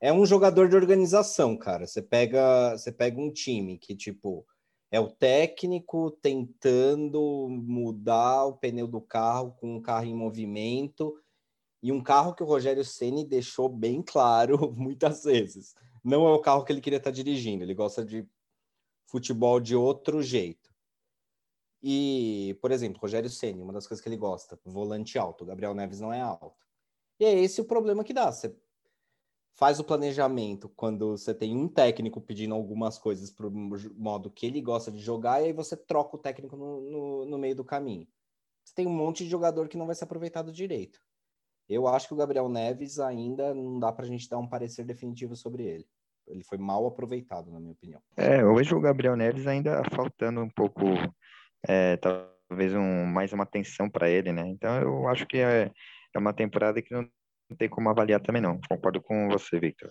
É 0.00 0.12
um 0.12 0.26
jogador 0.26 0.68
de 0.68 0.76
organização, 0.76 1.56
cara. 1.56 1.86
Você 1.86 2.02
pega, 2.02 2.76
você 2.76 2.92
pega 2.92 3.20
um 3.20 3.32
time 3.32 3.78
que 3.78 3.96
tipo 3.96 4.44
é 4.90 4.98
o 4.98 5.08
técnico 5.08 6.10
tentando 6.22 7.48
mudar 7.50 8.46
o 8.46 8.54
pneu 8.54 8.86
do 8.86 9.00
carro 9.00 9.54
com 9.60 9.76
um 9.76 9.82
carro 9.82 10.06
em 10.06 10.14
movimento 10.14 11.14
e 11.82 11.92
um 11.92 12.02
carro 12.02 12.34
que 12.34 12.42
o 12.42 12.46
Rogério 12.46 12.84
Ceni 12.84 13.24
deixou 13.24 13.68
bem 13.68 14.02
claro 14.02 14.72
muitas 14.76 15.24
vezes 15.24 15.74
não 16.08 16.26
é 16.26 16.32
o 16.32 16.40
carro 16.40 16.64
que 16.64 16.72
ele 16.72 16.80
queria 16.80 16.98
estar 16.98 17.10
dirigindo. 17.10 17.62
Ele 17.62 17.74
gosta 17.74 18.04
de 18.04 18.26
futebol 19.06 19.60
de 19.60 19.76
outro 19.76 20.22
jeito. 20.22 20.68
E, 21.82 22.58
por 22.60 22.72
exemplo, 22.72 23.00
Rogério 23.00 23.30
Ceni, 23.30 23.62
uma 23.62 23.72
das 23.72 23.86
coisas 23.86 24.02
que 24.02 24.08
ele 24.08 24.16
gosta, 24.16 24.58
volante 24.64 25.18
alto. 25.18 25.44
Gabriel 25.44 25.74
Neves 25.74 26.00
não 26.00 26.12
é 26.12 26.20
alto. 26.20 26.66
E 27.20 27.24
é 27.24 27.32
esse 27.38 27.60
o 27.60 27.64
problema 27.64 28.02
que 28.02 28.12
dá. 28.12 28.30
Você 28.30 28.56
faz 29.54 29.78
o 29.78 29.84
planejamento 29.84 30.68
quando 30.70 31.16
você 31.16 31.34
tem 31.34 31.56
um 31.56 31.68
técnico 31.68 32.20
pedindo 32.20 32.54
algumas 32.54 32.96
coisas 32.98 33.30
para 33.30 33.46
o 33.46 33.50
modo 33.50 34.30
que 34.30 34.46
ele 34.46 34.60
gosta 34.60 34.90
de 34.90 35.00
jogar, 35.00 35.42
e 35.42 35.46
aí 35.46 35.52
você 35.52 35.76
troca 35.76 36.16
o 36.16 36.18
técnico 36.18 36.56
no, 36.56 36.80
no, 36.80 37.24
no 37.24 37.38
meio 37.38 37.56
do 37.56 37.64
caminho. 37.64 38.06
Você 38.64 38.74
tem 38.74 38.86
um 38.86 38.94
monte 38.94 39.24
de 39.24 39.30
jogador 39.30 39.68
que 39.68 39.76
não 39.76 39.86
vai 39.86 39.94
ser 39.94 40.04
aproveitado 40.04 40.52
direito. 40.52 41.00
Eu 41.68 41.86
acho 41.86 42.08
que 42.08 42.14
o 42.14 42.16
Gabriel 42.16 42.48
Neves 42.48 42.98
ainda 42.98 43.54
não 43.54 43.78
dá 43.78 43.92
para 43.92 44.04
a 44.04 44.08
gente 44.08 44.28
dar 44.28 44.38
um 44.38 44.48
parecer 44.48 44.84
definitivo 44.84 45.36
sobre 45.36 45.64
ele. 45.64 45.86
Ele 46.26 46.42
foi 46.44 46.58
mal 46.58 46.86
aproveitado, 46.86 47.50
na 47.50 47.60
minha 47.60 47.72
opinião. 47.72 48.00
É, 48.16 48.44
hoje 48.44 48.74
o 48.74 48.80
Gabriel 48.80 49.16
Neves 49.16 49.46
ainda 49.46 49.82
faltando 49.94 50.40
um 50.40 50.48
pouco, 50.48 50.84
é, 51.66 51.96
talvez 51.96 52.74
um, 52.74 53.06
mais 53.06 53.32
uma 53.32 53.44
atenção 53.44 53.88
para 53.88 54.08
ele, 54.08 54.32
né? 54.32 54.46
Então 54.48 54.80
eu 54.80 55.08
acho 55.08 55.26
que 55.26 55.38
é, 55.38 55.70
é 56.14 56.18
uma 56.18 56.32
temporada 56.32 56.80
que 56.80 56.92
não 56.92 57.08
tem 57.56 57.68
como 57.68 57.88
avaliar 57.88 58.20
também, 58.20 58.42
não. 58.42 58.60
Concordo 58.68 59.00
com 59.02 59.28
você, 59.28 59.58
Victor. 59.58 59.90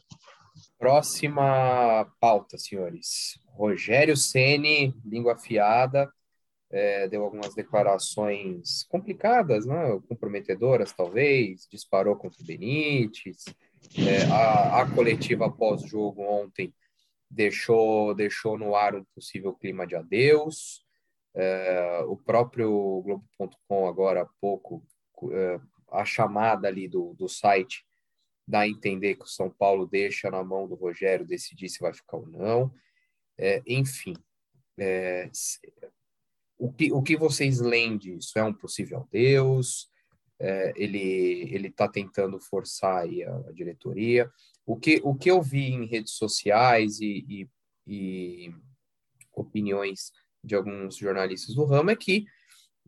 Próxima 0.77 2.07
pauta, 2.19 2.57
senhores. 2.57 3.39
Rogério 3.47 4.15
Ceni, 4.15 4.93
língua 5.05 5.33
afiada, 5.33 6.11
é, 6.69 7.07
deu 7.07 7.23
algumas 7.23 7.55
declarações 7.55 8.83
complicadas, 8.83 9.65
né? 9.65 9.99
comprometedoras, 10.07 10.91
talvez, 10.91 11.67
disparou 11.71 12.15
contra 12.15 12.41
o 12.41 12.45
Benítez. 12.45 13.45
É, 13.97 14.23
a, 14.25 14.81
a, 14.81 14.91
coletiva 14.91 15.45
após-jogo 15.45 16.21
ontem 16.21 16.73
deixou, 17.29 18.13
deixou 18.13 18.57
no 18.57 18.75
ar 18.75 18.95
um 18.95 19.03
possível 19.15 19.53
clima 19.53 19.87
de 19.87 19.95
adeus. 19.95 20.85
É, 21.33 22.01
o 22.07 22.17
próprio 22.17 23.01
Globo.com, 23.01 23.87
agora 23.87 24.23
há 24.23 24.29
pouco, 24.41 24.83
é, 25.31 25.59
a 25.91 26.03
chamada 26.03 26.67
ali 26.67 26.87
do, 26.87 27.13
do 27.13 27.29
site 27.29 27.85
dá 28.45 28.61
a 28.61 28.67
entender 28.67 29.15
que 29.15 29.25
o 29.25 29.27
São 29.27 29.49
Paulo 29.49 29.85
deixa 29.85 30.31
na 30.31 30.43
mão 30.43 30.67
do 30.67 30.75
Rogério 30.75 31.25
decidir 31.25 31.69
se 31.69 31.79
vai 31.79 31.93
ficar 31.93 32.17
ou 32.17 32.27
não. 32.27 32.73
É, 33.37 33.61
enfim, 33.67 34.15
é, 34.77 35.29
o 36.57 36.71
que, 36.71 36.91
o 36.91 37.01
que 37.01 37.15
vocês 37.15 37.59
leem 37.59 37.97
disso? 37.97 38.37
É 38.37 38.43
um 38.43 38.53
possível 38.53 39.07
Deus? 39.11 39.89
É, 40.39 40.73
ele 40.75 41.49
ele 41.53 41.67
está 41.67 41.87
tentando 41.87 42.39
forçar 42.39 43.05
a, 43.05 43.49
a, 43.49 43.51
diretoria. 43.53 44.29
O 44.65 44.75
que, 44.77 45.01
o 45.03 45.15
que 45.15 45.31
eu 45.31 45.41
vi 45.41 45.71
em 45.71 45.85
redes 45.85 46.13
sociais 46.13 46.99
e, 46.99 47.25
e, 47.27 47.49
e 47.87 48.55
opiniões 49.33 50.11
de 50.43 50.55
alguns 50.55 50.97
jornalistas 50.97 51.55
do 51.55 51.65
ramo 51.65 51.91
é 51.91 51.95
que 51.95 52.25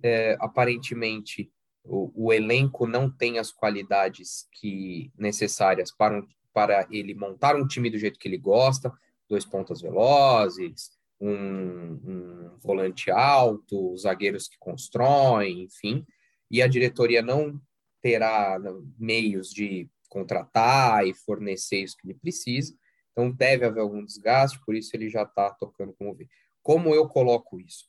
é, 0.01 0.37
aparentemente 0.39 1.51
o, 1.83 2.11
o, 2.27 2.33
elenco 2.33 2.85
não 2.85 3.09
tem 3.09 3.39
as 3.39 3.51
qualidades 3.51 4.47
que 4.53 5.11
necessárias 5.17 5.91
para, 5.91 6.19
um, 6.19 6.27
para 6.53 6.87
ele 6.91 7.13
montar 7.13 7.55
um 7.55 7.67
time 7.67 7.89
do 7.89 7.97
jeito 7.97 8.19
que 8.19 8.27
ele 8.27 8.37
gosta, 8.37 8.91
dois 9.27 9.45
pontas 9.45 9.81
velozes, 9.81 10.91
um, 11.19 11.99
um 12.05 12.57
volante 12.59 13.11
alto, 13.11 13.95
zagueiros 13.97 14.47
que 14.47 14.57
constroem, 14.59 15.63
enfim. 15.63 16.05
e 16.49 16.61
a 16.61 16.67
diretoria 16.67 17.21
não 17.21 17.59
terá 18.01 18.57
meios 18.97 19.49
de 19.49 19.89
contratar 20.09 21.05
e 21.05 21.13
fornecer 21.13 21.83
isso 21.83 21.97
que 21.97 22.07
ele 22.07 22.17
precisa, 22.17 22.73
então 23.11 23.31
deve 23.31 23.65
haver 23.65 23.81
algum 23.81 24.03
desgaste, 24.03 24.59
por 24.65 24.75
isso 24.75 24.95
ele 24.95 25.09
já 25.09 25.23
está 25.23 25.51
tocando 25.51 25.93
como 25.93 26.15
ver. 26.15 26.27
Como 26.61 26.93
eu 26.95 27.07
coloco 27.07 27.59
isso? 27.59 27.85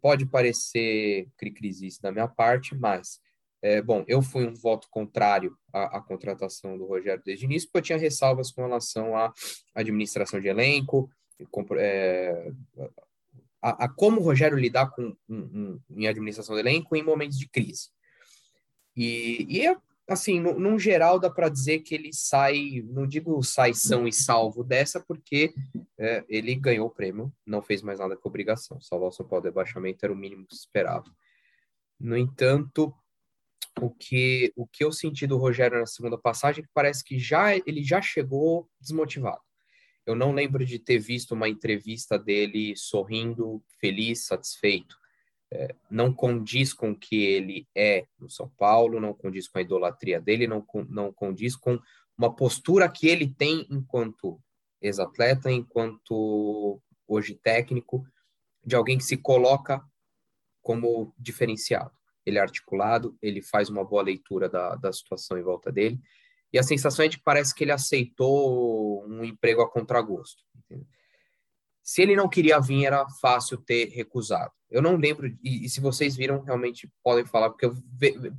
Pode 0.00 0.26
parecer 0.26 1.28
cri-crisista 1.36 2.02
da 2.02 2.12
minha 2.12 2.28
parte, 2.28 2.74
mas 2.74 3.20
é, 3.62 3.82
bom, 3.82 4.04
eu 4.08 4.22
fui 4.22 4.46
um 4.46 4.54
voto 4.54 4.88
contrário 4.90 5.54
à, 5.72 5.98
à, 5.98 6.00
contratação 6.00 6.78
do 6.78 6.86
Rogério 6.86 7.22
desde 7.24 7.44
o 7.44 7.46
início, 7.46 7.68
porque 7.68 7.78
eu 7.78 7.82
tinha 7.82 7.98
ressalvas 7.98 8.50
com 8.50 8.62
relação 8.62 9.14
à 9.16 9.32
administração 9.74 10.40
de 10.40 10.48
elenco, 10.48 11.10
é, 11.78 12.52
a, 13.62 13.84
a, 13.84 13.88
como 13.88 14.20
o 14.20 14.24
Rogério 14.24 14.58
lidar 14.58 14.90
com 14.90 15.16
um, 15.28 15.38
um, 15.38 15.80
em 15.90 16.06
administração 16.06 16.54
de 16.54 16.60
elenco 16.60 16.96
em 16.96 17.02
momentos 17.02 17.38
de 17.38 17.48
crise. 17.48 17.88
E, 18.96 19.46
e 19.48 19.66
é, 19.66 19.76
assim, 20.08 20.40
no, 20.40 20.58
num 20.58 20.78
geral, 20.78 21.18
dá 21.18 21.30
para 21.30 21.48
dizer 21.48 21.80
que 21.80 21.94
ele 21.94 22.12
sai, 22.12 22.82
não 22.86 23.06
digo 23.06 23.42
sai 23.42 23.74
são 23.74 24.06
e 24.06 24.12
salvo 24.12 24.64
dessa, 24.64 25.00
porque 25.00 25.54
é, 25.98 26.24
ele 26.28 26.54
ganhou 26.54 26.86
o 26.86 26.90
prêmio, 26.90 27.32
não 27.46 27.62
fez 27.62 27.82
mais 27.82 27.98
nada 27.98 28.16
com 28.16 28.28
obrigação. 28.28 28.80
Salvar 28.80 29.08
o 29.08 29.12
São 29.12 29.26
Paulo 29.26 29.42
do 29.42 29.46
rebaixamento 29.46 30.04
era 30.04 30.12
o 30.12 30.16
mínimo 30.16 30.46
que 30.46 30.54
se 30.54 30.62
esperava. 30.62 31.04
No 31.98 32.16
entanto, 32.16 32.94
o 33.80 33.90
que, 33.90 34.52
o 34.56 34.66
que 34.66 34.84
eu 34.84 34.90
senti 34.90 35.26
do 35.26 35.36
Rogério 35.36 35.78
na 35.78 35.86
segunda 35.86 36.18
passagem 36.18 36.62
é 36.62 36.66
que 36.66 36.72
parece 36.72 37.04
que 37.04 37.18
já 37.18 37.54
ele 37.56 37.82
já 37.82 38.00
chegou 38.02 38.68
desmotivado. 38.80 39.40
Eu 40.06 40.14
não 40.14 40.32
lembro 40.32 40.64
de 40.64 40.78
ter 40.78 40.98
visto 40.98 41.32
uma 41.32 41.48
entrevista 41.48 42.18
dele 42.18 42.74
sorrindo, 42.76 43.62
feliz, 43.78 44.26
satisfeito. 44.26 44.98
É, 45.52 45.74
não 45.90 46.12
condiz 46.12 46.72
com 46.72 46.92
o 46.92 46.96
que 46.96 47.24
ele 47.24 47.66
é 47.74 48.06
no 48.18 48.30
São 48.30 48.48
Paulo, 48.48 49.00
não 49.00 49.12
condiz 49.12 49.48
com 49.48 49.58
a 49.58 49.62
idolatria 49.62 50.20
dele, 50.20 50.46
não, 50.46 50.64
não 50.88 51.12
condiz 51.12 51.56
com 51.56 51.78
uma 52.16 52.34
postura 52.34 52.88
que 52.88 53.08
ele 53.08 53.28
tem 53.28 53.66
enquanto 53.70 54.40
ex-atleta, 54.80 55.50
enquanto 55.50 56.80
hoje 57.06 57.34
técnico, 57.34 58.06
de 58.64 58.76
alguém 58.76 58.98
que 58.98 59.04
se 59.04 59.16
coloca 59.16 59.82
como 60.62 61.12
diferenciado 61.18 61.92
ele 62.24 62.38
é 62.38 62.40
articulado, 62.40 63.16
ele 63.20 63.42
faz 63.42 63.68
uma 63.68 63.84
boa 63.84 64.02
leitura 64.02 64.48
da, 64.48 64.76
da 64.76 64.92
situação 64.92 65.38
em 65.38 65.42
volta 65.42 65.70
dele, 65.70 66.00
e 66.52 66.58
a 66.58 66.62
sensação 66.62 67.04
é 67.04 67.08
de 67.08 67.18
que 67.18 67.24
parece 67.24 67.54
que 67.54 67.64
ele 67.64 67.72
aceitou 67.72 69.06
um 69.06 69.24
emprego 69.24 69.62
a 69.62 69.70
contragosto. 69.70 70.42
Se 71.82 72.02
ele 72.02 72.14
não 72.14 72.28
queria 72.28 72.60
vir, 72.60 72.84
era 72.84 73.08
fácil 73.20 73.58
ter 73.58 73.88
recusado. 73.88 74.52
Eu 74.70 74.80
não 74.80 74.96
lembro, 74.96 75.26
e, 75.42 75.64
e 75.64 75.68
se 75.68 75.80
vocês 75.80 76.16
viram, 76.16 76.42
realmente 76.42 76.88
podem 77.02 77.24
falar, 77.24 77.50
porque 77.50 77.66
eu, 77.66 77.74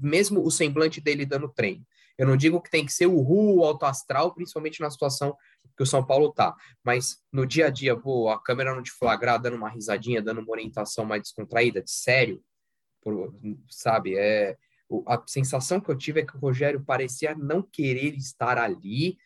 mesmo 0.01 0.41
o 0.41 0.49
semblante 0.49 1.01
dele 1.01 1.25
dando 1.25 1.49
treino. 1.49 1.85
Eu 2.17 2.27
não 2.27 2.37
digo 2.37 2.61
que 2.61 2.69
tem 2.69 2.85
que 2.85 2.93
ser 2.93 3.07
o 3.07 3.19
ru, 3.19 3.63
alto 3.63 3.85
astral, 3.85 4.33
principalmente 4.33 4.79
na 4.79 4.89
situação 4.89 5.35
que 5.75 5.83
o 5.83 5.85
São 5.85 6.05
Paulo 6.05 6.31
tá. 6.31 6.55
Mas 6.83 7.17
no 7.31 7.45
dia 7.45 7.67
a 7.67 7.69
dia, 7.69 7.97
pô, 7.97 8.29
a 8.29 8.41
câmera 8.41 8.75
não 8.75 8.83
te 8.83 8.91
flagrar, 8.91 9.41
dando 9.41 9.57
uma 9.57 9.69
risadinha, 9.69 10.21
dando 10.21 10.41
uma 10.41 10.51
orientação 10.51 11.03
mais 11.03 11.23
descontraída, 11.23 11.81
de 11.81 11.91
sério, 11.91 12.41
por, 13.01 13.33
sabe? 13.69 14.15
É, 14.15 14.55
a 15.07 15.21
sensação 15.27 15.79
que 15.79 15.89
eu 15.89 15.97
tive 15.97 16.21
é 16.21 16.25
que 16.25 16.35
o 16.35 16.39
Rogério 16.39 16.83
parecia 16.83 17.35
não 17.35 17.61
querer 17.61 18.15
estar 18.15 18.57
ali 18.57 19.17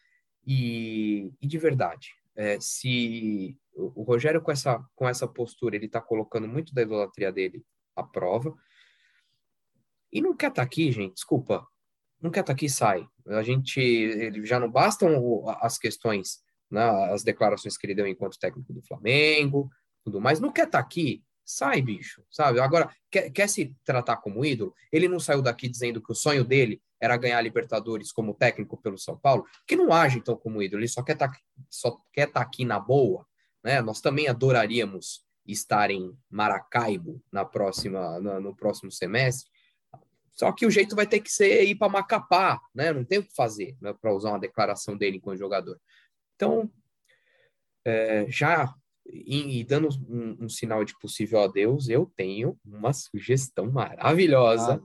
e, 0.45 1.31
e 1.41 1.47
de 1.47 1.57
verdade, 1.57 2.13
é, 2.35 2.59
se 2.59 3.57
o, 3.73 4.03
Rogério 4.03 4.41
com 4.41 4.51
essa, 4.51 4.83
com 4.95 5.07
essa 5.07 5.27
postura, 5.27 5.75
ele 5.75 5.87
está 5.87 5.99
colocando 5.99 6.47
muito 6.47 6.73
da 6.73 6.81
idolatria 6.81 7.31
dele 7.31 7.63
à 7.95 8.03
prova 8.03 8.55
e 10.11 10.21
não 10.21 10.35
quer 10.35 10.49
estar 10.49 10.61
tá 10.61 10.65
aqui, 10.65 10.91
gente, 10.91 11.15
desculpa, 11.15 11.65
não 12.21 12.29
quer 12.29 12.41
estar 12.41 12.53
tá 12.53 12.53
aqui, 12.53 12.69
sai. 12.69 13.07
A 13.27 13.41
gente, 13.41 13.79
ele 13.79 14.45
já 14.45 14.59
não 14.59 14.69
bastam 14.69 15.43
as 15.61 15.77
questões, 15.77 16.43
né, 16.69 16.83
as 17.11 17.23
declarações 17.23 17.77
que 17.77 17.85
ele 17.85 17.95
deu 17.95 18.07
enquanto 18.07 18.39
técnico 18.39 18.71
do 18.71 18.83
Flamengo, 18.83 19.69
tudo 20.03 20.21
mais, 20.21 20.39
não 20.39 20.51
quer 20.51 20.67
estar 20.67 20.79
tá 20.79 20.85
aqui, 20.85 21.23
Sai, 21.45 21.79
bicho, 21.79 22.23
sabe? 22.31 22.59
Agora, 22.59 22.89
quer, 23.11 23.29
quer 23.29 23.47
se 23.47 23.75
tratar 23.85 24.17
como 24.17 24.43
ídolo? 24.43 24.73
Ele 24.91 25.07
não 25.07 25.19
saiu 25.19 25.43
daqui 25.43 25.69
dizendo 25.69 26.01
que 26.01 26.11
o 26.11 26.15
sonho 26.15 26.43
dele 26.43 26.81
era 26.99 27.15
ganhar 27.17 27.37
a 27.37 27.41
Libertadores 27.41 28.11
como 28.11 28.33
técnico 28.33 28.81
pelo 28.81 28.97
São 28.97 29.15
Paulo, 29.15 29.45
que 29.67 29.75
não 29.75 29.93
age 29.93 30.17
então 30.17 30.35
como 30.35 30.61
ídolo, 30.61 30.81
ele 30.81 30.87
só 30.87 31.03
quer 31.03 31.15
tá, 31.15 31.31
estar 31.69 32.27
tá 32.27 32.41
aqui 32.41 32.65
na 32.65 32.79
boa, 32.79 33.27
né? 33.63 33.79
Nós 33.81 34.01
também 34.01 34.27
adoraríamos 34.27 35.23
estar 35.45 35.91
em 35.91 36.17
Maracaibo 36.29 37.21
na 37.31 37.45
próxima, 37.45 38.19
no, 38.19 38.55
próximo 38.55 38.91
semestre, 38.91 39.51
só 40.31 40.51
que 40.51 40.65
o 40.65 40.71
jeito 40.71 40.95
vai 40.95 41.05
ter 41.05 41.19
que 41.19 41.31
ser 41.31 41.63
ir 41.63 41.75
para 41.75 41.87
Macapá, 41.87 42.59
né? 42.73 42.91
Não 42.91 43.05
tem 43.05 43.19
o 43.19 43.23
que 43.23 43.35
fazer 43.35 43.77
né? 43.79 43.93
para 43.93 44.13
usar 44.13 44.29
uma 44.29 44.39
declaração 44.39 44.97
dele 44.97 45.17
enquanto 45.17 45.37
jogador. 45.37 45.79
Então, 46.35 46.69
é, 47.85 48.25
já 48.27 48.73
e, 49.05 49.59
e 49.59 49.63
dando 49.63 49.89
um, 50.09 50.45
um, 50.45 50.49
sinal 50.49 50.83
de 50.83 50.97
possível 50.99 51.41
adeus, 51.41 51.89
eu 51.89 52.11
tenho 52.15 52.57
uma 52.65 52.91
sugestão 52.91 53.71
maravilhosa. 53.71 54.81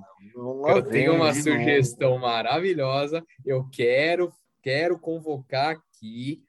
Ah, 0.67 0.71
eu 0.73 0.83
tenho 0.83 1.15
uma 1.15 1.33
sugestão 1.33 2.11
novo. 2.11 2.23
maravilhosa. 2.23 3.25
Eu 3.45 3.67
quero, 3.71 4.33
quero 4.63 4.99
convocar 4.99 5.77
aqui 5.77 6.45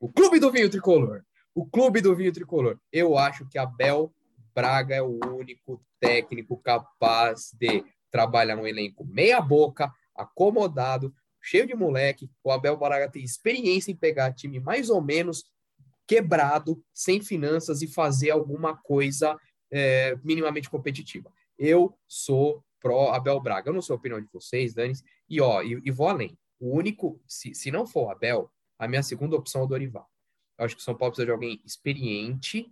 o 0.00 0.10
Clube 0.10 0.40
do 0.40 0.50
Vinho 0.50 0.70
Tricolor. 0.70 1.22
O 1.54 1.66
Clube 1.66 2.00
do 2.00 2.16
Vinho 2.16 2.32
Tricolor. 2.32 2.78
Eu 2.90 3.16
acho 3.18 3.46
que 3.48 3.58
Abel 3.58 4.12
Braga 4.54 4.94
é 4.94 5.02
o 5.02 5.18
único 5.26 5.84
técnico 6.00 6.56
capaz 6.56 7.50
de 7.54 7.84
trabalhar 8.10 8.56
um 8.56 8.66
elenco 8.66 9.04
meia 9.04 9.40
boca, 9.40 9.92
acomodado, 10.14 11.14
cheio 11.40 11.66
de 11.66 11.74
moleque. 11.74 12.30
O 12.42 12.50
Abel 12.50 12.76
Braga 12.76 13.10
tem 13.10 13.22
experiência 13.22 13.90
em 13.90 13.96
pegar 13.96 14.32
time 14.32 14.58
mais 14.58 14.88
ou 14.88 15.02
menos 15.02 15.44
quebrado, 16.06 16.82
sem 16.92 17.20
finanças 17.20 17.82
e 17.82 17.86
fazer 17.86 18.30
alguma 18.30 18.76
coisa 18.76 19.36
é, 19.70 20.16
minimamente 20.22 20.70
competitiva. 20.70 21.32
Eu 21.58 21.96
sou 22.06 22.64
pró 22.80 23.12
Abel 23.12 23.40
Braga. 23.40 23.70
Eu 23.70 23.74
não 23.74 23.82
sou 23.82 23.94
a 23.94 23.96
opinião 23.96 24.20
de 24.20 24.28
vocês, 24.30 24.74
Dani. 24.74 24.92
E 25.28 25.40
ó, 25.40 25.62
e, 25.62 25.80
e, 25.84 25.90
vou 25.90 26.08
além. 26.08 26.38
O 26.60 26.76
único, 26.76 27.20
se, 27.26 27.54
se 27.54 27.70
não 27.70 27.86
for 27.86 28.06
o 28.06 28.10
Abel, 28.10 28.50
a 28.78 28.86
minha 28.86 29.02
segunda 29.02 29.36
opção 29.36 29.62
é 29.62 29.64
o 29.64 29.66
Dorival. 29.66 30.08
Eu 30.58 30.66
acho 30.66 30.76
que 30.76 30.82
o 30.82 30.84
São 30.84 30.94
Paulo 30.94 31.12
precisa 31.12 31.26
de 31.26 31.32
alguém 31.32 31.60
experiente, 31.64 32.68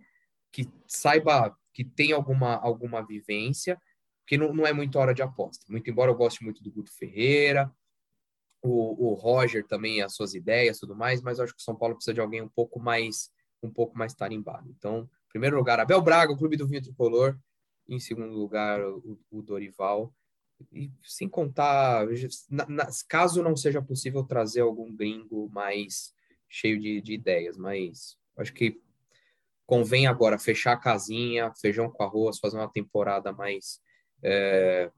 que 0.51 0.69
saiba, 0.87 1.57
que 1.73 1.83
tem 1.83 2.11
alguma, 2.11 2.55
alguma 2.55 3.05
vivência, 3.05 3.81
que 4.27 4.37
não, 4.37 4.53
não 4.53 4.65
é 4.65 4.71
muito 4.71 4.97
hora 4.99 5.13
de 5.13 5.21
aposta. 5.21 5.65
Muito 5.67 5.89
embora 5.89 6.11
eu 6.11 6.15
goste 6.15 6.43
muito 6.43 6.63
do 6.63 6.71
Guto 6.71 6.91
Ferreira, 6.93 7.71
o, 8.63 9.09
o 9.09 9.13
Roger 9.13 9.67
também 9.67 10.01
as 10.01 10.15
suas 10.15 10.33
ideias 10.33 10.79
tudo 10.79 10.95
mais, 10.95 11.21
mas 11.21 11.37
eu 11.37 11.43
acho 11.43 11.53
que 11.53 11.61
o 11.61 11.63
São 11.63 11.75
Paulo 11.75 11.95
precisa 11.95 12.13
de 12.13 12.21
alguém 12.21 12.41
um 12.41 12.49
pouco 12.49 12.79
mais 12.79 13.29
um 13.61 13.71
pouco 13.71 13.97
mais 13.97 14.13
tarimbado. 14.13 14.69
Então, 14.77 15.09
em 15.27 15.29
primeiro 15.29 15.55
lugar, 15.55 15.79
Abel 15.79 16.01
Braga, 16.01 16.33
o 16.33 16.37
Clube 16.37 16.57
do 16.57 16.67
Vinho 16.67 16.81
Tricolor. 16.81 17.37
Em 17.87 17.99
segundo 17.99 18.33
lugar, 18.33 18.81
o, 18.81 19.17
o 19.31 19.41
Dorival. 19.41 20.13
E 20.71 20.91
sem 21.01 21.27
contar, 21.27 22.05
na, 22.49 22.65
na, 22.67 22.87
caso 23.07 23.41
não 23.41 23.55
seja 23.55 23.81
possível 23.81 24.23
trazer 24.23 24.61
algum 24.61 24.93
gringo 24.93 25.49
mais 25.49 26.13
cheio 26.47 26.79
de, 26.79 27.01
de 27.01 27.13
ideias, 27.13 27.57
mas 27.57 28.17
acho 28.37 28.53
que 28.53 28.79
convém 29.65 30.07
agora 30.07 30.37
fechar 30.37 30.73
a 30.73 30.77
casinha, 30.77 31.53
feijão 31.55 31.89
com 31.89 32.03
arroz, 32.03 32.39
fazer 32.39 32.57
uma 32.57 32.71
temporada 32.71 33.33
mais 33.33 33.81
é, 34.21 34.91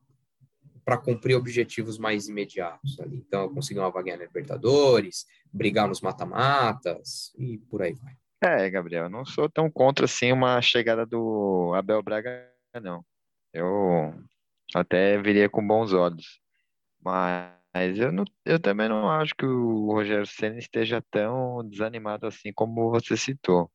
para 0.86 0.98
cumprir 0.98 1.36
objetivos 1.36 1.98
mais 1.98 2.28
imediatos 2.28 3.00
ali. 3.00 3.18
Então, 3.18 3.52
conseguir 3.52 3.80
uma 3.80 3.90
vaguinha 3.90 4.18
na 4.18 4.26
Libertadores, 4.26 5.26
brigar 5.52 5.88
nos 5.88 6.00
mata-matas 6.00 7.34
e 7.38 7.58
por 7.58 7.82
aí 7.82 7.94
vai. 7.94 8.14
É, 8.44 8.70
Gabriel, 8.70 9.10
não 9.10 9.26
sou 9.26 9.50
tão 9.50 9.72
contra 9.72 10.06
assim 10.06 10.32
uma 10.32 10.62
chegada 10.62 11.04
do 11.06 11.74
Abel 11.76 12.04
Braga, 12.04 12.48
não. 12.82 13.04
Eu 13.52 14.14
até 14.76 15.20
viria 15.20 15.50
com 15.50 15.66
bons 15.66 15.92
olhos. 15.92 16.40
Mas 17.02 17.98
eu, 17.98 18.12
não, 18.12 18.24
eu 18.46 18.60
também 18.60 18.88
não 18.88 19.10
acho 19.10 19.34
que 19.36 19.46
o 19.46 19.92
Rogério 19.92 20.28
Senna 20.28 20.60
esteja 20.60 21.04
tão 21.10 21.68
desanimado 21.68 22.28
assim 22.28 22.54
como 22.54 22.92
você 22.92 23.18
citou. 23.18 23.72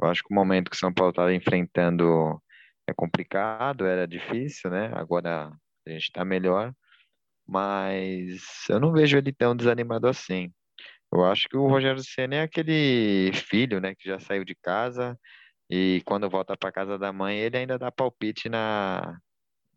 Eu 0.00 0.08
acho 0.08 0.22
que 0.22 0.32
o 0.32 0.34
momento 0.34 0.70
que 0.70 0.76
o 0.76 0.78
São 0.78 0.92
Paulo 0.92 1.10
estava 1.10 1.34
enfrentando 1.34 2.40
é 2.86 2.92
complicado, 2.92 3.86
era 3.86 4.06
difícil, 4.06 4.70
né? 4.70 4.90
Agora 4.94 5.50
a 5.86 5.90
gente 5.90 6.04
está 6.04 6.24
melhor, 6.24 6.72
mas 7.46 8.42
eu 8.68 8.80
não 8.80 8.92
vejo 8.92 9.16
ele 9.18 9.32
tão 9.32 9.56
desanimado 9.56 10.08
assim. 10.08 10.52
Eu 11.12 11.24
acho 11.24 11.48
que 11.48 11.56
o 11.56 11.68
Rogério 11.68 12.02
Ceni 12.02 12.36
é 12.36 12.42
aquele 12.42 13.30
filho, 13.34 13.80
né, 13.80 13.94
que 13.94 14.08
já 14.08 14.18
saiu 14.20 14.44
de 14.44 14.54
casa 14.56 15.18
e 15.70 16.02
quando 16.04 16.28
volta 16.28 16.56
para 16.56 16.72
casa 16.72 16.98
da 16.98 17.12
mãe, 17.12 17.38
ele 17.38 17.56
ainda 17.56 17.78
dá 17.78 17.90
palpite 17.90 18.48
na 18.48 19.18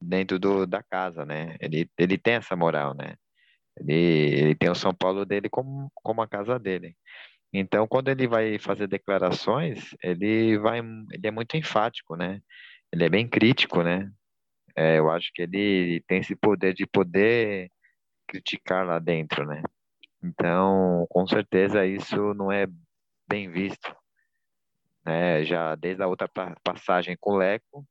dentro 0.01 0.37
do, 0.39 0.65
da 0.67 0.83
casa, 0.83 1.25
né? 1.25 1.55
Ele, 1.59 1.89
ele 1.97 2.17
tem 2.17 2.35
essa 2.35 2.55
moral, 2.55 2.93
né? 2.93 3.15
Ele, 3.77 3.93
ele 3.93 4.55
tem 4.55 4.69
o 4.69 4.75
São 4.75 4.93
Paulo 4.93 5.25
dele 5.25 5.49
como, 5.49 5.91
como 5.95 6.21
a 6.21 6.27
casa 6.27 6.59
dele. 6.59 6.95
Então, 7.53 7.87
quando 7.87 8.09
ele 8.09 8.27
vai 8.27 8.59
fazer 8.59 8.87
declarações, 8.87 9.95
ele 10.03 10.57
vai, 10.59 10.79
ele 10.79 11.27
é 11.27 11.31
muito 11.31 11.57
enfático, 11.57 12.15
né? 12.15 12.41
Ele 12.91 13.05
é 13.05 13.09
bem 13.09 13.27
crítico, 13.27 13.81
né? 13.81 14.11
É, 14.77 14.99
eu 14.99 15.09
acho 15.09 15.31
que 15.33 15.41
ele 15.41 16.03
tem 16.07 16.19
esse 16.19 16.35
poder 16.35 16.73
de 16.73 16.85
poder 16.85 17.71
criticar 18.27 18.85
lá 18.85 18.99
dentro, 18.99 19.43
né? 19.45 19.63
Então, 20.23 21.07
com 21.09 21.25
certeza 21.25 21.85
isso 21.85 22.33
não 22.35 22.51
é 22.51 22.67
bem 23.27 23.49
visto. 23.49 23.95
Né? 25.03 25.43
Já 25.43 25.73
desde 25.75 26.03
a 26.03 26.07
outra 26.07 26.29
passagem 26.63 27.17
com 27.19 27.33
o 27.33 27.37
Leco, 27.37 27.83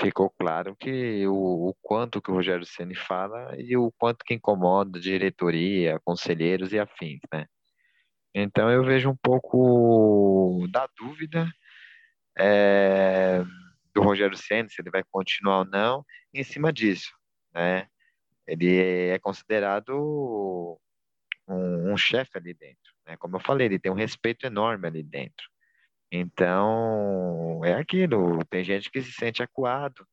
ficou 0.00 0.30
claro 0.30 0.76
que 0.76 1.26
o, 1.26 1.68
o 1.68 1.74
quanto 1.82 2.22
que 2.22 2.30
o 2.30 2.34
Rogério 2.34 2.64
Ceni 2.64 2.94
fala 2.94 3.54
e 3.58 3.76
o 3.76 3.92
quanto 3.98 4.24
que 4.24 4.34
incomoda 4.34 5.00
diretoria, 5.00 6.00
conselheiros 6.04 6.72
e 6.72 6.78
afins, 6.78 7.20
né? 7.32 7.46
Então 8.34 8.70
eu 8.70 8.84
vejo 8.84 9.10
um 9.10 9.16
pouco 9.16 10.66
da 10.70 10.88
dúvida 10.96 11.50
é, 12.38 13.44
do 13.98 14.04
Rogério 14.04 14.36
Ceni 14.36 14.70
se 14.70 14.80
ele 14.80 14.90
vai 14.90 15.02
continuar 15.10 15.58
ou 15.58 15.64
não 15.64 16.06
em 16.32 16.44
cima 16.44 16.72
disso, 16.72 17.10
né? 17.52 17.88
Ele 18.46 18.78
é 19.08 19.18
considerado 19.18 20.78
um, 21.46 21.92
um 21.92 21.96
chefe 21.96 22.38
ali 22.38 22.54
dentro, 22.54 22.94
né? 23.06 23.16
Como 23.16 23.36
eu 23.36 23.40
falei, 23.40 23.66
ele 23.66 23.78
tem 23.78 23.90
um 23.90 23.96
respeito 23.96 24.46
enorme 24.46 24.86
ali 24.86 25.02
dentro. 25.02 25.48
Então, 26.10 27.60
é 27.64 27.74
aquilo, 27.74 28.42
tem 28.46 28.64
gente 28.64 28.90
que 28.90 29.02
se 29.02 29.12
sente 29.12 29.42
acuado. 29.42 30.06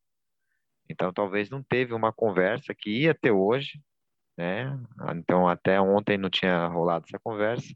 Então, 0.90 1.14
talvez 1.14 1.50
não 1.50 1.64
teve 1.64 1.94
uma 1.94 2.12
conversa 2.12 2.74
que 2.76 2.90
ia 2.90 3.14
ter 3.14 3.32
hoje, 3.32 3.80
né? 4.38 4.78
Então, 5.16 5.48
até 5.48 5.80
ontem 5.80 6.18
não 6.18 6.30
tinha 6.30 6.68
rolado 6.68 7.06
essa 7.08 7.20
conversa. 7.20 7.74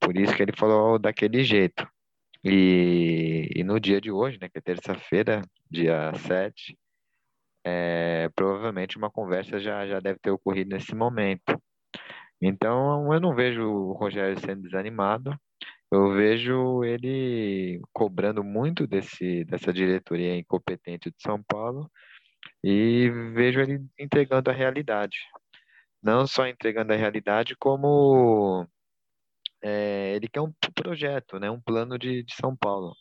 Por 0.00 0.16
isso 0.16 0.34
que 0.34 0.42
ele 0.42 0.56
falou 0.56 0.98
daquele 0.98 1.44
jeito. 1.44 1.86
E, 2.44 3.50
e 3.54 3.64
no 3.64 3.78
dia 3.78 4.00
de 4.00 4.10
hoje, 4.10 4.38
né, 4.40 4.48
que 4.48 4.58
é 4.58 4.60
terça-feira, 4.60 5.42
dia 5.70 6.12
7, 6.14 6.78
é, 7.64 8.28
provavelmente 8.34 8.96
uma 8.96 9.10
conversa 9.10 9.60
já, 9.60 9.86
já 9.86 10.00
deve 10.00 10.18
ter 10.20 10.30
ocorrido 10.30 10.70
nesse 10.70 10.94
momento. 10.94 11.60
Então, 12.40 13.12
eu 13.12 13.20
não 13.20 13.34
vejo 13.34 13.62
o 13.62 13.92
Rogério 13.92 14.38
sendo 14.40 14.62
desanimado, 14.62 15.38
eu 15.92 16.12
vejo 16.12 16.84
ele 16.84 17.80
cobrando 17.92 18.44
muito 18.44 18.86
desse, 18.86 19.44
dessa 19.44 19.72
diretoria 19.72 20.36
incompetente 20.36 21.10
de 21.10 21.16
São 21.20 21.42
Paulo 21.42 21.90
e 22.64 23.10
vejo 23.34 23.60
ele 23.60 23.84
entregando 23.98 24.50
a 24.50 24.54
realidade. 24.54 25.18
Não 26.02 26.26
só 26.26 26.46
entregando 26.46 26.92
a 26.92 26.96
realidade, 26.96 27.56
como 27.56 28.66
é, 29.62 30.14
ele 30.16 30.28
quer 30.28 30.40
um 30.40 30.52
projeto, 30.74 31.38
né, 31.38 31.50
um 31.50 31.60
plano 31.60 31.98
de, 31.98 32.22
de 32.24 32.34
São 32.34 32.56
Paulo. 32.56 32.94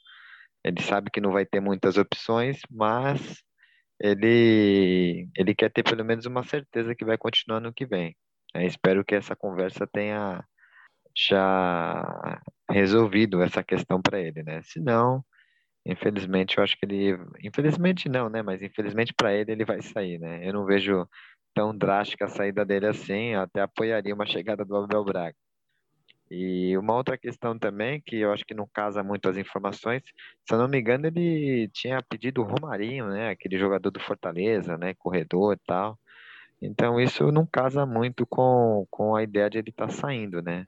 Ele 0.63 0.81
sabe 0.81 1.09
que 1.11 1.21
não 1.21 1.31
vai 1.31 1.45
ter 1.45 1.59
muitas 1.61 1.97
opções, 1.97 2.59
mas 2.69 3.41
ele, 3.99 5.29
ele 5.35 5.55
quer 5.55 5.71
ter 5.71 5.83
pelo 5.83 6.05
menos 6.05 6.25
uma 6.25 6.43
certeza 6.43 6.95
que 6.95 7.05
vai 7.05 7.17
continuar 7.17 7.59
no 7.61 7.73
que 7.73 7.85
vem. 7.85 8.15
É, 8.53 8.65
espero 8.65 9.05
que 9.05 9.15
essa 9.15 9.35
conversa 9.35 9.87
tenha 9.87 10.43
já 11.15 12.41
resolvido 12.69 13.41
essa 13.41 13.63
questão 13.63 14.01
para 14.01 14.19
ele, 14.19 14.43
né? 14.43 14.61
Se 14.63 14.79
não, 14.79 15.23
infelizmente, 15.85 16.57
eu 16.57 16.63
acho 16.63 16.77
que 16.77 16.85
ele, 16.85 17.17
infelizmente 17.43 18.09
não, 18.09 18.29
né? 18.29 18.41
Mas 18.41 18.61
infelizmente 18.61 19.13
para 19.13 19.33
ele 19.33 19.51
ele 19.51 19.65
vai 19.65 19.81
sair, 19.81 20.19
né? 20.19 20.47
Eu 20.47 20.53
não 20.53 20.65
vejo 20.65 21.07
tão 21.53 21.75
drástica 21.77 22.25
a 22.25 22.29
saída 22.29 22.65
dele 22.65 22.87
assim, 22.87 23.33
eu 23.33 23.41
até 23.41 23.61
apoiaria 23.61 24.13
uma 24.15 24.25
chegada 24.25 24.65
do 24.65 24.75
Abel 24.77 25.03
Braga. 25.03 25.35
E 26.31 26.77
uma 26.77 26.95
outra 26.95 27.17
questão 27.17 27.57
também, 27.57 28.01
que 28.01 28.17
eu 28.17 28.31
acho 28.31 28.45
que 28.45 28.53
não 28.53 28.67
casa 28.67 29.03
muito 29.03 29.27
as 29.29 29.37
informações, 29.37 30.03
se 30.47 30.53
eu 30.53 30.59
não 30.59 30.67
me 30.67 30.79
engano, 30.79 31.07
ele 31.07 31.69
tinha 31.73 32.03
pedido 32.03 32.41
o 32.41 32.45
Romarinho, 32.45 33.07
né? 33.09 33.29
Aquele 33.29 33.57
jogador 33.57 33.89
do 33.91 33.99
Fortaleza, 33.99 34.77
né? 34.77 34.93
Corredor 34.95 35.53
e 35.55 35.59
tal. 35.65 35.99
Então 36.61 36.99
isso 36.99 37.31
não 37.31 37.45
casa 37.45 37.85
muito 37.85 38.25
com, 38.27 38.85
com 38.91 39.15
a 39.15 39.23
ideia 39.23 39.49
de 39.49 39.57
ele 39.59 39.69
estar 39.69 39.87
tá 39.87 39.93
saindo, 39.93 40.41
né? 40.41 40.65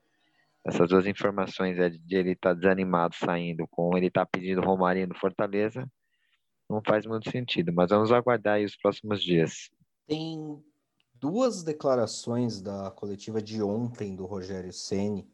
essas 0.64 0.90
duas 0.90 1.08
informações 1.08 1.76
de 1.76 2.16
ele 2.16 2.32
estar 2.32 2.50
tá 2.50 2.54
desanimado 2.54 3.16
saindo 3.16 3.68
com 3.68 3.98
ele 3.98 4.08
estar 4.08 4.26
tá 4.26 4.30
pedindo 4.32 4.62
Romarinho 4.62 5.08
no 5.08 5.18
Fortaleza, 5.18 5.90
não 6.70 6.82
faz 6.86 7.06
muito 7.06 7.30
sentido, 7.30 7.74
mas 7.74 7.90
vamos 7.90 8.12
aguardar 8.12 8.56
aí 8.56 8.66
os 8.66 8.76
próximos 8.76 9.22
dias. 9.24 9.70
Tem 10.08 10.64
duas 11.16 11.64
declarações 11.64 12.62
da 12.62 12.92
coletiva 12.92 13.42
de 13.42 13.62
ontem 13.62 14.16
do 14.16 14.26
Rogério 14.26 14.72
Ceni 14.72 15.28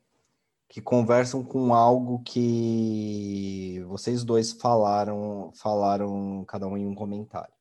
que 0.70 0.82
conversam 0.82 1.44
com 1.44 1.74
algo 1.74 2.22
que 2.24 3.84
vocês 3.88 4.24
dois 4.24 4.52
falaram, 4.52 5.52
falaram 5.56 6.44
cada 6.46 6.68
um 6.68 6.78
em 6.78 6.86
um 6.86 6.96
comentário. 6.96 7.54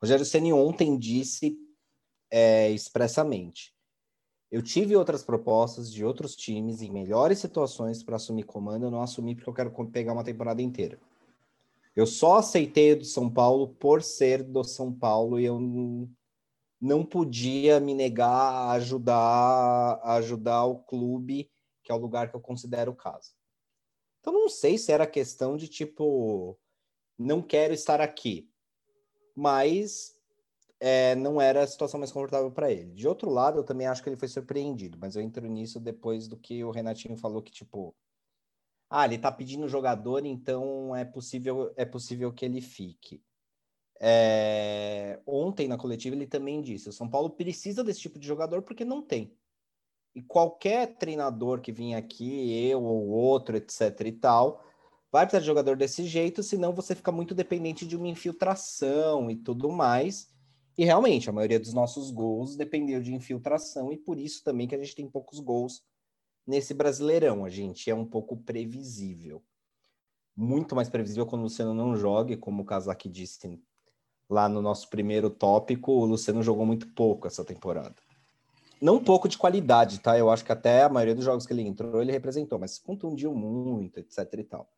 Rogério 0.00 0.24
Ceni 0.24 0.52
ontem 0.52 0.98
disse 0.98 1.56
é, 2.30 2.70
expressamente 2.70 3.72
eu 4.52 4.60
tive 4.60 4.94
outras 4.94 5.24
propostas 5.24 5.90
de 5.90 6.04
outros 6.04 6.36
times 6.36 6.82
em 6.82 6.90
melhores 6.90 7.38
situações 7.38 8.02
para 8.02 8.16
assumir 8.16 8.42
comando, 8.42 8.84
eu 8.84 8.90
não 8.90 9.00
assumi 9.00 9.34
porque 9.34 9.48
eu 9.48 9.54
quero 9.54 9.70
pegar 9.86 10.12
uma 10.12 10.22
temporada 10.22 10.60
inteira. 10.60 10.98
Eu 11.96 12.06
só 12.06 12.36
aceitei 12.36 12.94
do 12.94 13.04
São 13.06 13.30
Paulo 13.30 13.68
por 13.68 14.02
ser 14.02 14.42
do 14.42 14.62
São 14.62 14.92
Paulo 14.92 15.40
e 15.40 15.46
eu 15.46 15.58
não 16.78 17.02
podia 17.02 17.80
me 17.80 17.94
negar 17.94 18.28
a 18.28 18.72
ajudar, 18.72 19.98
a 20.02 20.16
ajudar 20.16 20.66
o 20.66 20.80
clube, 20.80 21.50
que 21.82 21.90
é 21.90 21.94
o 21.94 21.98
lugar 21.98 22.30
que 22.30 22.36
eu 22.36 22.40
considero 22.40 22.94
casa. 22.94 23.32
Então 24.20 24.32
não 24.32 24.48
sei 24.48 24.78
se 24.78 24.92
era 24.92 25.06
questão 25.06 25.56
de 25.56 25.68
tipo 25.68 26.58
não 27.18 27.42
quero 27.42 27.74
estar 27.74 28.00
aqui, 28.00 28.50
mas 29.34 30.14
é, 30.80 31.14
não 31.14 31.40
era 31.40 31.62
a 31.62 31.66
situação 31.66 31.98
mais 31.98 32.10
confortável 32.10 32.50
para 32.50 32.70
ele. 32.72 32.92
De 32.92 33.06
outro 33.06 33.30
lado, 33.30 33.58
eu 33.58 33.64
também 33.64 33.86
acho 33.86 34.02
que 34.02 34.08
ele 34.08 34.16
foi 34.16 34.28
surpreendido, 34.28 34.98
mas 35.00 35.14
eu 35.14 35.22
entro 35.22 35.46
nisso 35.46 35.78
depois 35.78 36.26
do 36.26 36.36
que 36.36 36.64
o 36.64 36.70
Renatinho 36.70 37.16
falou 37.16 37.42
que 37.42 37.52
tipo, 37.52 37.94
ah, 38.90 39.04
ele 39.04 39.18
tá 39.18 39.30
pedindo 39.30 39.68
jogador, 39.68 40.26
então 40.26 40.94
é 40.94 41.04
possível 41.04 41.72
é 41.76 41.84
possível 41.84 42.32
que 42.32 42.44
ele 42.44 42.60
fique. 42.60 43.22
É... 44.00 45.20
Ontem 45.24 45.68
na 45.68 45.78
coletiva 45.78 46.16
ele 46.16 46.26
também 46.26 46.60
disse: 46.60 46.88
o 46.88 46.92
São 46.92 47.08
Paulo 47.08 47.30
precisa 47.30 47.84
desse 47.84 48.00
tipo 48.00 48.18
de 48.18 48.26
jogador 48.26 48.62
porque 48.62 48.84
não 48.84 49.00
tem. 49.00 49.36
E 50.14 50.22
qualquer 50.22 50.96
treinador 50.96 51.60
que 51.60 51.72
vinha 51.72 51.98
aqui, 51.98 52.52
eu 52.68 52.82
ou 52.82 53.08
outro, 53.08 53.56
etc 53.56 54.00
e 54.04 54.12
tal, 54.12 54.62
vai 55.10 55.24
precisar 55.24 55.40
de 55.40 55.46
jogador 55.46 55.76
desse 55.76 56.04
jeito, 56.06 56.42
senão 56.42 56.72
você 56.72 56.94
fica 56.94 57.10
muito 57.10 57.34
dependente 57.34 57.86
de 57.86 57.96
uma 57.96 58.08
infiltração 58.08 59.30
e 59.30 59.36
tudo 59.36 59.70
mais. 59.70 60.30
E 60.76 60.84
realmente, 60.84 61.28
a 61.28 61.32
maioria 61.32 61.60
dos 61.60 61.74
nossos 61.74 62.10
gols 62.10 62.56
dependeu 62.56 63.00
de 63.00 63.14
infiltração, 63.14 63.92
e 63.92 63.96
por 63.96 64.18
isso 64.18 64.42
também 64.42 64.66
que 64.66 64.74
a 64.74 64.78
gente 64.78 64.94
tem 64.94 65.08
poucos 65.08 65.38
gols 65.38 65.82
nesse 66.46 66.72
Brasileirão. 66.72 67.44
A 67.44 67.50
gente 67.50 67.90
é 67.90 67.94
um 67.94 68.06
pouco 68.06 68.36
previsível. 68.36 69.42
Muito 70.34 70.74
mais 70.74 70.88
previsível 70.88 71.26
quando 71.26 71.42
o 71.42 71.44
Luciano 71.44 71.74
não 71.74 71.94
joga, 71.94 72.36
como 72.36 72.62
o 72.62 72.64
Kazaki 72.64 73.08
disse 73.08 73.60
lá 74.30 74.48
no 74.48 74.62
nosso 74.62 74.88
primeiro 74.88 75.28
tópico, 75.28 75.92
o 75.92 76.06
Luciano 76.06 76.42
jogou 76.42 76.64
muito 76.64 76.88
pouco 76.94 77.26
essa 77.26 77.44
temporada. 77.44 77.96
Não 78.82 79.02
pouco 79.02 79.28
de 79.28 79.38
qualidade, 79.38 80.00
tá? 80.00 80.18
Eu 80.18 80.28
acho 80.28 80.44
que 80.44 80.50
até 80.50 80.82
a 80.82 80.88
maioria 80.88 81.14
dos 81.14 81.24
jogos 81.24 81.46
que 81.46 81.52
ele 81.52 81.62
entrou, 81.62 82.02
ele 82.02 82.10
representou, 82.10 82.58
mas 82.58 82.80
contundiu 82.80 83.32
muito, 83.32 84.00
etc 84.00 84.28
e 84.36 84.42
tal. 84.42 84.68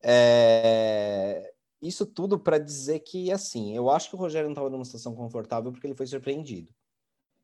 É... 0.00 1.52
Isso 1.82 2.06
tudo 2.06 2.38
para 2.38 2.56
dizer 2.56 3.00
que, 3.00 3.32
assim, 3.32 3.74
eu 3.74 3.90
acho 3.90 4.08
que 4.08 4.14
o 4.14 4.18
Rogério 4.18 4.46
não 4.46 4.52
estava 4.52 4.70
numa 4.70 4.84
situação 4.84 5.12
confortável 5.12 5.72
porque 5.72 5.88
ele 5.88 5.96
foi 5.96 6.06
surpreendido. 6.06 6.72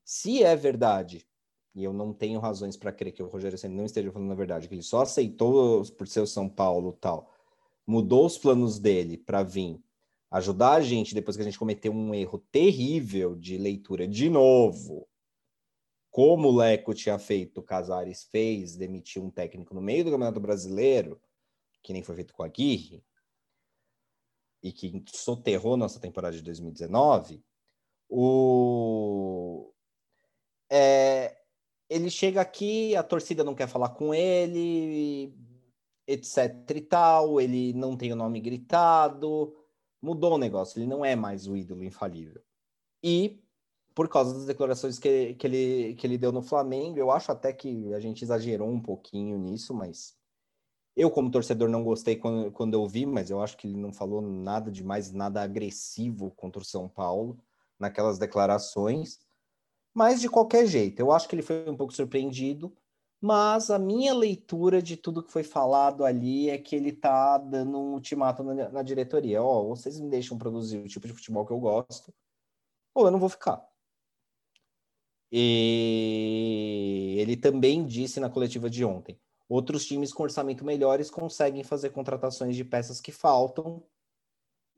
Se 0.04 0.40
é 0.40 0.54
verdade, 0.54 1.26
e 1.74 1.82
eu 1.82 1.92
não 1.92 2.12
tenho 2.12 2.38
razões 2.38 2.76
para 2.76 2.92
crer 2.92 3.12
que 3.12 3.22
o 3.22 3.26
Rogério 3.26 3.58
sempre 3.58 3.76
não 3.76 3.84
esteja 3.84 4.12
falando 4.12 4.30
a 4.30 4.36
verdade, 4.36 4.68
que 4.68 4.74
ele 4.74 4.84
só 4.84 5.02
aceitou 5.02 5.84
por 5.98 6.06
ser 6.06 6.20
o 6.20 6.28
São 6.28 6.48
Paulo 6.48 6.92
tal, 6.92 7.28
mudou 7.84 8.24
os 8.24 8.38
planos 8.38 8.78
dele 8.78 9.18
para 9.18 9.42
vir 9.42 9.82
ajudar 10.30 10.74
a 10.74 10.80
gente 10.80 11.12
depois 11.12 11.36
que 11.36 11.42
a 11.42 11.44
gente 11.44 11.58
cometeu 11.58 11.92
um 11.92 12.14
erro 12.14 12.38
terrível 12.52 13.34
de 13.34 13.58
leitura 13.58 14.06
de 14.06 14.30
novo, 14.30 15.08
como 16.10 16.48
o 16.48 16.56
Leco 16.56 16.92
tinha 16.92 17.18
feito, 17.18 17.60
o 17.60 17.62
Casares 17.62 18.24
fez, 18.24 18.76
demitiu 18.76 19.22
um 19.22 19.30
técnico 19.30 19.74
no 19.74 19.80
meio 19.80 20.04
do 20.04 20.10
Campeonato 20.10 20.40
Brasileiro, 20.40 21.20
que 21.82 21.92
nem 21.92 22.02
foi 22.02 22.16
feito 22.16 22.34
com 22.34 22.42
a 22.42 22.46
Aguirre, 22.46 23.04
e 24.62 24.72
que 24.72 25.02
soterrou 25.08 25.76
nossa 25.76 26.00
temporada 26.00 26.36
de 26.36 26.42
2019, 26.42 27.42
o... 28.08 29.72
É, 30.68 31.40
ele 31.88 32.10
chega 32.10 32.40
aqui, 32.40 32.94
a 32.96 33.02
torcida 33.02 33.42
não 33.42 33.54
quer 33.54 33.68
falar 33.68 33.90
com 33.90 34.12
ele, 34.12 35.34
etc 36.06 36.52
e 36.74 36.80
tal, 36.80 37.40
ele 37.40 37.72
não 37.72 37.96
tem 37.96 38.12
o 38.12 38.16
nome 38.16 38.40
gritado, 38.40 39.56
mudou 40.02 40.34
o 40.34 40.38
negócio, 40.38 40.78
ele 40.78 40.86
não 40.86 41.04
é 41.04 41.14
mais 41.14 41.46
o 41.46 41.56
ídolo 41.56 41.84
infalível. 41.84 42.42
E 43.02 43.42
por 44.00 44.08
causa 44.08 44.32
das 44.32 44.46
declarações 44.46 44.98
que, 44.98 45.34
que, 45.34 45.46
ele, 45.46 45.94
que 45.94 46.06
ele 46.06 46.16
deu 46.16 46.32
no 46.32 46.40
Flamengo, 46.40 46.98
eu 46.98 47.10
acho 47.10 47.30
até 47.30 47.52
que 47.52 47.92
a 47.92 48.00
gente 48.00 48.24
exagerou 48.24 48.66
um 48.66 48.80
pouquinho 48.80 49.36
nisso, 49.36 49.74
mas 49.74 50.16
Eu, 50.96 51.10
como 51.10 51.30
torcedor, 51.30 51.68
não 51.68 51.84
gostei 51.84 52.16
quando, 52.16 52.50
quando 52.50 52.72
eu 52.72 52.88
vi, 52.88 53.04
mas 53.04 53.28
eu 53.28 53.42
acho 53.42 53.58
que 53.58 53.68
ele 53.68 53.76
não 53.76 53.92
falou 53.92 54.22
nada 54.22 54.70
demais, 54.70 55.12
nada 55.12 55.42
agressivo 55.42 56.30
contra 56.30 56.62
o 56.62 56.64
São 56.64 56.88
Paulo 56.88 57.38
naquelas 57.78 58.18
declarações. 58.18 59.20
Mas, 59.92 60.18
de 60.18 60.30
qualquer 60.30 60.66
jeito, 60.66 60.98
eu 60.98 61.12
acho 61.12 61.28
que 61.28 61.34
ele 61.34 61.42
foi 61.42 61.68
um 61.68 61.76
pouco 61.76 61.92
surpreendido. 61.92 62.74
Mas 63.20 63.70
a 63.70 63.78
minha 63.78 64.14
leitura 64.14 64.80
de 64.80 64.96
tudo 64.96 65.22
que 65.22 65.30
foi 65.30 65.42
falado 65.44 66.06
ali 66.06 66.48
é 66.48 66.56
que 66.56 66.74
ele 66.74 66.90
tá 66.90 67.36
dando 67.36 67.78
um 67.78 67.92
ultimato 67.92 68.42
na, 68.42 68.70
na 68.70 68.82
diretoria. 68.82 69.42
Ó, 69.42 69.62
oh, 69.62 69.76
vocês 69.76 70.00
me 70.00 70.08
deixam 70.08 70.38
produzir 70.38 70.78
o 70.78 70.88
tipo 70.88 71.06
de 71.06 71.12
futebol 71.12 71.44
que 71.44 71.52
eu 71.52 71.60
gosto, 71.60 72.14
ou 72.94 73.04
eu 73.04 73.10
não 73.10 73.18
vou 73.20 73.28
ficar. 73.28 73.69
E 75.32 77.16
ele 77.18 77.36
também 77.36 77.86
disse 77.86 78.18
na 78.18 78.28
coletiva 78.28 78.68
de 78.68 78.84
ontem: 78.84 79.18
outros 79.48 79.86
times 79.86 80.12
com 80.12 80.24
orçamento 80.24 80.64
melhores 80.64 81.10
conseguem 81.10 81.62
fazer 81.62 81.90
contratações 81.90 82.56
de 82.56 82.64
peças 82.64 83.00
que 83.00 83.12
faltam 83.12 83.82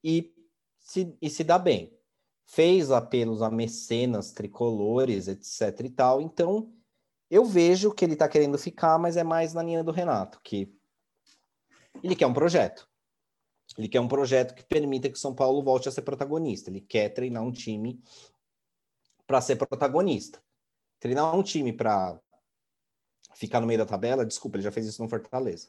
e 0.04 0.34
se, 0.78 1.16
e 1.20 1.30
se 1.30 1.42
dá 1.42 1.58
bem. 1.58 1.96
Fez 2.44 2.90
apelos 2.90 3.40
a 3.40 3.50
mecenas 3.50 4.32
tricolores, 4.32 5.28
etc 5.28 5.80
e 5.84 5.90
tal. 5.90 6.20
Então, 6.20 6.72
eu 7.30 7.44
vejo 7.44 7.94
que 7.94 8.04
ele 8.04 8.12
está 8.12 8.28
querendo 8.28 8.58
ficar, 8.58 8.98
mas 8.98 9.16
é 9.16 9.24
mais 9.24 9.54
na 9.54 9.62
linha 9.62 9.82
do 9.82 9.90
Renato, 9.90 10.38
que 10.42 10.70
ele 12.02 12.14
quer 12.14 12.26
um 12.26 12.34
projeto. 12.34 12.86
Ele 13.78 13.88
quer 13.88 14.00
um 14.00 14.08
projeto 14.08 14.54
que 14.54 14.64
permita 14.64 15.08
que 15.08 15.16
o 15.16 15.20
São 15.20 15.34
Paulo 15.34 15.62
volte 15.62 15.88
a 15.88 15.92
ser 15.92 16.02
protagonista. 16.02 16.68
Ele 16.68 16.80
quer 16.80 17.08
treinar 17.08 17.42
um 17.42 17.52
time 17.52 18.02
para 19.26 19.40
ser 19.40 19.56
protagonista. 19.56 20.42
Treinar 20.98 21.34
um 21.36 21.42
time 21.42 21.72
para 21.72 22.20
ficar 23.34 23.60
no 23.60 23.66
meio 23.66 23.78
da 23.78 23.86
tabela, 23.86 24.26
desculpa, 24.26 24.56
ele 24.56 24.64
já 24.64 24.72
fez 24.72 24.86
isso 24.86 25.02
no 25.02 25.08
Fortaleza, 25.08 25.68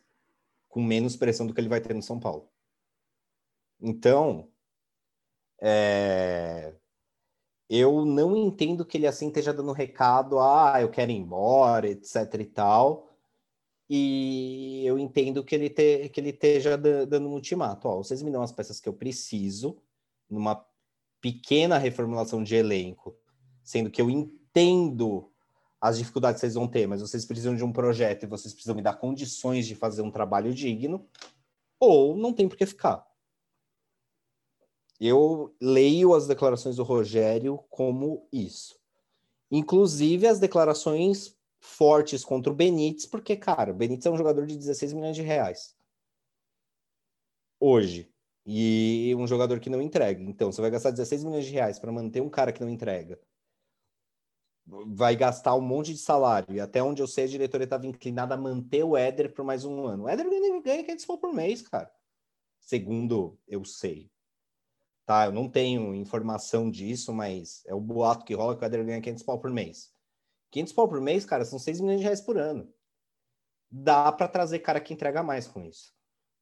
com 0.68 0.82
menos 0.82 1.16
pressão 1.16 1.48
do 1.48 1.54
que 1.54 1.62
ele 1.62 1.70
vai 1.70 1.82
ter 1.82 1.94
no 1.94 2.04
São 2.04 2.20
Paulo. 2.20 2.50
Então, 3.82 4.48
é... 5.62 6.74
eu 7.70 8.06
não 8.06 8.36
entendo 8.36 8.86
que 8.86 8.98
ele 8.98 9.08
assim 9.08 9.28
esteja 9.28 9.54
dando 9.54 9.72
recado, 9.72 10.40
ah, 10.40 10.82
eu 10.82 10.90
quero 10.90 11.12
ir 11.12 11.16
embora, 11.16 11.90
etc 11.90 12.34
e 12.40 12.46
tal. 12.46 13.10
E 13.90 14.84
eu 14.86 14.98
entendo 14.98 15.44
que 15.44 15.54
ele, 15.54 15.70
te, 15.70 16.10
que 16.10 16.20
ele 16.20 16.30
esteja 16.30 16.78
dando 16.78 17.28
um 17.28 17.34
ultimato. 17.34 17.88
Ó, 17.88 17.98
vocês 17.98 18.24
me 18.24 18.32
dão 18.32 18.42
as 18.42 18.52
peças 18.52 18.80
que 18.80 18.88
eu 18.90 18.94
preciso, 18.94 19.78
numa 20.30 20.66
pequena 21.22 21.78
reformulação 21.78 22.44
de 22.44 22.56
elenco, 22.56 23.16
sendo 23.64 23.90
que 23.90 24.02
eu 24.02 24.10
entendo 24.10 25.30
as 25.84 25.98
dificuldades 25.98 26.38
que 26.38 26.42
vocês 26.42 26.54
vão 26.54 26.68
ter, 26.68 26.88
mas 26.88 27.02
vocês 27.02 27.26
precisam 27.26 27.56
de 27.56 27.64
um 27.64 27.72
projeto 27.72 28.24
e 28.24 28.28
vocês 28.28 28.54
precisam 28.54 28.74
me 28.74 28.82
dar 28.82 28.94
condições 28.94 29.68
de 29.68 29.76
fazer 29.76 30.02
um 30.02 30.10
trabalho 30.10 30.54
digno, 30.54 31.06
ou 31.78 32.16
não 32.16 32.32
tem 32.32 32.48
por 32.48 32.58
que 32.58 32.66
ficar. 32.66 33.06
Eu 34.98 35.54
leio 35.60 36.14
as 36.14 36.26
declarações 36.26 36.78
do 36.78 36.84
Rogério 36.84 37.58
como 37.70 38.26
isso. 38.32 38.80
Inclusive 39.52 40.26
as 40.26 40.40
declarações 40.40 41.36
fortes 41.60 42.24
contra 42.24 42.52
o 42.52 42.56
Benítez, 42.56 43.06
porque, 43.06 43.36
cara, 43.36 43.72
o 43.72 43.76
Benítez 43.76 44.06
é 44.06 44.10
um 44.10 44.18
jogador 44.18 44.46
de 44.46 44.56
16 44.56 44.94
milhões 44.94 45.18
de 45.18 45.22
reais. 45.22 45.76
Hoje. 47.60 48.10
E 48.46 49.14
um 49.18 49.28
jogador 49.28 49.60
que 49.60 49.70
não 49.70 49.82
entrega. 49.82 50.22
Então, 50.22 50.52
você 50.52 50.62
vai 50.62 50.72
gastar 50.72 50.92
16 50.92 51.26
milhões 51.26 51.46
de 51.46 51.52
reais 51.52 51.78
para 51.78 51.92
manter 51.92 52.22
um 52.22 52.30
cara 52.30 52.54
que 52.54 52.62
não 52.62 52.70
entrega 52.70 53.20
vai 54.66 55.16
gastar 55.16 55.56
um 55.56 55.62
monte 55.62 55.94
de 55.94 56.00
salário. 56.00 56.56
E 56.56 56.60
até 56.60 56.82
onde 56.82 57.02
eu 57.02 57.08
sei, 57.08 57.26
a 57.26 57.28
diretoria 57.28 57.66
estava 57.66 57.86
inclinada 57.86 58.34
a 58.36 58.38
manter 58.38 58.84
o 58.84 58.96
Éder 58.96 59.34
por 59.34 59.44
mais 59.44 59.66
um 59.66 59.86
ano. 59.86 60.04
O 60.04 60.10
Éder 60.10 60.30
ganha, 60.30 60.62
ganha 60.62 60.84
500 60.84 61.06
pau 61.06 61.18
por 61.18 61.34
mês, 61.34 61.62
cara. 61.62 61.92
Segundo 62.60 63.38
eu 63.48 63.66
sei. 63.66 64.10
Tá, 65.06 65.26
eu 65.26 65.34
não 65.34 65.50
tenho 65.50 65.94
informação 65.94 66.72
disso, 66.72 67.14
mas 67.14 67.62
é 67.66 67.76
o 67.76 67.82
boato 67.82 68.24
que 68.24 68.34
rola 68.34 68.56
que 68.56 68.64
o 68.64 68.66
Éder 68.66 68.86
ganha 68.86 69.02
500 69.02 69.24
pau 69.24 69.40
por 69.40 69.52
mês. 69.52 69.94
500 70.50 70.74
pau 70.74 70.88
por 70.88 71.02
mês, 71.02 71.26
cara, 71.26 71.44
são 71.44 71.60
6 71.60 71.82
milhões 71.82 72.00
de 72.00 72.04
reais 72.04 72.22
por 72.22 72.38
ano. 72.38 72.72
Dá 73.70 74.12
para 74.12 74.28
trazer 74.28 74.60
cara 74.60 74.80
que 74.80 74.94
entrega 74.94 75.22
mais 75.22 75.48
com 75.48 75.62
isso. 75.64 75.93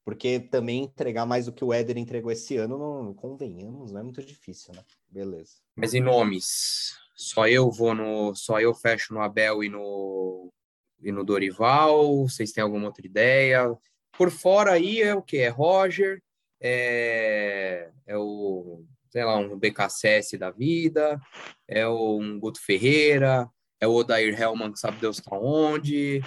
Porque 0.04 0.40
também 0.40 0.82
entregar 0.82 1.24
mais 1.24 1.46
do 1.46 1.52
que 1.52 1.64
o 1.64 1.72
Éder 1.72 1.96
entregou 1.96 2.32
esse 2.32 2.56
ano, 2.56 2.76
não, 2.76 3.14
convenhamos, 3.14 3.92
não 3.92 4.00
é 4.00 4.02
muito 4.02 4.22
difícil, 4.24 4.74
né? 4.74 4.82
Beleza. 5.08 5.58
Mas 5.76 5.94
em 5.94 6.00
nomes, 6.00 6.96
só 7.14 7.46
eu 7.46 7.70
vou 7.70 7.94
no, 7.94 8.34
só 8.34 8.60
eu 8.60 8.74
fecho 8.74 9.14
no 9.14 9.20
Abel 9.20 9.62
e 9.62 9.68
no 9.68 10.52
e 11.00 11.12
no 11.12 11.24
Dorival. 11.24 12.28
Vocês 12.28 12.52
têm 12.52 12.62
alguma 12.62 12.86
outra 12.86 13.06
ideia? 13.06 13.76
Por 14.16 14.30
fora 14.30 14.72
aí 14.72 15.00
é 15.00 15.14
o 15.14 15.22
que? 15.22 15.38
É 15.38 15.48
Roger, 15.48 16.22
é, 16.60 17.90
é 18.06 18.16
o 18.16 18.84
sei 19.10 19.24
lá 19.24 19.36
um 19.36 19.58
BKSS 19.58 20.38
da 20.38 20.50
vida, 20.50 21.20
é 21.68 21.86
o, 21.86 22.18
um 22.18 22.40
Guto 22.40 22.60
Ferreira, 22.60 23.46
é 23.78 23.86
o 23.86 23.92
Odair 23.92 24.40
Hellman 24.40 24.72
que 24.72 24.78
sabe 24.78 24.98
Deus 24.98 25.18
tá 25.18 25.36
onde. 25.36 26.22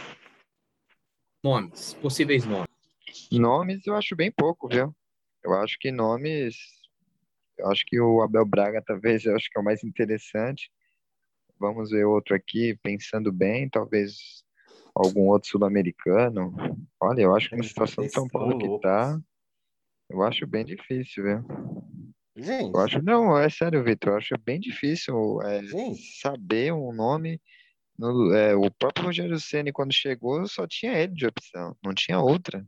Nomes, 1.44 1.94
possíveis 1.96 2.46
nomes. 2.46 2.65
Nomes 3.40 3.86
eu 3.86 3.96
acho 3.96 4.16
bem 4.16 4.32
pouco, 4.32 4.68
viu? 4.68 4.96
Eu 5.44 5.54
acho 5.54 5.78
que 5.80 5.92
nomes 5.92 6.56
eu 7.58 7.68
acho 7.68 7.86
que 7.86 8.00
o 8.00 8.22
Abel 8.22 8.46
Braga 8.46 8.82
talvez 8.86 9.26
eu 9.26 9.36
acho 9.36 9.50
que 9.50 9.58
é 9.58 9.62
o 9.62 9.64
mais 9.64 9.84
interessante. 9.84 10.70
Vamos 11.60 11.92
ver 11.92 12.06
outro 12.06 12.36
aqui, 12.36 12.78
pensando 12.84 13.32
bem, 13.32 13.70
talvez 13.70 14.44
algum 14.94 15.30
outro 15.30 15.50
sul-americano. 15.50 16.54
Olha, 17.00 17.22
eu 17.22 17.36
acho 17.36 17.50
que 17.50 17.56
uma 17.56 17.64
situação 17.64 18.08
São 18.10 18.28
Paulo 18.28 18.58
que 18.58 18.82
tá, 18.82 19.20
eu 20.10 20.22
acho 20.22 20.46
bem 20.46 20.66
difícil, 20.66 21.24
viu? 21.24 21.46
Gente. 22.36 22.74
Eu 22.74 22.80
acho, 22.82 23.02
não, 23.02 23.38
é 23.38 23.50
sério, 23.50 23.84
Vitor, 23.84 24.14
eu 24.14 24.18
acho 24.18 24.38
bem 24.38 24.60
difícil 24.60 25.42
é, 25.42 25.62
saber 26.22 26.74
um 26.74 26.92
nome. 26.92 27.42
No, 27.98 28.34
é, 28.34 28.54
o 28.54 28.70
próprio 28.70 29.06
Rogério 29.06 29.40
Ceni 29.40 29.72
quando 29.72 29.94
chegou, 29.94 30.46
só 30.48 30.68
tinha 30.68 31.00
ele 31.00 31.14
de 31.14 31.26
opção, 31.26 31.78
não 31.82 31.94
tinha 31.94 32.20
outra. 32.20 32.66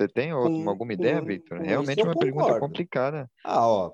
Você 0.00 0.08
tem 0.08 0.30
alguma, 0.30 0.70
alguma 0.70 0.94
ideia, 0.94 1.20
Victor? 1.20 1.60
Realmente 1.60 2.00
é 2.00 2.04
uma 2.04 2.16
pergunta 2.16 2.58
complicada. 2.58 3.30
Ah, 3.44 3.68
ó. 3.68 3.92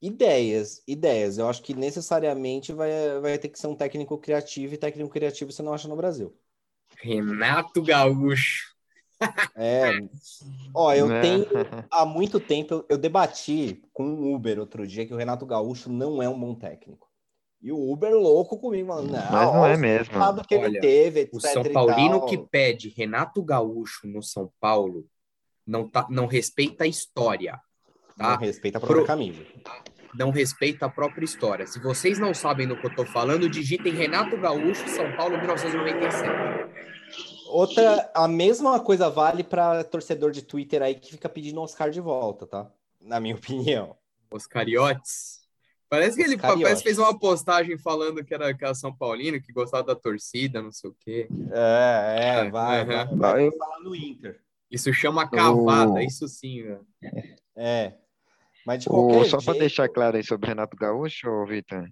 Ideias, 0.00 0.82
ideias. 0.88 1.36
Eu 1.36 1.46
acho 1.46 1.62
que 1.62 1.74
necessariamente 1.74 2.72
vai, 2.72 2.90
vai 3.20 3.36
ter 3.36 3.50
que 3.50 3.58
ser 3.58 3.66
um 3.66 3.76
técnico 3.76 4.16
criativo 4.16 4.72
e 4.72 4.78
técnico 4.78 5.10
criativo 5.10 5.52
você 5.52 5.62
não 5.62 5.74
acha 5.74 5.86
no 5.88 5.96
Brasil. 5.96 6.34
Renato 7.02 7.82
Gaúcho. 7.82 8.74
É. 9.54 9.98
Ó, 10.74 10.92
eu 10.94 11.12
é. 11.12 11.20
tenho 11.20 11.44
há 11.90 12.06
muito 12.06 12.40
tempo 12.40 12.74
eu, 12.74 12.86
eu 12.90 12.98
debati 12.98 13.82
com 13.92 14.04
o 14.04 14.34
Uber 14.34 14.58
outro 14.58 14.86
dia 14.86 15.06
que 15.06 15.14
o 15.14 15.16
Renato 15.16 15.44
Gaúcho 15.44 15.90
não 15.90 16.22
é 16.22 16.28
um 16.28 16.38
bom 16.38 16.54
técnico. 16.54 17.10
E 17.64 17.72
o 17.72 17.90
Uber 17.90 18.12
louco 18.12 18.58
comigo, 18.58 18.88
falando, 18.88 19.10
não, 19.10 19.32
mas 19.32 19.54
não 19.54 19.66
é 19.66 19.74
mesmo. 19.74 20.12
Que 20.46 20.54
Olha, 20.54 20.66
ele 20.66 20.80
teve, 20.80 21.20
etc, 21.20 21.34
o 21.34 21.40
São 21.40 21.64
Paulino 21.64 22.26
que 22.26 22.36
pede 22.36 22.90
Renato 22.90 23.42
Gaúcho 23.42 24.06
no 24.06 24.22
São 24.22 24.52
Paulo 24.60 25.06
não, 25.66 25.88
tá, 25.88 26.06
não 26.10 26.26
respeita 26.26 26.84
a 26.84 26.86
história. 26.86 27.58
Tá? 28.18 28.32
Não 28.32 28.36
respeita 28.36 28.76
a 28.76 28.80
própria 28.82 28.98
Pro... 28.98 29.06
camisa. 29.06 29.42
Não 30.14 30.30
respeita 30.30 30.84
a 30.84 30.90
própria 30.90 31.24
história. 31.24 31.66
Se 31.66 31.78
vocês 31.78 32.18
não 32.18 32.34
sabem 32.34 32.68
do 32.68 32.76
que 32.76 32.84
eu 32.84 32.90
estou 32.90 33.06
falando, 33.06 33.48
digitem 33.48 33.94
Renato 33.94 34.36
Gaúcho, 34.36 34.86
São 34.90 35.16
Paulo, 35.16 35.38
1997. 35.38 37.48
Outra, 37.48 38.10
a 38.14 38.28
mesma 38.28 38.78
coisa 38.78 39.08
vale 39.08 39.42
para 39.42 39.82
torcedor 39.84 40.32
de 40.32 40.42
Twitter 40.42 40.82
aí 40.82 40.96
que 40.96 41.12
fica 41.12 41.30
pedindo 41.30 41.62
Oscar 41.62 41.88
de 41.88 42.02
volta, 42.02 42.46
tá? 42.46 42.70
Na 43.00 43.18
minha 43.18 43.36
opinião. 43.40 43.96
Oscariotes. 44.30 45.43
Parece 45.94 46.16
que 46.16 46.22
ele 46.22 46.36
parece 46.36 46.82
que 46.82 46.88
fez 46.88 46.98
uma 46.98 47.16
postagem 47.16 47.78
falando 47.78 48.24
que 48.24 48.34
era, 48.34 48.52
que 48.52 48.64
era 48.64 48.74
São 48.74 48.92
Paulino, 48.92 49.40
que 49.40 49.52
gostava 49.52 49.84
da 49.84 49.94
torcida, 49.94 50.60
não 50.60 50.72
sei 50.72 50.90
o 50.90 50.96
quê. 50.98 51.28
É, 51.52 52.16
é, 52.18 52.50
vai, 52.50 52.80
uhum. 52.80 52.86
vai, 53.16 53.48
vai 53.48 53.50
falar 53.56 53.80
no 53.80 53.94
Inter. 53.94 54.40
Isso 54.70 54.92
chama 54.92 55.28
cavada, 55.30 56.02
isso 56.02 56.26
sim, 56.26 56.62
velho. 56.62 56.86
É. 57.56 57.94
Mas 58.66 58.82
de 58.82 58.88
qualquer 58.88 59.26
Só 59.26 59.38
jeito... 59.38 59.44
para 59.44 59.58
deixar 59.60 59.88
claro 59.88 60.16
aí 60.16 60.24
sobre 60.24 60.46
o 60.46 60.48
Renato 60.48 60.76
Gaúcho, 60.76 61.46
Vitor. 61.46 61.88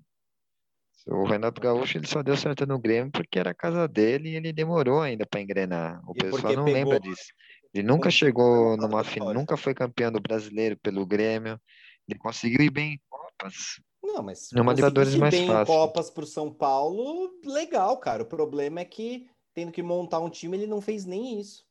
O 1.07 1.25
Renato 1.25 1.61
Gaúcho 1.61 1.99
ele 1.99 2.07
só 2.07 2.23
deu 2.23 2.37
certo 2.37 2.67
no 2.67 2.79
Grêmio 2.79 3.13
porque 3.13 3.39
era 3.39 3.51
a 3.51 3.55
casa 3.55 3.87
dele 3.87 4.31
e 4.31 4.37
ele 4.37 4.53
demorou 4.53 5.01
ainda 5.01 5.25
para 5.25 5.41
engrenar. 5.41 6.01
O 6.09 6.13
e 6.17 6.19
pessoal 6.19 6.55
não 6.55 6.65
pegou... 6.65 6.73
lembra 6.73 6.99
disso. 6.99 7.33
Ele 7.73 7.87
nunca 7.87 8.11
chegou 8.11 8.77
numa 8.77 9.03
final, 9.05 9.33
nunca 9.33 9.57
foi 9.57 9.75
campeão 9.75 10.11
do 10.11 10.21
brasileiro 10.21 10.77
pelo 10.79 11.07
Grêmio. 11.07 11.61
Ele 12.09 12.19
conseguiu 12.19 12.61
ir 12.63 12.71
bem 12.71 12.95
em 12.95 13.01
Copas, 13.09 13.81
não, 14.13 14.23
mas 14.23 14.51
Numa 14.53 14.73
Libertadores 14.73 15.15
mais 15.17 15.35
bem 15.35 15.47
fácil. 15.47 15.75
Copas 15.75 16.11
para 16.11 16.25
o 16.25 16.27
São 16.27 16.53
Paulo, 16.53 17.31
legal, 17.45 17.97
cara. 17.99 18.23
O 18.23 18.27
problema 18.27 18.81
é 18.81 18.85
que 18.85 19.27
tendo 19.55 19.73
que 19.73 19.83
montar 19.83 20.21
um 20.21 20.31
time, 20.31 20.57
ele 20.57 20.67
não 20.67 20.81
fez 20.81 21.05
nem 21.05 21.39
isso. 21.39 21.65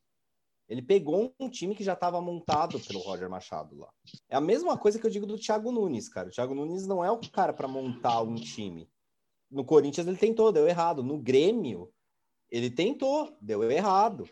Ele 0.69 0.81
pegou 0.81 1.33
um 1.39 1.49
time 1.49 1.75
que 1.75 1.83
já 1.83 1.93
estava 1.93 2.21
montado 2.21 2.79
pelo 2.79 2.99
Roger 2.99 3.29
Machado 3.29 3.77
lá. 3.77 3.89
É 4.29 4.37
a 4.37 4.41
mesma 4.41 4.77
coisa 4.77 4.97
que 4.97 5.05
eu 5.05 5.11
digo 5.11 5.25
do 5.25 5.37
Thiago 5.37 5.71
Nunes, 5.71 6.07
cara. 6.07 6.29
O 6.29 6.31
Thiago 6.31 6.55
Nunes 6.55 6.87
não 6.87 7.03
é 7.03 7.11
o 7.11 7.19
cara 7.19 7.51
para 7.51 7.67
montar 7.67 8.21
um 8.21 8.35
time. 8.35 8.89
No 9.49 9.65
Corinthians 9.65 10.07
ele 10.07 10.15
tentou, 10.15 10.51
deu 10.51 10.67
errado. 10.67 11.03
No 11.03 11.17
Grêmio, 11.17 11.91
ele 12.49 12.69
tentou, 12.69 13.35
deu 13.41 13.69
errado. 13.69 14.29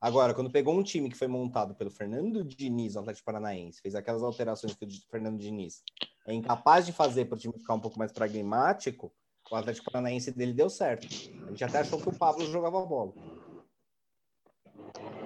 Agora, 0.00 0.34
quando 0.34 0.50
pegou 0.50 0.74
um 0.74 0.82
time 0.82 1.08
que 1.08 1.16
foi 1.16 1.26
montado 1.26 1.74
pelo 1.74 1.90
Fernando 1.90 2.44
Diniz, 2.44 2.94
no 2.94 3.00
Atlético 3.00 3.24
Paranaense, 3.24 3.80
fez 3.80 3.94
aquelas 3.94 4.22
alterações 4.22 4.74
que 4.74 4.84
o 4.84 5.10
Fernando 5.10 5.38
Diniz 5.38 5.82
é 6.26 6.34
incapaz 6.34 6.84
de 6.84 6.92
fazer 6.92 7.26
para 7.26 7.36
o 7.36 7.38
time 7.38 7.54
ficar 7.58 7.74
um 7.74 7.80
pouco 7.80 7.98
mais 7.98 8.12
pragmático, 8.12 9.12
o 9.50 9.56
Atlético 9.56 9.90
Paranaense 9.90 10.32
dele 10.32 10.52
deu 10.52 10.68
certo. 10.68 11.06
A 11.44 11.50
gente 11.50 11.64
até 11.64 11.78
achou 11.78 12.00
que 12.00 12.08
o 12.08 12.18
Pablo 12.18 12.44
jogava 12.46 12.84
bola. 12.84 13.12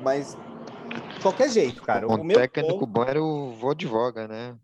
Mas, 0.02 0.36
de 1.14 1.20
qualquer 1.22 1.48
jeito, 1.48 1.82
cara. 1.82 2.06
O, 2.06 2.14
o 2.14 2.28
técnico 2.28 2.80
ponto, 2.80 2.86
bom 2.86 3.02
era 3.02 3.22
o 3.22 3.52
Vodvoga, 3.52 4.28
né? 4.28 4.58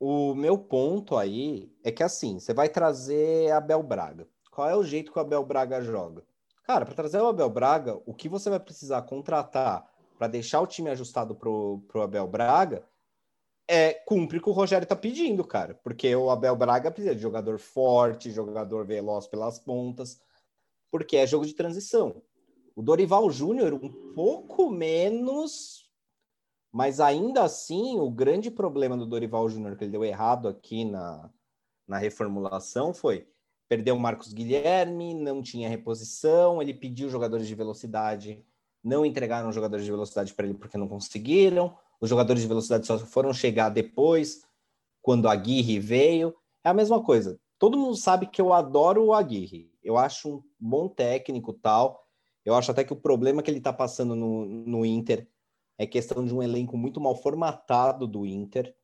O 0.00 0.34
meu 0.34 0.58
ponto 0.58 1.16
aí 1.16 1.70
é 1.84 1.92
que, 1.92 2.02
assim, 2.02 2.38
você 2.38 2.54
vai 2.54 2.68
trazer 2.68 3.50
Abel 3.52 3.82
Braga. 3.82 4.26
Qual 4.50 4.68
é 4.68 4.74
o 4.74 4.82
jeito 4.82 5.12
que 5.12 5.18
o 5.18 5.22
Abel 5.22 5.44
Braga 5.44 5.82
joga? 5.82 6.24
Cara, 6.64 6.86
para 6.86 6.94
trazer 6.94 7.20
o 7.20 7.26
Abel 7.26 7.50
Braga, 7.50 8.00
o 8.06 8.14
que 8.14 8.28
você 8.28 8.48
vai 8.48 8.58
precisar 8.58 9.02
contratar 9.02 9.86
para 10.18 10.28
deixar 10.28 10.60
o 10.60 10.66
time 10.66 10.88
ajustado 10.88 11.34
pro, 11.34 11.84
pro 11.86 12.02
Abel 12.02 12.26
Braga 12.26 12.82
é 13.68 13.92
cumpre 13.92 14.38
o 14.38 14.42
que 14.42 14.48
o 14.48 14.52
Rogério 14.52 14.86
tá 14.86 14.96
pedindo, 14.96 15.44
cara. 15.44 15.74
Porque 15.82 16.14
o 16.16 16.30
Abel 16.30 16.56
Braga 16.56 16.90
precisa 16.90 17.14
de 17.14 17.20
jogador 17.20 17.58
forte, 17.58 18.30
jogador 18.30 18.86
veloz 18.86 19.26
pelas 19.26 19.58
pontas, 19.58 20.20
porque 20.90 21.18
é 21.18 21.26
jogo 21.26 21.44
de 21.44 21.54
transição. 21.54 22.22
O 22.74 22.82
Dorival 22.82 23.30
Júnior, 23.30 23.74
um 23.74 24.14
pouco 24.14 24.70
menos, 24.70 25.90
mas 26.72 26.98
ainda 26.98 27.44
assim, 27.44 27.98
o 27.98 28.10
grande 28.10 28.50
problema 28.50 28.96
do 28.96 29.06
Dorival 29.06 29.48
Júnior 29.50 29.76
que 29.76 29.84
ele 29.84 29.92
deu 29.92 30.04
errado 30.04 30.48
aqui 30.48 30.84
na, 30.84 31.30
na 31.86 31.98
reformulação 31.98 32.94
foi 32.94 33.28
perdeu 33.68 33.94
o 33.94 34.00
Marcos 34.00 34.32
Guilherme, 34.32 35.14
não 35.14 35.42
tinha 35.42 35.68
reposição, 35.68 36.60
ele 36.60 36.74
pediu 36.74 37.08
jogadores 37.08 37.46
de 37.46 37.54
velocidade, 37.54 38.44
não 38.82 39.04
entregaram 39.04 39.50
jogadores 39.50 39.84
de 39.84 39.90
velocidade 39.90 40.34
para 40.34 40.46
ele 40.46 40.54
porque 40.54 40.76
não 40.76 40.88
conseguiram. 40.88 41.76
Os 42.00 42.10
jogadores 42.10 42.42
de 42.42 42.48
velocidade 42.48 42.86
só 42.86 42.98
foram 42.98 43.32
chegar 43.32 43.70
depois, 43.70 44.42
quando 45.00 45.28
a 45.28 45.32
Aguirre 45.32 45.78
veio. 45.78 46.34
É 46.62 46.68
a 46.68 46.74
mesma 46.74 47.02
coisa. 47.02 47.38
Todo 47.58 47.78
mundo 47.78 47.96
sabe 47.96 48.26
que 48.26 48.40
eu 48.40 48.52
adoro 48.52 49.04
o 49.04 49.14
Aguirre. 49.14 49.70
Eu 49.82 49.96
acho 49.96 50.36
um 50.36 50.42
bom 50.58 50.88
técnico 50.88 51.52
tal. 51.52 52.06
Eu 52.44 52.54
acho 52.54 52.70
até 52.70 52.84
que 52.84 52.92
o 52.92 52.96
problema 52.96 53.42
que 53.42 53.50
ele 53.50 53.58
está 53.58 53.72
passando 53.72 54.14
no, 54.14 54.44
no 54.44 54.84
Inter 54.84 55.26
é 55.78 55.86
questão 55.86 56.24
de 56.24 56.34
um 56.34 56.42
elenco 56.42 56.76
muito 56.76 57.00
mal 57.00 57.16
formatado 57.16 58.06
do 58.06 58.26
Inter. 58.26 58.74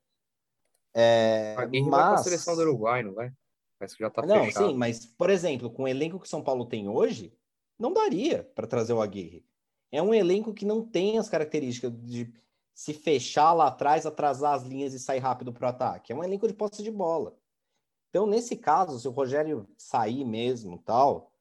É, 0.94 1.54
Aguirre 1.58 1.88
mas... 1.88 2.00
vai 2.00 2.10
para 2.10 2.20
a 2.20 2.24
seleção 2.24 2.56
do 2.56 2.62
Uruguai, 2.62 3.02
não 3.02 3.12
vai? 3.12 3.32
Parece 3.80 3.96
que 3.96 4.04
já 4.04 4.10
tá 4.10 4.20
Não, 4.20 4.44
fechado. 4.44 4.68
sim, 4.68 4.76
mas, 4.76 5.06
por 5.06 5.30
exemplo, 5.30 5.70
com 5.70 5.84
o 5.84 5.88
elenco 5.88 6.20
que 6.20 6.28
São 6.28 6.44
Paulo 6.44 6.66
tem 6.66 6.86
hoje, 6.86 7.32
não 7.78 7.94
daria 7.94 8.44
para 8.54 8.66
trazer 8.66 8.92
o 8.92 9.00
Aguirre. 9.00 9.42
É 9.90 10.02
um 10.02 10.12
elenco 10.12 10.52
que 10.52 10.66
não 10.66 10.86
tem 10.86 11.18
as 11.18 11.30
características 11.30 11.90
de 12.04 12.30
se 12.74 12.92
fechar 12.92 13.54
lá 13.54 13.68
atrás, 13.68 14.04
atrasar 14.04 14.52
as 14.52 14.64
linhas 14.64 14.92
e 14.92 14.98
sair 14.98 15.20
rápido 15.20 15.50
para 15.50 15.66
o 15.66 15.70
ataque. 15.70 16.12
É 16.12 16.14
um 16.14 16.22
elenco 16.22 16.46
de 16.46 16.52
posse 16.52 16.82
de 16.82 16.90
bola. 16.90 17.38
Então, 18.10 18.26
nesse 18.26 18.54
caso, 18.54 19.00
se 19.00 19.08
o 19.08 19.12
Rogério 19.12 19.66
sair 19.78 20.26
mesmo 20.26 20.76
tal, 20.76 21.32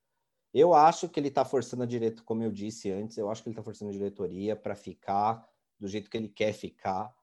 eu 0.54 0.74
acho 0.74 1.10
que 1.10 1.20
ele 1.20 1.28
está 1.28 1.44
forçando 1.44 1.84
a 1.84 1.86
direito, 1.86 2.24
como 2.24 2.42
eu 2.42 2.54
disse 2.54 2.90
antes, 2.90 3.18
eu 3.18 3.30
acho 3.30 3.44
que 3.44 3.50
ele 3.50 3.54
está 3.54 3.64
forçando 3.64 3.90
a 3.92 3.94
diretoria 3.94 4.56
para 4.56 4.76
ficar 4.76 5.46
do 5.78 5.90
jeito 5.90 6.10
que 6.10 6.16
ele 6.16 6.30
quer 6.30 6.54
ficar. 6.54 7.14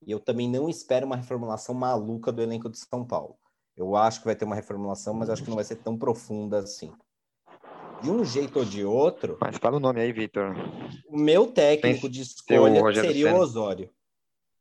E 0.00 0.12
eu 0.12 0.20
também 0.20 0.48
não 0.48 0.68
espero 0.68 1.06
uma 1.06 1.16
reformulação 1.16 1.74
maluca 1.74 2.30
do 2.30 2.40
elenco 2.40 2.70
de 2.70 2.78
São 2.78 3.04
Paulo. 3.04 3.36
Eu 3.80 3.96
acho 3.96 4.18
que 4.20 4.26
vai 4.26 4.36
ter 4.36 4.44
uma 4.44 4.54
reformulação, 4.54 5.14
mas 5.14 5.30
acho 5.30 5.42
que 5.42 5.48
não 5.48 5.56
vai 5.56 5.64
ser 5.64 5.76
tão 5.76 5.96
profunda 5.96 6.58
assim. 6.58 6.92
De 8.02 8.10
um 8.10 8.22
jeito 8.22 8.58
ou 8.58 8.64
de 8.64 8.84
outro. 8.84 9.38
Mas 9.40 9.56
fala 9.56 9.78
o 9.78 9.80
nome 9.80 10.02
aí, 10.02 10.12
Vitor. 10.12 10.54
O 11.08 11.18
meu 11.18 11.46
técnico 11.46 12.06
de 12.06 12.20
escolha 12.20 12.84
o 12.84 12.94
seria 12.94 13.34
o 13.34 13.38
Osório. 13.38 13.90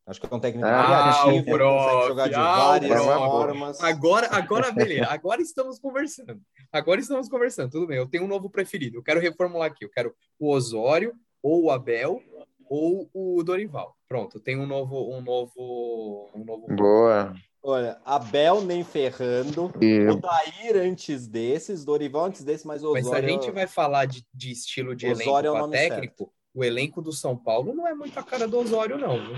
Acho 0.07 0.22
que 0.22 0.34
é 0.34 0.36
um 0.36 0.39
técnico 0.39 0.67
ah, 0.67 0.86
criativo, 0.86 1.57
consegue 1.59 2.07
jogar 2.07 2.28
de 2.30 2.36
ah, 2.36 2.55
várias 2.55 3.03
formas. 3.03 3.84
Agora, 3.84 4.28
agora, 4.32 4.72
beleza. 4.72 5.07
Agora 5.09 5.41
estamos 5.41 5.80
conversando. 5.80 6.41
Agora 6.72 7.01
estamos 7.01 7.28
conversando. 7.28 7.72
Tudo 7.72 7.88
bem. 7.88 7.97
Eu 7.97 8.07
tenho 8.07 8.24
um 8.24 8.28
novo 8.28 8.49
preferido. 8.49 8.97
Eu 8.97 9.03
quero 9.03 9.20
reformular 9.20 9.70
aqui. 9.70 9.84
Eu 9.84 9.89
quero 9.89 10.15
o 10.39 10.49
Osório, 10.49 11.13
ou 11.43 11.65
o 11.65 11.72
Abel, 11.72 12.24
ou 12.70 13.09
o 13.13 13.43
Dorival. 13.43 13.97
Pronto. 14.07 14.38
Eu 14.38 14.41
tenho 14.41 14.61
um 14.61 14.65
novo, 14.65 15.13
um 15.13 15.22
novo, 15.22 16.32
um 16.34 16.45
novo. 16.45 16.65
Boa. 16.74 17.36
Olha, 17.62 17.99
Abel 18.05 18.62
nem 18.62 18.84
ferrando, 18.86 19.72
e... 19.82 20.07
o 20.07 20.16
Dair 20.16 20.78
antes 20.78 21.28
desses, 21.28 21.84
Dorival 21.84 22.26
antes 22.26 22.43
desses, 22.43 22.66
mas 22.66 22.84
o 22.84 22.88
Osório... 22.88 23.10
Mas 23.10 23.20
se 23.20 23.26
a 23.26 23.28
gente 23.28 23.51
vai 23.51 23.68
falar 23.68 24.05
de, 24.05 24.26
de 24.34 24.51
estilo 24.51 24.95
de 24.95 25.07
Osório 25.07 25.51
elenco 25.51 25.76
é 25.76 25.89
técnico, 25.89 26.24
certo. 26.24 26.34
o 26.53 26.64
elenco 26.64 27.01
do 27.01 27.12
São 27.12 27.36
Paulo 27.36 27.74
não 27.74 27.86
é 27.86 27.93
muito 27.93 28.18
a 28.18 28.24
cara 28.24 28.47
do 28.47 28.60
Osório, 28.60 28.97
não. 28.97 29.20
Viu? 29.20 29.34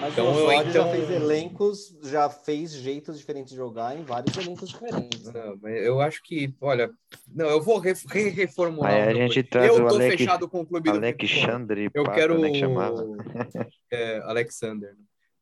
Mas 0.00 0.12
então, 0.12 0.26
o 0.26 0.30
Osório 0.30 0.70
então... 0.70 0.72
já 0.72 0.92
fez 0.92 1.10
elencos, 1.10 1.98
já 2.04 2.30
fez 2.30 2.72
jeitos 2.72 3.18
diferentes 3.18 3.50
de 3.50 3.56
jogar 3.56 3.98
em 3.98 4.04
vários 4.04 4.36
elencos 4.36 4.68
diferentes. 4.68 5.24
Não, 5.24 5.58
mas 5.60 5.84
eu 5.84 6.00
acho 6.00 6.22
que, 6.22 6.54
olha, 6.60 6.88
não, 7.34 7.46
eu 7.46 7.60
vou 7.60 7.78
re 7.78 7.94
reformular. 8.30 8.92
Aí 8.92 9.02
a 9.02 9.12
gente 9.12 9.42
traz 9.42 9.76
eu 9.76 9.88
tô 9.88 9.94
Alec... 9.94 10.18
fechado 10.18 10.48
com 10.48 10.60
o 10.60 10.66
clube 10.66 10.88
Alexandre 10.88 11.88
do 11.88 11.98
Eu 11.98 12.04
quero... 12.04 12.36
É, 13.90 14.18
Alexander. 14.20 14.94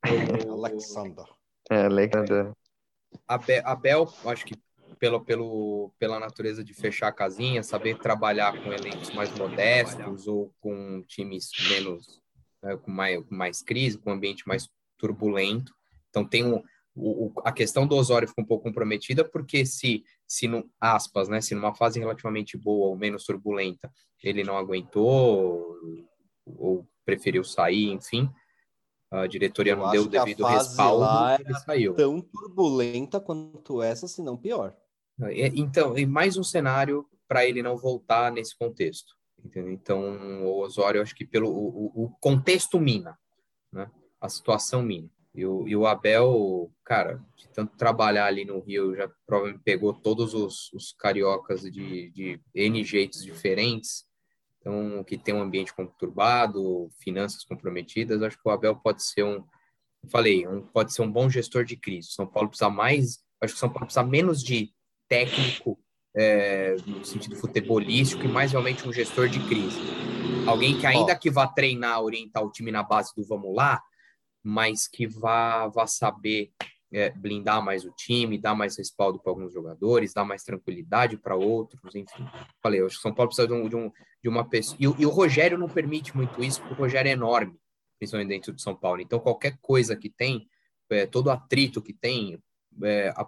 O... 0.47 0.53
Alexander. 0.53 1.25
É, 1.71 1.87
Alexander. 1.87 2.53
Abel, 3.27 3.63
Abel, 3.65 4.15
acho 4.27 4.45
que 4.45 4.55
pelo, 4.99 5.25
pelo, 5.25 5.93
pela 5.99 6.19
natureza 6.19 6.65
de 6.65 6.73
fechar 6.73 7.09
a 7.09 7.13
casinha, 7.13 7.63
saber 7.63 7.99
trabalhar 7.99 8.53
com 8.63 8.73
elencos 8.73 9.11
mais 9.13 9.31
modestos 9.37 10.27
ou 10.27 10.53
com 10.61 11.03
times 11.07 11.51
menos, 11.69 12.21
né, 12.63 12.77
com, 12.77 12.91
mais, 12.91 13.25
com 13.25 13.35
mais 13.35 13.63
crise, 13.63 13.99
com 13.99 14.11
ambiente 14.11 14.47
mais 14.47 14.69
turbulento. 14.99 15.75
Então 16.09 16.25
tem 16.25 16.45
um, 16.45 16.63
o, 16.95 17.33
a 17.45 17.53
questão 17.53 17.87
do 17.87 17.97
Osório 17.97 18.29
fica 18.29 18.41
um 18.41 18.47
pouco 18.47 18.65
comprometida, 18.65 19.25
porque 19.25 19.67
se, 19.67 20.05
se 20.27 20.47
no, 20.47 20.69
aspas, 20.81 21.29
né, 21.29 21.41
se 21.41 21.55
numa 21.55 21.75
fase 21.75 21.99
relativamente 21.99 22.57
boa 22.57 22.89
ou 22.89 22.97
menos 22.97 23.25
turbulenta, 23.25 23.91
ele 24.23 24.45
não 24.45 24.57
aguentou 24.57 25.77
ou 26.47 26.87
preferiu 27.05 27.45
sair, 27.45 27.91
enfim, 27.91 28.31
a 29.23 29.27
diretoria 29.27 29.73
eu 29.73 29.77
não 29.77 29.91
deu 29.91 30.03
o 30.03 30.09
devido 30.09 30.45
respaldo, 30.45 31.43
ele 31.43 31.55
saiu. 31.61 31.95
Tão 31.95 32.21
turbulenta 32.21 33.21
quanto 33.21 33.83
essa, 33.83 34.09
se 34.09 34.23
não 34.23 34.37
pior. 34.37 34.75
É, 35.23 35.47
então, 35.49 35.97
e 35.97 36.05
mais 36.05 36.37
um 36.37 36.43
cenário 36.43 37.07
para 37.29 37.47
ele 37.47 37.63
não 37.63 37.77
voltar 37.77 38.33
nesse 38.33 38.57
contexto. 38.57 39.15
Entendeu? 39.45 39.73
Então, 39.73 40.45
o 40.45 40.61
Osório, 40.61 41.03
acho 41.03 41.15
que 41.15 41.25
pelo 41.25 41.51
o, 41.51 42.05
o 42.05 42.11
contexto 42.21 42.81
mina, 42.81 43.19
né? 43.73 43.91
a 44.21 44.29
situação 44.29 44.83
mina. 44.83 45.09
E 45.35 45.45
o, 45.45 45.69
e 45.69 45.77
o 45.77 45.87
Abel, 45.87 46.71
cara, 46.85 47.21
de 47.37 47.49
tanto 47.49 47.77
trabalhar 47.77 48.27
ali 48.27 48.45
no 48.45 48.61
Rio, 48.61 48.95
já 48.95 49.11
provavelmente 49.27 49.63
pegou 49.65 49.93
todos 49.93 50.33
os, 50.33 50.73
os 50.73 50.93
cariocas 50.93 51.63
de, 51.63 52.11
de 52.11 52.41
N 52.55 52.85
jeitos 52.85 53.23
diferentes 53.23 54.05
então, 54.65 55.05
que 55.05 55.19
tem 55.19 55.35
um 55.35 55.43
ambiente 55.43 55.75
conturbado, 55.75 56.89
finanças 56.99 57.45
comprometidas, 57.45 58.23
acho 58.23 58.39
que 58.39 58.49
o 58.49 58.51
Abel 58.51 58.75
pode 58.75 59.03
ser 59.03 59.23
um, 59.23 59.45
falei, 60.11 60.49
um, 60.49 60.63
pode 60.63 60.95
ser 60.95 61.03
um 61.03 61.13
bom 61.13 61.29
gestor 61.29 61.67
de 61.67 61.77
crise. 61.77 62.13
São 62.13 62.27
Paulo 62.27 62.49
precisa 62.49 62.71
mais, 62.71 63.23
acho 63.43 63.53
que 63.53 63.61
São 63.61 63.69
Paulo 63.69 63.85
precisa 63.85 64.03
menos 64.03 64.43
de 64.43 64.73
técnico 65.07 65.79
é, 66.17 66.77
no 66.87 67.05
sentido 67.05 67.37
futebolístico 67.37 68.25
e 68.25 68.29
mais 68.29 68.53
realmente 68.53 68.89
um 68.89 68.93
gestor 68.93 69.29
de 69.29 69.39
crise. 69.47 69.79
Alguém 70.47 70.79
que 70.79 70.87
ainda 70.87 71.13
oh. 71.13 71.19
que 71.19 71.31
vá 71.31 71.47
treinar, 71.47 72.01
orientar 72.01 72.43
o 72.43 72.51
time 72.51 72.73
na 72.73 72.83
base 72.83 73.13
do 73.15 73.23
vamos 73.23 73.55
lá, 73.55 73.83
mas 74.43 74.89
que 74.89 75.07
vá, 75.07 75.69
vá 75.69 75.87
saber 75.87 76.53
é, 76.95 77.11
blindar 77.11 77.61
mais 77.61 77.85
o 77.85 77.91
time, 77.91 78.39
dar 78.39 78.55
mais 78.55 78.79
respaldo 78.79 79.19
para 79.19 79.33
alguns 79.33 79.53
jogadores, 79.53 80.15
dar 80.15 80.25
mais 80.25 80.45
tranquilidade 80.45 81.17
para 81.17 81.35
outros, 81.35 81.93
enfim. 81.97 82.25
Falei, 82.63 82.81
eu 82.81 82.87
acho 82.87 82.95
que 82.95 83.01
o 83.01 83.03
São 83.03 83.13
Paulo 83.13 83.31
precisa 83.31 83.49
de, 83.49 83.53
um, 83.53 83.69
de, 83.69 83.75
um, 83.75 83.91
de 84.23 84.29
uma 84.29 84.49
pessoa. 84.49 84.79
E, 84.79 84.85
e, 84.85 85.05
o 85.05 85.11
Rogério 85.11 85.59
não 85.59 85.69
permite 85.69 86.17
muito 86.17 86.41
isso, 86.43 86.61
porque 86.61 86.75
o 86.75 86.79
Rogério 86.79 87.09
é 87.09 87.13
enorme, 87.13 87.59
principalmente 87.99 88.29
dentro 88.29 88.53
de 88.53 88.63
São 88.63 88.77
Paulo. 88.77 89.01
Então, 89.01 89.19
qualquer 89.19 89.59
coisa 89.61 89.97
que 89.97 90.09
tem, 90.09 90.49
é, 90.89 91.05
todo 91.05 91.31
atrito 91.33 91.83
que 91.83 91.93
tem, 91.93 92.41
é, 92.81 93.09
a, 93.09 93.27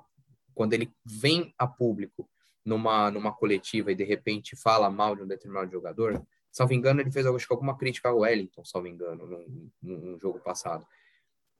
quando 0.54 0.72
ele 0.72 0.92
vem 1.04 1.52
a 1.58 1.66
público 1.66 2.28
numa, 2.64 3.10
numa 3.10 3.32
coletiva 3.32 3.90
e 3.90 3.96
de 3.96 4.04
repente 4.04 4.54
fala 4.54 4.88
mal 4.88 5.16
de 5.16 5.22
um 5.22 5.26
determinado 5.26 5.72
jogador, 5.72 6.24
salvo 6.52 6.72
engano, 6.72 7.00
ele 7.00 7.10
fez 7.10 7.26
acho 7.26 7.46
que 7.46 7.52
alguma 7.52 7.76
crítica 7.76 8.10
ao 8.10 8.18
Wellington, 8.18 8.64
salvo 8.64 8.86
engano, 8.86 9.26
num, 9.26 9.70
num 9.82 10.18
jogo 10.20 10.38
passado. 10.38 10.86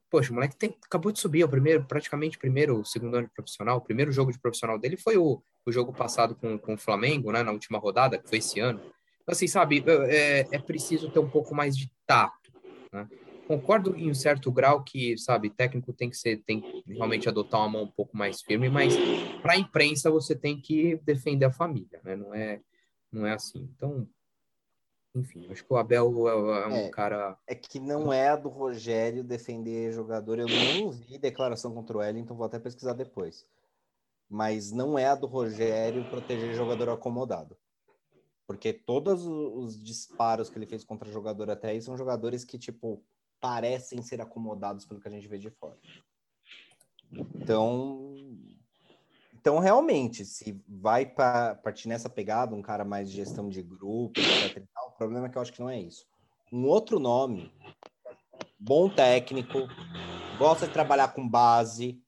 Poxa, 0.09 0.31
o 0.31 0.35
moleque 0.35 0.55
tem, 0.55 0.75
acabou 0.85 1.11
de 1.11 1.19
subir, 1.19 1.41
é 1.41 1.45
o 1.45 1.49
primeiro, 1.49 1.83
praticamente 1.83 2.37
primeiro, 2.37 2.83
segundo 2.85 3.17
ano 3.17 3.27
de 3.27 3.33
profissional. 3.33 3.77
O 3.77 3.81
primeiro 3.81 4.11
jogo 4.11 4.31
de 4.31 4.39
profissional 4.39 4.79
dele 4.79 4.95
foi 4.95 5.17
o, 5.17 5.41
o 5.65 5.71
jogo 5.71 5.91
passado 5.91 6.33
com, 6.35 6.57
com 6.57 6.75
o 6.75 6.77
Flamengo, 6.77 7.31
né, 7.31 7.43
na 7.43 7.51
última 7.51 7.77
rodada, 7.77 8.17
que 8.17 8.27
foi 8.29 8.37
esse 8.37 8.59
ano. 8.59 8.79
Então, 8.79 9.33
assim, 9.33 9.47
sabe, 9.47 9.83
é, 10.07 10.47
é 10.49 10.59
preciso 10.59 11.11
ter 11.11 11.19
um 11.19 11.29
pouco 11.29 11.53
mais 11.53 11.75
de 11.75 11.91
tato, 12.05 12.53
né? 12.91 13.07
Concordo 13.47 13.95
em 13.95 14.09
um 14.09 14.13
certo 14.13 14.51
grau 14.51 14.83
que, 14.83 15.17
sabe, 15.17 15.49
técnico 15.49 15.93
tem 15.93 16.09
que 16.09 16.17
ser, 16.17 16.43
tem 16.45 16.59
que 16.59 16.83
realmente 16.87 17.29
adotar 17.29 17.61
uma 17.61 17.69
mão 17.69 17.83
um 17.83 17.91
pouco 17.91 18.15
mais 18.15 18.41
firme, 18.41 18.67
mas 18.67 18.93
para 19.41 19.53
a 19.53 19.57
imprensa 19.57 20.11
você 20.11 20.35
tem 20.35 20.59
que 20.59 20.99
defender 21.05 21.45
a 21.45 21.51
família, 21.51 22.01
né? 22.03 22.17
Não 22.17 22.35
é, 22.35 22.59
não 23.09 23.25
é 23.25 23.31
assim. 23.31 23.69
Então, 23.73 24.05
enfim, 25.19 25.47
acho 25.51 25.63
que 25.63 25.73
o 25.73 25.77
Abel 25.77 26.27
é, 26.27 26.31
é 26.31 26.67
um 26.67 26.75
É. 26.75 26.89
cara. 26.89 27.37
É 27.47 27.55
que 27.55 27.79
não 27.79 28.11
é 28.11 28.29
a 28.29 28.35
do 28.35 28.49
Rogério 28.49 29.23
defender 29.23 29.91
jogador. 29.91 30.39
Eu 30.39 30.47
não 30.47 30.91
vi 30.91 31.17
declaração 31.17 31.73
contra 31.73 31.97
o 31.97 31.99
Wellington, 31.99 32.35
vou 32.35 32.45
até 32.45 32.59
pesquisar 32.59 32.93
depois. 32.93 33.45
Mas 34.29 34.71
não 34.71 34.97
é 34.99 35.05
a 35.07 35.15
do 35.15 35.27
Rogério 35.27 36.03
proteger 36.09 36.53
jogador 36.53 36.89
acomodado. 36.89 37.57
Porque 38.45 38.71
todos 38.71 39.25
os 39.25 39.81
disparos 39.81 40.49
que 40.49 40.57
ele 40.57 40.65
fez 40.65 40.83
contra 40.83 41.11
jogador 41.11 41.49
até 41.49 41.69
aí 41.69 41.81
são 41.81 41.97
jogadores 41.97 42.45
que, 42.45 42.57
tipo, 42.57 43.03
parecem 43.41 44.01
ser 44.01 44.21
acomodados 44.21 44.85
pelo 44.85 44.99
que 45.01 45.07
a 45.07 45.11
gente 45.11 45.27
vê 45.27 45.37
de 45.37 45.49
fora. 45.49 45.77
Então, 47.35 48.15
então 49.39 49.59
realmente, 49.59 50.25
se 50.25 50.59
vai 50.67 51.05
para 51.05 51.55
partir 51.55 51.87
nessa 51.87 52.09
pegada, 52.09 52.55
um 52.55 52.61
cara 52.61 52.83
mais 52.83 53.09
de 53.09 53.15
gestão 53.15 53.49
de 53.49 53.61
grupo, 53.61 54.19
etc. 54.19 54.57
e 54.57 54.67
tal, 54.73 54.89
o 54.89 54.91
problema 54.91 55.27
é 55.27 55.29
que 55.29 55.37
eu 55.37 55.41
acho 55.41 55.53
que 55.53 55.59
não 55.59 55.69
é 55.69 55.79
isso. 55.79 56.07
Um 56.51 56.65
outro 56.65 56.99
nome, 56.99 57.53
bom 58.59 58.89
técnico, 58.89 59.59
gosta 60.39 60.65
de 60.65 60.73
trabalhar 60.73 61.09
com 61.09 61.27
base, 61.27 62.01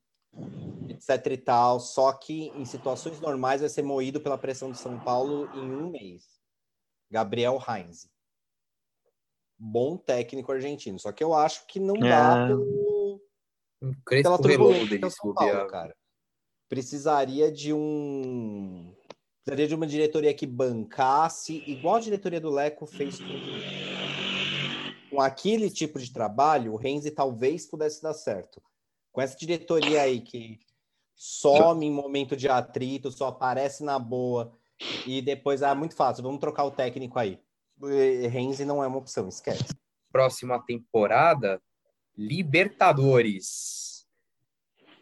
etc 0.88 1.26
e 1.26 1.36
tal, 1.36 1.78
só 1.78 2.12
que 2.12 2.48
em 2.48 2.64
situações 2.64 3.20
normais 3.20 3.60
vai 3.60 3.70
ser 3.70 3.82
moído 3.82 4.20
pela 4.20 4.36
pressão 4.36 4.72
de 4.72 4.78
São 4.78 4.98
Paulo 4.98 5.48
em 5.54 5.70
um 5.70 5.90
mês. 5.90 6.24
Gabriel 7.10 7.62
Heinz. 7.68 8.08
Bom 9.56 9.96
técnico 9.96 10.50
argentino, 10.50 10.98
só 10.98 11.12
que 11.12 11.22
eu 11.22 11.32
acho 11.32 11.66
que 11.66 11.78
não 11.78 11.94
dá 11.94 12.44
É. 12.44 12.46
pelo, 12.48 13.20
Um 13.82 13.94
pela 14.04 14.38
turbulência 14.38 14.98
que 14.98 15.04
é 15.04 15.10
São 15.10 15.34
Paulo, 15.34 15.66
cara. 15.68 15.94
Precisaria 16.70 17.50
de 17.50 17.72
um 17.72 18.94
precisaria 19.44 19.66
de 19.66 19.74
uma 19.74 19.88
diretoria 19.88 20.32
que 20.32 20.46
bancasse, 20.46 21.64
igual 21.66 21.96
a 21.96 22.00
diretoria 22.00 22.40
do 22.40 22.48
Leco 22.48 22.86
fez 22.86 23.18
com, 23.18 23.26
com 25.10 25.20
aquele 25.20 25.68
tipo 25.68 25.98
de 25.98 26.12
trabalho, 26.12 26.72
o 26.72 26.76
Renzi 26.76 27.10
talvez 27.10 27.66
pudesse 27.66 28.00
dar 28.00 28.14
certo. 28.14 28.62
Com 29.10 29.20
essa 29.20 29.36
diretoria 29.36 30.02
aí 30.02 30.20
que 30.20 30.60
some 31.16 31.84
em 31.84 31.90
momento 31.90 32.36
de 32.36 32.48
atrito, 32.48 33.10
só 33.10 33.26
aparece 33.26 33.82
na 33.82 33.98
boa 33.98 34.56
e 35.04 35.20
depois 35.20 35.64
ah, 35.64 35.74
muito 35.74 35.96
fácil, 35.96 36.22
vamos 36.22 36.38
trocar 36.38 36.62
o 36.66 36.70
técnico 36.70 37.18
aí. 37.18 37.40
Renzi 38.30 38.64
não 38.64 38.80
é 38.84 38.86
uma 38.86 38.98
opção, 38.98 39.26
esquece. 39.26 39.74
Próxima 40.12 40.64
temporada, 40.64 41.60
Libertadores. 42.16 44.06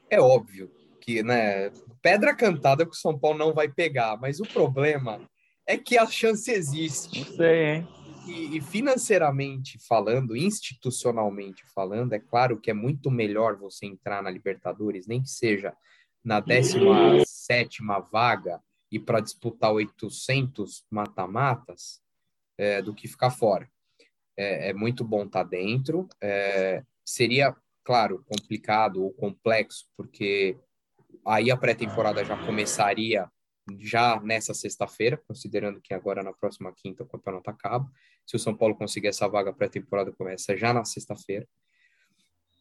É 0.08 0.18
óbvio 0.18 0.77
que, 1.08 1.22
né? 1.22 1.70
Pedra 2.02 2.36
cantada 2.36 2.84
que 2.84 2.92
o 2.92 2.94
São 2.94 3.18
Paulo 3.18 3.38
não 3.38 3.54
vai 3.54 3.66
pegar, 3.66 4.18
mas 4.20 4.40
o 4.40 4.44
problema 4.44 5.18
é 5.66 5.78
que 5.78 5.96
a 5.96 6.06
chance 6.06 6.50
existe. 6.50 7.20
Não 7.20 7.36
sei, 7.36 7.64
hein? 7.64 7.88
E, 8.26 8.58
e 8.58 8.60
financeiramente 8.60 9.78
falando, 9.88 10.36
institucionalmente 10.36 11.64
falando, 11.74 12.12
é 12.12 12.18
claro 12.18 12.60
que 12.60 12.70
é 12.70 12.74
muito 12.74 13.10
melhor 13.10 13.56
você 13.56 13.86
entrar 13.86 14.22
na 14.22 14.28
Libertadores, 14.28 15.06
nem 15.06 15.22
que 15.22 15.30
seja 15.30 15.74
na 16.22 16.40
17 16.40 17.78
vaga 18.12 18.60
e 18.92 18.98
para 18.98 19.20
disputar 19.20 19.72
800 19.72 20.84
mata-matas, 20.90 22.02
é, 22.58 22.82
do 22.82 22.94
que 22.94 23.08
ficar 23.08 23.30
fora. 23.30 23.66
É, 24.36 24.70
é 24.70 24.72
muito 24.74 25.02
bom 25.04 25.24
estar 25.24 25.44
dentro. 25.44 26.06
É, 26.20 26.82
seria, 27.02 27.56
claro, 27.82 28.22
complicado 28.26 29.02
ou 29.02 29.10
complexo, 29.14 29.86
porque 29.96 30.58
aí 31.26 31.50
a 31.50 31.56
pré-temporada 31.56 32.24
já 32.24 32.36
começaria 32.46 33.30
já 33.78 34.20
nessa 34.20 34.54
sexta-feira, 34.54 35.16
considerando 35.16 35.80
que 35.80 35.92
agora 35.92 36.22
na 36.22 36.32
próxima 36.32 36.72
quinta 36.72 37.02
o 37.02 37.06
campeonato 37.06 37.50
acaba. 37.50 37.90
Se 38.26 38.36
o 38.36 38.38
São 38.38 38.56
Paulo 38.56 38.74
conseguir 38.74 39.08
essa 39.08 39.28
vaga 39.28 39.52
pré-temporada, 39.52 40.12
começa 40.12 40.56
já 40.56 40.72
na 40.72 40.84
sexta-feira. 40.84 41.46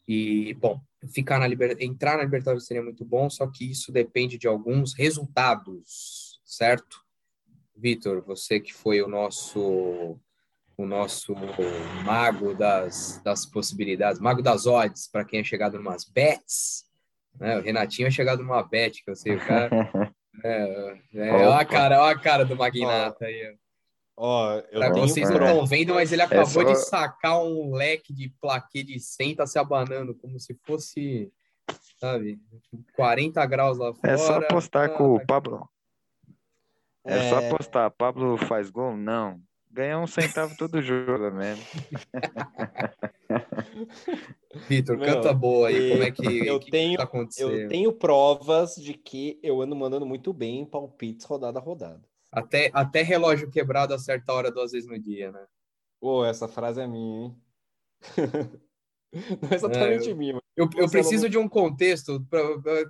E, 0.07 0.53
bom, 0.55 0.81
ficar 1.13 1.39
na 1.39 1.47
liber... 1.47 1.77
entrar 1.81 2.17
na 2.17 2.23
Libertadores 2.23 2.65
seria 2.65 2.83
muito 2.83 3.03
bom, 3.03 3.29
só 3.29 3.45
que 3.47 3.69
isso 3.69 3.91
depende 3.91 4.37
de 4.37 4.47
alguns 4.47 4.93
resultados, 4.93 6.39
certo? 6.45 7.03
Vitor, 7.75 8.21
você 8.21 8.59
que 8.59 8.73
foi 8.73 9.01
o 9.01 9.07
nosso 9.07 10.19
o 10.79 10.85
nosso 10.85 11.33
mago 12.05 12.53
das, 12.53 13.19
das 13.23 13.47
possibilidades, 13.47 14.21
mago 14.21 14.43
das 14.43 14.67
odds, 14.67 15.07
para 15.07 15.25
quem 15.25 15.39
é 15.39 15.43
chegado 15.43 15.75
em 15.75 15.79
umas 15.79 16.05
bets, 16.05 16.86
né? 17.39 17.57
O 17.57 17.61
Renatinho 17.61 18.07
é 18.07 18.11
chegado 18.11 18.43
numa 18.43 18.63
bet, 18.63 19.03
que 19.03 19.09
eu 19.11 19.15
sei, 19.15 19.35
o 19.35 19.39
cara. 19.45 19.69
É, 20.43 20.97
é, 21.15 21.31
ó 21.47 21.51
a 21.51 21.55
Opa. 21.55 21.65
cara, 21.65 21.99
ó 21.99 22.05
a 22.09 22.19
cara 22.19 22.45
do 22.45 22.55
Magnata 22.55 23.25
aí. 23.25 23.57
ó. 24.15 24.53
Eu 24.71 24.79
Pra 24.81 24.91
tenho 24.91 25.07
vocês 25.07 25.27
não 25.31 25.37
estão 25.37 25.65
vendo, 25.65 25.95
mas 25.95 26.11
ele 26.13 26.21
acabou 26.21 26.45
só- 26.45 26.61
de 26.63 26.75
sacar 26.75 27.41
um 27.43 27.73
leque 27.73 28.13
de 28.13 28.29
plaquê 28.39 28.83
de 28.83 28.99
100, 28.99 29.35
tá 29.35 29.47
se 29.47 29.57
abanando, 29.57 30.13
como 30.13 30.39
se 30.39 30.53
fosse, 30.63 31.33
sabe, 31.99 32.39
40 32.95 33.43
graus 33.47 33.79
lá 33.79 33.91
fora. 33.95 34.13
É 34.13 34.15
só 34.17 34.35
apostar 34.37 34.85
Ah, 34.85 34.89
com 34.89 35.15
o 35.15 35.19
tá- 35.19 35.25
Pablo. 35.25 35.67
É 37.03 37.29
só 37.31 37.39
É. 37.41 37.47
apostar. 37.47 37.89
Pablo 37.89 38.37
faz 38.37 38.69
gol? 38.69 38.95
Não. 38.95 39.41
Ganha 39.71 39.99
um 39.99 40.07
centavo 40.07 40.55
todo 40.57 40.81
jogo 40.81 41.31
mesmo. 41.31 41.63
Vitor, 44.67 44.99
canta 44.99 45.33
boa 45.33 45.67
aí, 45.67 45.89
como 45.89 46.03
é 46.03 46.11
que, 46.11 46.47
eu 46.47 46.59
que 46.59 46.65
que 46.65 46.71
tenho- 46.71 46.97
tá 46.97 47.03
acontecendo? 47.03 47.51
Eu 47.51 47.69
tenho 47.69 47.93
provas 47.93 48.75
de 48.75 48.93
que 48.93 49.39
eu 49.43 49.61
ando 49.61 49.75
mandando 49.75 50.05
muito 50.05 50.33
bem 50.33 50.61
em 50.61 50.65
palpites 50.65 51.25
rodada 51.25 51.59
a 51.59 51.61
rodada. 51.61 52.01
Até, 52.31 52.69
até 52.73 53.01
relógio 53.03 53.49
quebrado 53.49 53.93
acerta 53.93 54.31
a 54.31 54.35
hora 54.35 54.51
duas 54.51 54.71
vezes 54.71 54.89
no 54.89 54.99
dia, 54.99 55.31
né? 55.31 55.45
Ô, 56.01 56.23
essa 56.25 56.47
frase 56.47 56.81
é 56.81 56.87
minha, 56.87 57.25
hein? 57.27 57.35
Não 59.41 59.49
é 59.49 59.55
exatamente 59.55 60.09
É, 60.09 60.11
eu- 60.11 60.17
minha, 60.17 60.33
mas 60.33 60.43
Eu, 60.55 60.69
eu 60.75 60.89
preciso 60.89 61.29
de 61.29 61.37
um 61.37 61.47
contexto, 61.47 62.19
pra, 62.29 62.59
pra- 62.59 62.83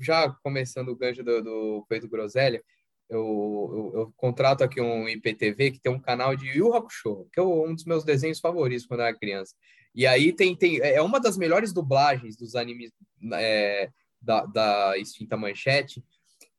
já 0.00 0.30
começando 0.42 0.88
o 0.88 0.96
gancho 0.96 1.22
do, 1.22 1.42
do 1.42 1.86
Pedro 1.88 2.08
Groselha, 2.08 2.62
eu, 3.08 3.92
eu, 3.94 4.00
eu 4.00 4.12
contrato 4.16 4.62
aqui 4.62 4.80
um 4.80 5.08
IPTV 5.08 5.72
que 5.72 5.80
tem 5.80 5.92
um 5.92 6.00
canal 6.00 6.36
de 6.36 6.46
Yu 6.46 6.74
Hakusho, 6.74 7.26
que 7.32 7.40
é 7.40 7.42
um 7.42 7.74
dos 7.74 7.84
meus 7.84 8.04
desenhos 8.04 8.40
favoritos 8.40 8.86
quando 8.86 9.00
eu 9.00 9.06
era 9.06 9.18
criança. 9.18 9.54
E 9.94 10.06
aí 10.06 10.32
tem, 10.32 10.54
tem 10.54 10.78
é 10.80 11.00
uma 11.00 11.18
das 11.18 11.36
melhores 11.36 11.72
dublagens 11.72 12.36
dos 12.36 12.54
animes 12.54 12.92
é, 13.34 13.90
da, 14.20 14.44
da 14.46 14.98
extinta 14.98 15.36
manchete, 15.36 16.04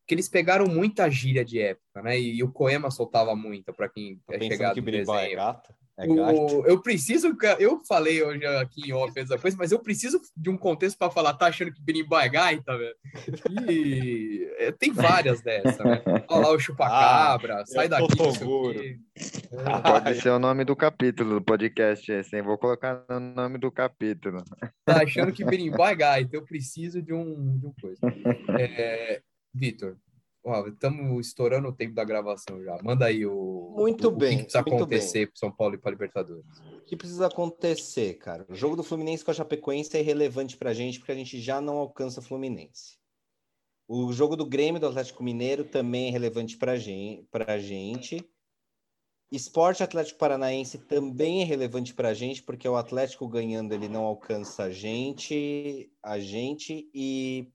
que 0.07 0.15
eles 0.15 0.27
pegaram 0.27 0.65
muita 0.65 1.09
gíria 1.09 1.45
de 1.45 1.59
época, 1.59 2.01
né? 2.01 2.19
E, 2.19 2.41
o 2.43 2.51
Koema 2.51 2.89
soltava 2.89 3.35
muita 3.35 3.71
para 3.71 3.87
quem 3.87 4.19
é 4.31 4.39
chegado 4.39 4.73
que 4.73 4.79
é 4.79 4.91
desenho. 4.91 5.35
gata. 5.35 5.75
É 5.99 6.07
O- 6.07 6.65
eu 6.65 6.81
preciso, 6.81 7.35
eu 7.59 7.81
falei 7.85 8.23
hoje 8.23 8.45
aqui 8.45 8.89
em 8.89 8.93
off 8.93 9.11
essa 9.19 9.37
coisa, 9.37 9.57
mas 9.57 9.71
eu 9.71 9.79
preciso 9.79 10.21
de 10.35 10.49
um 10.49 10.57
contexto 10.57 10.97
para 10.97 11.11
falar, 11.11 11.33
tá 11.33 11.47
achando 11.47 11.73
que 11.73 11.81
berimbau 11.81 12.19
é 12.21 12.29
gaita, 12.29 12.77
velho? 12.77 12.95
E 13.69 14.49
é, 14.57 14.71
tem 14.71 14.93
várias 14.93 15.41
dessas, 15.41 15.77
né? 15.77 16.01
Olha 16.29 16.47
lá 16.47 16.51
o 16.53 16.59
chupacabra, 16.59 17.65
sai 17.65 17.89
Ah, 17.91 17.99
eu 17.99 18.07
daqui, 18.07 18.43
o. 18.45 18.73
Pode 19.83 20.21
ser 20.21 20.29
o 20.29 20.39
nome 20.39 20.63
do 20.63 20.75
capítulo 20.75 21.35
do 21.35 21.41
podcast 21.41 22.09
esse, 22.09 22.35
hein? 22.35 22.43
Vou 22.43 22.57
colocar 22.57 23.03
no 23.09 23.19
nome 23.19 23.57
do 23.57 23.69
capítulo. 23.71 24.43
Tá 24.85 25.03
achando 25.03 25.33
que 25.33 25.43
berimbau 25.43 25.87
é 25.87 25.95
gaita, 25.95 26.35
eu 26.35 26.45
preciso 26.45 27.01
de 27.01 27.13
um, 27.13 27.57
de 27.59 27.65
um 27.67 27.73
coisa. 27.81 27.99
É, 28.57 29.21
Vitor, 29.53 29.97
estamos 30.67 31.27
estourando 31.27 31.67
o 31.67 31.73
tempo 31.73 31.93
da 31.93 32.03
gravação 32.03 32.61
já. 32.63 32.77
Manda 32.83 33.05
aí 33.05 33.25
o, 33.25 33.73
Muito 33.77 34.09
o, 34.09 34.11
o 34.11 34.15
bem, 34.15 34.37
que 34.37 34.43
precisa 34.43 34.59
acontecer 34.59 35.27
para 35.27 35.35
São 35.35 35.51
Paulo 35.51 35.75
e 35.75 35.77
para 35.77 35.91
Libertadores. 35.91 36.45
O 36.77 36.85
que 36.85 36.95
precisa 36.95 37.27
acontecer, 37.27 38.15
cara? 38.15 38.45
O 38.49 38.55
jogo 38.55 38.75
do 38.75 38.83
Fluminense 38.83 39.23
com 39.23 39.31
a 39.31 39.33
Chapecoense 39.33 39.95
é 39.95 39.99
irrelevante 39.99 40.57
pra 40.57 40.73
gente, 40.73 40.99
porque 40.99 41.11
a 41.11 41.15
gente 41.15 41.39
já 41.39 41.61
não 41.61 41.77
alcança 41.77 42.19
o 42.19 42.23
Fluminense. 42.23 42.97
O 43.87 44.13
jogo 44.13 44.35
do 44.35 44.45
Grêmio 44.45 44.79
do 44.79 44.87
Atlético 44.87 45.23
Mineiro 45.23 45.63
também 45.63 46.09
é 46.09 46.11
relevante 46.11 46.57
pra 46.57 46.77
gente. 46.77 47.27
Pra 47.31 47.57
gente. 47.57 48.23
Esporte 49.31 49.83
Atlético 49.83 50.17
Paranaense 50.17 50.79
também 50.79 51.41
é 51.41 51.45
relevante 51.45 51.93
pra 51.93 52.15
gente, 52.15 52.41
porque 52.41 52.67
o 52.67 52.75
Atlético 52.75 53.27
ganhando 53.27 53.73
ele 53.73 53.87
não 53.87 54.05
alcança 54.05 54.63
a 54.63 54.71
gente, 54.71 55.91
a 56.01 56.17
gente 56.17 56.89
e, 56.93 57.47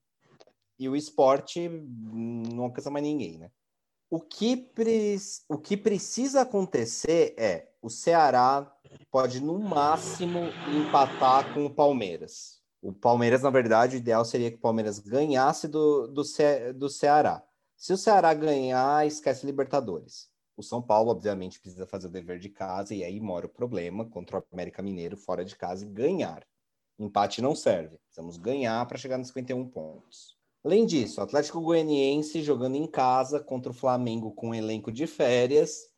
e 0.79 0.89
o 0.89 0.97
esporte 0.97 1.69
não 1.69 2.65
alcança 2.65 2.91
mais 2.91 3.05
ninguém, 3.05 3.39
né? 3.39 3.51
O 4.11 4.21
que, 4.21 4.57
pre- 4.57 5.17
o 5.49 5.59
que 5.59 5.77
precisa 5.77 6.43
acontecer 6.43 7.35
é 7.37 7.69
o 7.83 7.91
Ceará 7.91 8.71
pode, 9.11 9.41
no 9.41 9.59
máximo, 9.59 10.41
empatar 10.79 11.53
com 11.53 11.67
o 11.67 11.75
Palmeiras. 11.75 12.63
O 12.81 12.93
Palmeiras, 12.93 13.43
na 13.43 13.51
verdade, 13.51 13.97
o 13.97 13.99
ideal 13.99 14.25
seria 14.25 14.51
que 14.51 14.57
o 14.57 14.61
Palmeiras 14.61 14.99
ganhasse 14.99 15.67
do, 15.67 16.07
do, 16.07 16.23
Ce- 16.23 16.73
do 16.75 16.89
Ceará. 16.89 17.43
Se 17.77 17.93
o 17.93 17.97
Ceará 17.97 18.33
ganhar, 18.35 19.07
esquece 19.07 19.47
Libertadores. 19.47 20.29
O 20.57 20.63
São 20.63 20.81
Paulo, 20.81 21.11
obviamente, 21.11 21.59
precisa 21.61 21.87
fazer 21.87 22.07
o 22.07 22.11
dever 22.11 22.39
de 22.39 22.49
casa, 22.49 22.95
e 22.95 23.03
aí 23.03 23.19
mora 23.21 23.47
o 23.47 23.49
problema 23.49 24.05
contra 24.09 24.39
o 24.39 24.45
América 24.53 24.81
Mineiro 24.83 25.17
fora 25.17 25.45
de 25.45 25.57
casa 25.57 25.85
e 25.85 25.89
ganhar. 25.89 26.47
Empate 26.99 27.43
não 27.43 27.55
serve. 27.57 27.99
Precisamos 28.07 28.37
ganhar 28.37 28.87
para 28.87 28.97
chegar 28.99 29.19
nos 29.19 29.29
51 29.29 29.69
pontos. 29.69 30.37
Além 30.65 30.87
disso, 30.87 31.21
o 31.21 31.25
Atlético 31.25 31.61
Goianiense 31.61 32.43
jogando 32.43 32.77
em 32.77 32.87
casa 32.87 33.39
contra 33.39 33.71
o 33.71 33.75
Flamengo 33.75 34.33
com 34.33 34.49
um 34.49 34.55
elenco 34.55 34.91
de 34.91 35.07
férias 35.07 35.91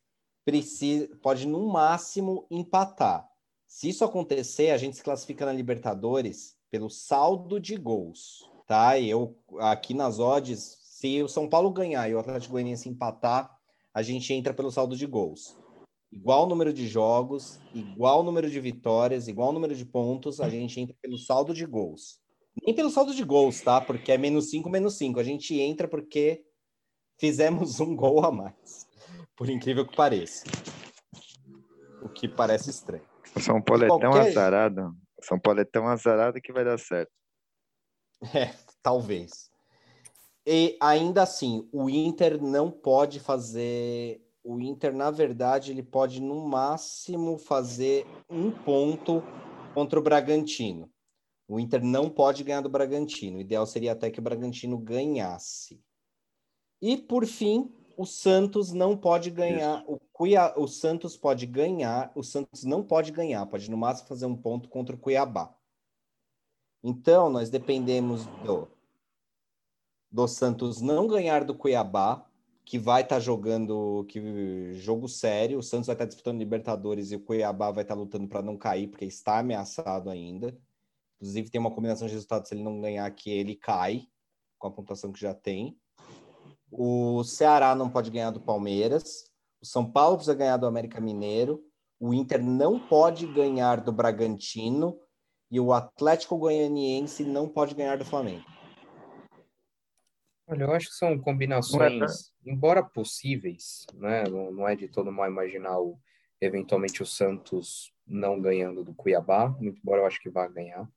precisa, 0.43 1.07
pode 1.21 1.47
no 1.47 1.67
máximo 1.67 2.45
empatar. 2.51 3.25
Se 3.65 3.87
isso 3.87 4.03
acontecer, 4.03 4.71
a 4.71 4.77
gente 4.77 4.97
se 4.97 5.03
classifica 5.03 5.45
na 5.45 5.53
Libertadores 5.53 6.57
pelo 6.69 6.89
saldo 6.89 7.61
de 7.61 7.77
gols, 7.77 8.45
tá? 8.67 8.99
Eu 8.99 9.37
aqui 9.59 9.93
nas 9.93 10.19
odds, 10.19 10.77
se 10.81 11.23
o 11.23 11.29
São 11.29 11.47
Paulo 11.47 11.71
ganhar 11.71 12.09
e 12.09 12.13
o 12.13 12.19
Atlético 12.19 12.51
Goianiense 12.51 12.89
empatar, 12.89 13.57
a 13.93 14.01
gente 14.01 14.33
entra 14.33 14.53
pelo 14.53 14.69
saldo 14.69 14.97
de 14.97 15.05
gols. 15.05 15.55
Igual 16.11 16.45
número 16.45 16.73
de 16.73 16.89
jogos, 16.89 17.57
igual 17.73 18.21
número 18.21 18.49
de 18.49 18.59
vitórias, 18.59 19.29
igual 19.29 19.53
número 19.53 19.73
de 19.73 19.85
pontos, 19.85 20.41
a 20.41 20.49
gente 20.49 20.77
entra 20.81 20.95
pelo 21.01 21.17
saldo 21.17 21.53
de 21.53 21.65
gols. 21.65 22.19
Nem 22.65 22.75
pelo 22.75 22.89
saldo 22.89 23.13
de 23.13 23.23
gols, 23.23 23.61
tá? 23.61 23.79
Porque 23.79 24.11
é 24.11 24.17
menos 24.17 24.49
5, 24.49 24.69
menos 24.69 24.97
5. 24.97 25.19
A 25.19 25.23
gente 25.23 25.59
entra 25.59 25.87
porque 25.87 26.45
fizemos 27.19 27.79
um 27.79 27.95
gol 27.95 28.25
a 28.25 28.31
mais. 28.31 28.87
Por 29.35 29.49
incrível 29.49 29.85
que 29.85 29.95
pareça. 29.95 30.45
O 32.01 32.09
que 32.09 32.27
parece 32.27 32.69
estranho. 32.69 33.03
São 33.39 33.61
Paulo 33.61 33.83
é 33.83 33.87
tão 33.87 34.13
azarado. 34.13 34.95
São 35.21 35.39
Paulo 35.39 35.59
é 35.59 35.65
tão 35.65 35.87
azarado 35.87 36.41
que 36.41 36.53
vai 36.53 36.63
dar 36.63 36.79
certo. 36.79 37.11
É, 38.33 38.53
talvez. 38.81 39.51
E 40.45 40.77
ainda 40.81 41.23
assim, 41.23 41.67
o 41.71 41.89
Inter 41.89 42.41
não 42.41 42.71
pode 42.71 43.19
fazer. 43.19 44.21
O 44.43 44.59
Inter, 44.61 44.95
na 44.95 45.11
verdade, 45.11 45.71
ele 45.71 45.83
pode 45.83 46.21
no 46.21 46.47
máximo 46.47 47.37
fazer 47.37 48.07
um 48.29 48.49
ponto 48.49 49.21
contra 49.73 49.99
o 49.99 50.01
Bragantino. 50.01 50.89
O 51.47 51.59
Inter 51.59 51.83
não 51.83 52.09
pode 52.09 52.43
ganhar 52.43 52.61
do 52.61 52.69
Bragantino. 52.69 53.37
O 53.37 53.41
ideal 53.41 53.65
seria 53.65 53.93
até 53.93 54.11
que 54.11 54.19
o 54.19 54.23
Bragantino 54.23 54.77
ganhasse. 54.77 55.81
E 56.81 56.97
por 56.97 57.25
fim, 57.25 57.71
o 57.95 58.05
Santos 58.05 58.73
não 58.73 58.95
pode 58.95 59.31
ganhar. 59.31 59.83
O, 59.87 59.97
Cuiá, 60.11 60.53
o 60.57 60.67
Santos 60.67 61.17
pode 61.17 61.45
ganhar, 61.45 62.11
o 62.13 62.21
Santos 62.21 62.63
não 62.63 62.83
pode 62.83 63.11
ganhar, 63.11 63.45
pode 63.47 63.71
no 63.71 63.77
máximo 63.77 64.07
fazer 64.07 64.25
um 64.25 64.35
ponto 64.35 64.69
contra 64.69 64.95
o 64.95 64.99
Cuiabá. 64.99 65.55
Então, 66.83 67.29
nós 67.29 67.49
dependemos 67.49 68.25
do, 68.45 68.67
do 70.11 70.27
Santos 70.27 70.81
não 70.81 71.07
ganhar 71.07 71.43
do 71.43 71.55
Cuiabá, 71.55 72.23
que 72.63 72.77
vai 72.77 73.01
estar 73.01 73.15
tá 73.15 73.19
jogando 73.19 74.05
que 74.09 74.73
jogo 74.73 75.07
sério. 75.07 75.57
O 75.57 75.63
Santos 75.63 75.87
vai 75.87 75.95
estar 75.95 76.05
tá 76.05 76.09
disputando 76.09 76.37
Libertadores 76.37 77.11
e 77.11 77.15
o 77.15 77.19
Cuiabá 77.19 77.71
vai 77.71 77.83
estar 77.83 77.95
tá 77.95 77.99
lutando 77.99 78.27
para 78.27 78.43
não 78.43 78.57
cair, 78.57 78.87
porque 78.87 79.05
está 79.05 79.39
ameaçado 79.39 80.09
ainda. 80.09 80.55
Inclusive, 81.17 81.49
tem 81.49 81.59
uma 81.59 81.73
combinação 81.73 82.07
de 82.07 82.13
resultados: 82.13 82.47
se 82.47 82.55
ele 82.55 82.63
não 82.63 82.79
ganhar 82.79 83.05
aqui, 83.05 83.29
ele 83.29 83.55
cai 83.55 84.07
com 84.57 84.67
a 84.67 84.71
pontuação 84.71 85.11
que 85.11 85.19
já 85.19 85.33
tem. 85.33 85.77
O 86.71 87.23
Ceará 87.23 87.75
não 87.75 87.89
pode 87.89 88.11
ganhar 88.11 88.31
do 88.31 88.41
Palmeiras. 88.41 89.25
O 89.61 89.65
São 89.65 89.89
Paulo 89.89 90.17
precisa 90.17 90.35
ganhar 90.35 90.57
do 90.57 90.67
América 90.67 90.99
Mineiro. 90.99 91.63
O 91.99 92.13
Inter 92.13 92.43
não 92.43 92.79
pode 92.79 93.25
ganhar 93.27 93.81
do 93.81 93.91
Bragantino. 93.91 94.99
E 95.49 95.59
o 95.59 95.71
Atlético 95.71 96.37
Goianiense 96.37 97.23
não 97.23 97.47
pode 97.47 97.73
ganhar 97.73 97.97
do 97.97 98.05
Flamengo. 98.05 98.43
Olha, 100.45 100.63
eu 100.63 100.71
acho 100.71 100.87
que 100.87 100.95
são 100.95 101.17
combinações, 101.19 102.31
embora 102.45 102.81
possíveis, 102.81 103.85
né? 103.93 104.23
Não, 104.23 104.67
é 104.67 104.75
de 104.75 104.87
todo 104.87 105.11
mal 105.11 105.27
imaginar 105.27 105.77
o, 105.79 105.99
eventualmente 106.39 107.03
o 107.03 107.05
Santos 107.05 107.93
não 108.05 108.39
ganhando 108.39 108.83
do 108.83 108.93
Cuiabá, 108.93 109.49
muito 109.49 109.79
embora 109.79 110.01
eu 110.01 110.05
acho 110.05 110.21
que 110.21 110.29
vá 110.29 110.47
ganhar. 110.47 110.89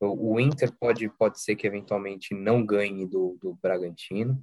O, 0.00 0.38
Inter 0.38 0.72
pode, 0.78 1.08
pode 1.08 1.40
ser 1.40 1.56
que 1.56 1.66
eventualmente 1.66 2.34
não 2.34 2.64
ganhe 2.64 3.04
do, 3.06 3.36
do 3.40 3.58
Bragantino. 3.60 4.42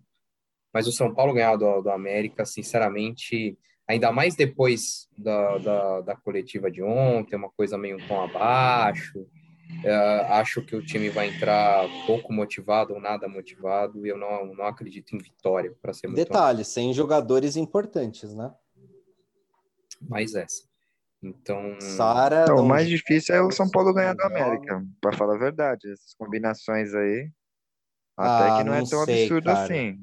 Mas 0.74 0.88
o 0.88 0.92
São 0.92 1.14
Paulo 1.14 1.34
ganhar 1.34 1.56
do, 1.56 1.82
do 1.82 1.90
América, 1.90 2.46
sinceramente, 2.46 3.58
ainda 3.88 4.12
mais 4.12 4.36
depois 4.36 5.08
da, 5.18 5.58
da, 5.58 6.02
da 6.02 6.16
coletiva 6.16 6.70
de 6.70 6.84
ontem, 6.84 7.38
uma 7.38 7.50
coisa 7.50 7.78
meio 7.78 7.98
um 7.98 8.08
tom 8.08 8.22
abaixo. 8.22 9.26
É, 9.84 9.94
acho 10.30 10.62
que 10.62 10.76
o 10.76 10.86
time 10.86 11.10
vai 11.10 11.30
entrar 11.30 11.88
pouco 12.06 12.32
motivado 12.32 12.94
ou 12.94 13.00
nada 13.00 13.28
motivado 13.28 14.06
e 14.06 14.10
eu 14.10 14.18
não, 14.18 14.54
não 14.54 14.66
acredito 14.66 15.16
em 15.16 15.18
vitória 15.18 15.76
para 15.82 15.94
ser 15.94 16.08
muito 16.08 16.18
Detalhe, 16.18 16.64
sem 16.64 16.94
jogadores 16.94 17.56
importantes, 17.56 18.36
né? 18.36 18.54
Mais 20.02 20.36
essa. 20.36 20.64
Então. 21.26 21.76
Sara. 21.80 22.46
Não, 22.48 22.58
o 22.58 22.68
mais 22.68 22.88
difícil 22.88 23.34
é 23.34 23.42
o 23.42 23.52
São 23.52 23.70
Paulo 23.70 23.94
ganhar 23.94 24.14
do 24.14 24.24
América, 24.24 24.86
para 25.02 25.12
falar 25.14 25.36
a 25.36 25.40
verdade. 25.40 25.92
Essas 25.92 26.14
combinações 26.14 26.94
aí. 26.94 27.32
Até 28.16 28.50
ah, 28.50 28.58
que 28.58 28.64
não, 28.64 28.74
é 28.74 28.78
não 28.78 28.86
é 28.86 28.90
tão 28.90 29.06
sei, 29.06 29.24
absurdo 29.24 29.46
cara. 29.46 29.64
assim. 29.64 30.00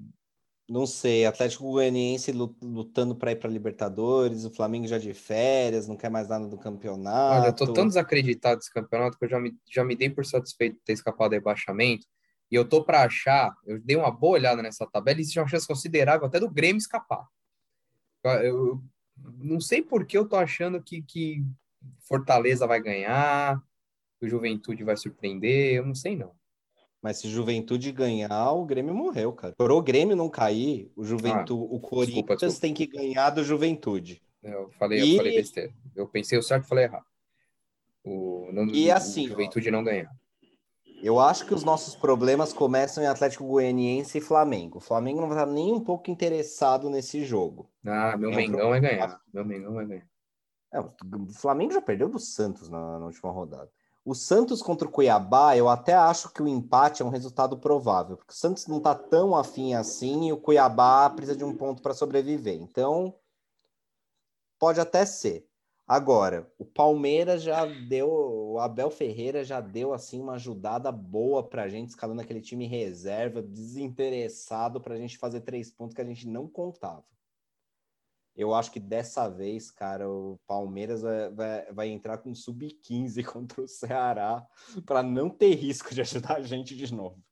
Não 0.69 0.87
sei, 0.87 1.27
Atlético 1.27 1.65
Goianiense 1.65 2.33
lutando 2.33 3.15
para 3.15 3.33
ir 3.33 3.37
para 3.37 3.51
Libertadores, 3.51 4.45
o 4.45 4.51
Flamengo 4.51 4.87
já 4.87 4.97
de 4.97 5.13
férias, 5.13 5.87
não 5.87 5.97
quer 5.97 6.09
mais 6.09 6.29
nada 6.29 6.47
do 6.47 6.57
campeonato. 6.57 7.41
Olha, 7.41 7.49
eu 7.49 7.53
tô 7.53 7.73
tão 7.73 7.87
desacreditado 7.87 8.59
desse 8.59 8.73
campeonato 8.73 9.19
que 9.19 9.25
eu 9.25 9.29
já 9.29 9.39
me, 9.39 9.55
já 9.71 9.85
me 9.85 9.95
dei 9.95 10.09
por 10.09 10.25
satisfeito 10.25 10.77
de 10.77 10.83
ter 10.83 10.93
escapado 10.93 11.31
do 11.31 11.35
rebaixamento. 11.35 12.07
E 12.51 12.55
eu 12.55 12.67
tô 12.67 12.85
para 12.85 13.03
achar, 13.03 13.53
eu 13.67 13.81
dei 13.81 13.97
uma 13.97 14.11
boa 14.11 14.35
olhada 14.35 14.63
nessa 14.63 14.87
tabela 14.87 15.19
e 15.19 15.23
existe 15.23 15.39
uma 15.39 15.49
chance 15.49 15.67
considerável 15.67 16.27
até 16.27 16.39
do 16.39 16.51
Grêmio 16.51 16.79
escapar. 16.79 17.27
Eu, 18.25 18.31
eu 18.31 18.83
não 19.17 19.61
sei 19.61 19.83
por 19.83 20.05
que 20.05 20.17
eu 20.17 20.29
tô 20.29 20.37
achando 20.37 20.83
que, 20.83 21.03
que 21.03 21.45
Fortaleza 22.01 22.67
vai 22.67 22.81
ganhar, 22.81 23.63
que 24.19 24.27
o 24.27 24.29
Juventude 24.29 24.85
vai 24.85 24.97
surpreender, 24.97 25.75
eu 25.75 25.87
não 25.87 25.95
sei 25.95 26.17
não. 26.17 26.33
Mas 27.03 27.19
se 27.19 27.29
Juventude 27.29 27.91
ganhar, 27.91 28.53
o 28.53 28.65
Grêmio 28.65 28.95
morreu, 28.95 29.33
cara. 29.33 29.55
Por 29.59 29.73
o 29.73 29.83
Grêmio 29.83 30.15
não 30.15 30.31
cair, 30.31 30.93
o 30.95 31.03
Juventude, 31.03 31.69
ah, 31.69 31.75
o 31.75 31.81
Corinthians 31.81 32.07
desculpa, 32.07 32.37
desculpa. 32.37 32.61
tem 32.61 32.73
que 32.73 32.87
ganhar 32.87 33.31
do 33.31 33.43
Juventude. 33.43 34.23
Eu 34.43 34.71
falei, 34.79 35.01
e... 35.01 35.13
eu 35.13 35.17
falei 35.17 35.37
besteira. 35.37 35.75
Eu 35.97 36.07
pensei 36.07 36.39
o 36.39 36.43
certo 36.43 36.65
e 36.65 36.69
falei 36.69 36.85
errado. 36.85 37.05
O, 38.05 38.51
não, 38.53 38.67
e 38.67 38.91
assim, 38.91 39.27
o 39.27 39.31
Juventude 39.31 39.69
ó, 39.69 39.73
não 39.73 39.83
ganhar. 39.83 40.11
Eu 41.03 41.19
acho 41.19 41.45
que 41.47 41.53
os 41.53 41.65
nossos 41.65 41.97
problemas 41.97 42.53
começam 42.53 43.03
em 43.03 43.09
Atlético 43.09 43.45
Goianiense 43.45 44.19
e 44.19 44.21
Flamengo. 44.21 44.79
O 44.79 44.81
Flamengo 44.81 45.21
não 45.21 45.29
vai 45.29 45.37
estar 45.37 45.51
nem 45.51 45.73
um 45.73 45.81
pouco 45.81 46.09
interessado 46.11 46.89
nesse 46.89 47.25
jogo. 47.25 47.69
Ah, 47.85 48.17
meu 48.17 48.31
é 48.31 48.37
Mengão 48.37 48.69
vai 48.71 48.81
ganhar. 48.81 49.21
Meu 49.35 49.45
Mengão 49.45 49.75
vai 49.75 49.85
ganhar. 49.85 50.07
É, 50.73 50.79
o 50.79 50.93
Flamengo 51.35 51.73
já 51.73 51.83
perdeu 51.83 52.09
do 52.09 52.21
Santos 52.21 52.69
na, 52.69 53.01
na 53.01 53.07
última 53.07 53.33
rodada. 53.33 53.69
O 54.05 54.15
Santos 54.15 54.63
contra 54.63 54.87
o 54.87 54.91
Cuiabá, 54.91 55.57
eu 55.57 55.69
até 55.69 55.93
acho 55.93 56.33
que 56.33 56.43
o 56.43 56.49
empate 56.49 57.03
é 57.03 57.05
um 57.05 57.11
resultado 57.11 57.59
provável, 57.59 58.17
porque 58.17 58.33
o 58.33 58.37
Santos 58.37 58.67
não 58.67 58.79
está 58.79 58.95
tão 58.95 59.35
afim 59.35 59.75
assim 59.75 60.29
e 60.29 60.33
o 60.33 60.37
Cuiabá 60.37 61.11
precisa 61.11 61.37
de 61.37 61.45
um 61.45 61.57
ponto 61.57 61.83
para 61.83 61.95
sobreviver. 61.95 62.61
Então, 62.61 63.15
pode 64.59 64.81
até 64.81 65.05
ser. 65.05 65.49
Agora, 65.93 66.51
o 66.59 66.65
Palmeiras 66.65 67.43
já 67.43 67.67
deu, 67.67 68.09
o 68.09 68.59
Abel 68.59 68.91
Ferreira 68.91 69.45
já 69.45 69.61
deu 69.61 69.93
assim 69.93 70.23
uma 70.23 70.37
ajudada 70.37 70.91
boa 70.91 71.47
para 71.47 71.65
a 71.65 71.69
gente, 71.69 71.91
escalando 71.91 72.23
aquele 72.23 72.41
time 72.41 72.67
reserva, 72.67 73.43
desinteressado 73.43 74.81
para 74.81 74.95
a 74.95 74.97
gente 74.97 75.19
fazer 75.19 75.43
três 75.43 75.71
pontos 75.71 75.95
que 75.95 76.01
a 76.01 76.05
gente 76.07 76.27
não 76.27 76.49
contava. 76.49 77.05
Eu 78.35 78.55
acho 78.55 78.73
que 78.73 78.81
dessa 78.81 79.29
vez, 79.29 79.71
cara, 79.71 80.09
o 80.09 80.41
Palmeiras 80.47 81.03
vai, 81.03 81.31
vai, 81.31 81.73
vai 81.75 81.89
entrar 81.89 82.17
com 82.17 82.35
sub-15 82.35 83.23
contra 83.31 83.61
o 83.61 83.69
Ceará 83.69 84.47
para 84.87 85.03
não 85.03 85.29
ter 85.29 85.55
risco 85.57 85.95
de 85.95 86.01
ajudar 86.01 86.37
a 86.37 86.41
gente 86.41 86.75
de 86.75 86.91
novo. 86.95 87.23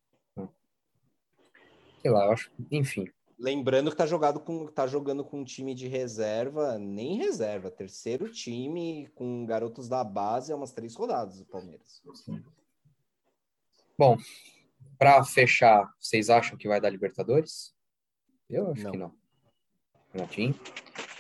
Sei 2.02 2.10
lá, 2.10 2.26
eu 2.26 2.32
acho, 2.32 2.52
enfim. 2.70 3.10
Lembrando 3.40 3.90
que 3.90 3.96
tá, 3.96 4.04
jogado 4.04 4.38
com, 4.38 4.66
tá 4.66 4.86
jogando 4.86 5.24
com 5.24 5.40
um 5.40 5.44
time 5.44 5.74
de 5.74 5.88
reserva, 5.88 6.78
nem 6.78 7.16
reserva, 7.16 7.70
terceiro 7.70 8.30
time 8.30 9.08
com 9.14 9.46
garotos 9.46 9.88
da 9.88 10.04
base, 10.04 10.52
é 10.52 10.54
umas 10.54 10.72
três 10.72 10.94
rodadas 10.94 11.40
o 11.40 11.46
Palmeiras. 11.46 12.02
Bom, 13.98 14.18
para 14.98 15.24
fechar, 15.24 15.90
vocês 15.98 16.28
acham 16.28 16.58
que 16.58 16.68
vai 16.68 16.82
dar 16.82 16.90
Libertadores? 16.90 17.74
Eu 18.50 18.70
acho 18.72 18.82
não. 18.82 18.90
que 18.90 18.98
não. 18.98 19.14
Renatinho? 20.12 20.60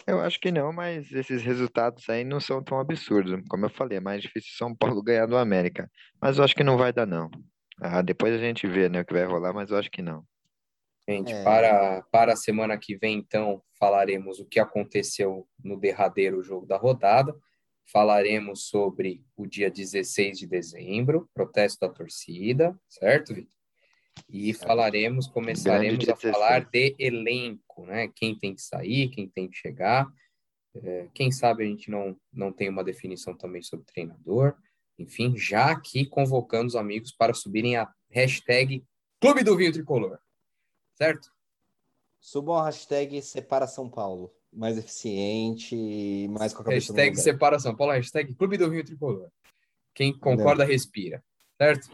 Eu 0.06 0.20
acho 0.20 0.38
que 0.38 0.52
não, 0.52 0.74
mas 0.74 1.10
esses 1.12 1.42
resultados 1.42 2.06
aí 2.10 2.22
não 2.22 2.38
são 2.38 2.62
tão 2.62 2.78
absurdos. 2.78 3.32
Como 3.48 3.64
eu 3.64 3.70
falei, 3.70 3.96
é 3.96 4.00
mais 4.00 4.20
difícil 4.20 4.52
São 4.58 4.74
Paulo 4.76 5.02
ganhar 5.02 5.24
do 5.24 5.38
América. 5.38 5.90
Mas 6.20 6.36
eu 6.36 6.44
acho 6.44 6.54
que 6.54 6.64
não 6.64 6.76
vai 6.76 6.92
dar, 6.92 7.06
não. 7.06 7.30
Ah, 7.80 8.02
depois 8.02 8.34
a 8.34 8.38
gente 8.38 8.66
vê 8.66 8.90
né, 8.90 9.00
o 9.00 9.04
que 9.06 9.14
vai 9.14 9.24
rolar, 9.24 9.54
mas 9.54 9.70
eu 9.70 9.78
acho 9.78 9.90
que 9.90 10.02
não. 10.02 10.22
Gente, 11.10 11.32
é... 11.32 11.42
para, 11.42 12.02
para 12.12 12.32
a 12.34 12.36
semana 12.36 12.78
que 12.78 12.96
vem, 12.96 13.18
então, 13.18 13.60
falaremos 13.78 14.38
o 14.38 14.46
que 14.46 14.60
aconteceu 14.60 15.48
no 15.62 15.76
derradeiro 15.76 16.42
jogo 16.42 16.66
da 16.66 16.76
rodada. 16.76 17.34
Falaremos 17.92 18.68
sobre 18.68 19.24
o 19.36 19.44
dia 19.44 19.68
16 19.68 20.38
de 20.38 20.46
dezembro, 20.46 21.28
protesto 21.34 21.80
da 21.80 21.92
torcida, 21.92 22.78
certo, 22.88 23.34
Vitor? 23.34 23.58
E 24.28 24.52
falaremos, 24.52 25.26
começaremos 25.26 26.08
a 26.08 26.14
falar 26.14 26.64
de 26.70 26.94
elenco, 26.98 27.86
né? 27.86 28.08
Quem 28.14 28.38
tem 28.38 28.54
que 28.54 28.62
sair, 28.62 29.08
quem 29.08 29.28
tem 29.28 29.48
que 29.48 29.56
chegar. 29.56 30.06
É, 30.76 31.08
quem 31.12 31.32
sabe 31.32 31.64
a 31.64 31.66
gente 31.66 31.90
não, 31.90 32.16
não 32.32 32.52
tem 32.52 32.68
uma 32.68 32.84
definição 32.84 33.36
também 33.36 33.62
sobre 33.62 33.86
treinador. 33.86 34.54
Enfim, 34.96 35.36
já 35.36 35.72
aqui 35.72 36.04
convocando 36.04 36.68
os 36.68 36.76
amigos 36.76 37.10
para 37.12 37.34
subirem 37.34 37.76
a 37.76 37.90
hashtag 38.10 38.84
Clube 39.20 39.42
do 39.42 39.56
Vinho 39.56 39.72
Tricolor. 39.72 40.18
Certo? 41.00 41.32
Subam 42.20 42.56
a 42.56 42.66
hashtag 42.66 43.22
Separa 43.22 43.66
São 43.66 43.88
Paulo. 43.88 44.30
mais 44.52 44.76
eficiente 44.76 45.74
e 45.74 46.28
mais 46.28 46.52
com 46.52 46.60
a 46.60 46.64
cabeça 46.64 46.92
Hashtag 46.92 47.16
separação. 47.16 47.74
Paulo, 47.74 47.92
hashtag 47.94 48.34
Clube 48.34 48.58
do 48.58 48.68
Rio 48.68 48.84
Tricolor. 48.84 49.30
Quem 49.94 50.12
concorda, 50.12 50.64
Não. 50.64 50.70
respira. 50.70 51.24
Certo? 51.56 51.88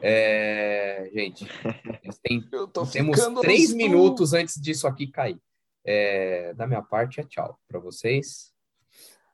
É... 0.00 1.10
Gente, 1.12 1.46
tem... 2.22 2.48
temos 2.92 3.40
três 3.40 3.72
minutos 3.72 4.32
antes 4.32 4.60
disso 4.60 4.86
aqui 4.86 5.08
cair. 5.08 5.40
É... 5.84 6.54
Da 6.54 6.66
minha 6.66 6.82
parte, 6.82 7.20
é 7.20 7.24
tchau 7.24 7.58
para 7.66 7.80
vocês. 7.80 8.52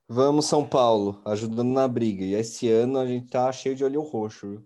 Vamos, 0.08 0.46
São 0.46 0.66
Paulo, 0.66 1.20
ajudando 1.26 1.68
na 1.68 1.86
briga. 1.86 2.24
E 2.24 2.34
esse 2.34 2.70
ano 2.70 2.98
a 2.98 3.06
gente 3.06 3.28
tá 3.28 3.52
cheio 3.52 3.76
de 3.76 3.84
olho 3.84 4.00
roxo. 4.00 4.64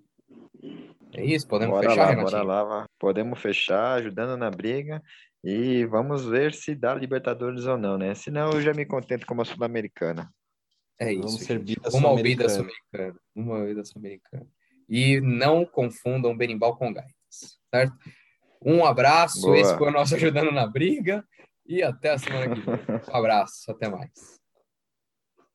É 1.17 1.25
isso, 1.25 1.47
podemos 1.47 1.75
bora 1.75 1.89
fechar, 1.89 2.17
lá, 2.17 2.23
Bora 2.23 2.43
lá, 2.43 2.87
podemos 2.99 3.39
fechar, 3.39 3.95
ajudando 3.95 4.37
na 4.37 4.51
briga. 4.51 5.03
E 5.43 5.85
vamos 5.85 6.25
ver 6.25 6.55
se 6.55 6.75
dá 6.75 6.95
Libertadores 6.95 7.67
ou 7.67 7.77
não, 7.77 7.99
né? 7.99 8.15
Senão 8.15 8.51
eu 8.53 8.63
já 8.63 8.73
me 8.73 8.87
contento 8.87 9.27
com 9.27 9.39
a 9.41 9.45
Sul-Americana. 9.45 10.31
É 10.99 11.13
isso. 11.13 11.23
Vamos 11.23 11.41
ser 11.45 11.63
uma 11.93 12.23
vida 12.23 12.49
sul-americana. 12.49 13.21
Uma 13.35 13.67
vida 13.67 13.85
sul-americana. 13.85 14.47
E 14.89 15.21
não 15.21 15.65
confundam 15.67 16.37
berimbau 16.37 16.77
com 16.77 16.93
gaitas, 16.93 17.59
certo? 17.71 17.95
Um 18.63 18.85
abraço, 18.85 19.43
Boa. 19.43 19.59
esse 19.59 19.77
foi 19.77 19.89
o 19.89 19.93
nosso 19.93 20.15
Ajudando 20.15 20.51
na 20.51 20.67
Briga. 20.67 21.25
E 21.67 21.83
até 21.83 22.11
a 22.11 22.19
semana 22.19 22.55
que 22.55 22.61
vem. 22.61 22.75
Um 23.13 23.17
abraço, 23.17 23.71
até 23.71 23.89
mais. 23.89 24.11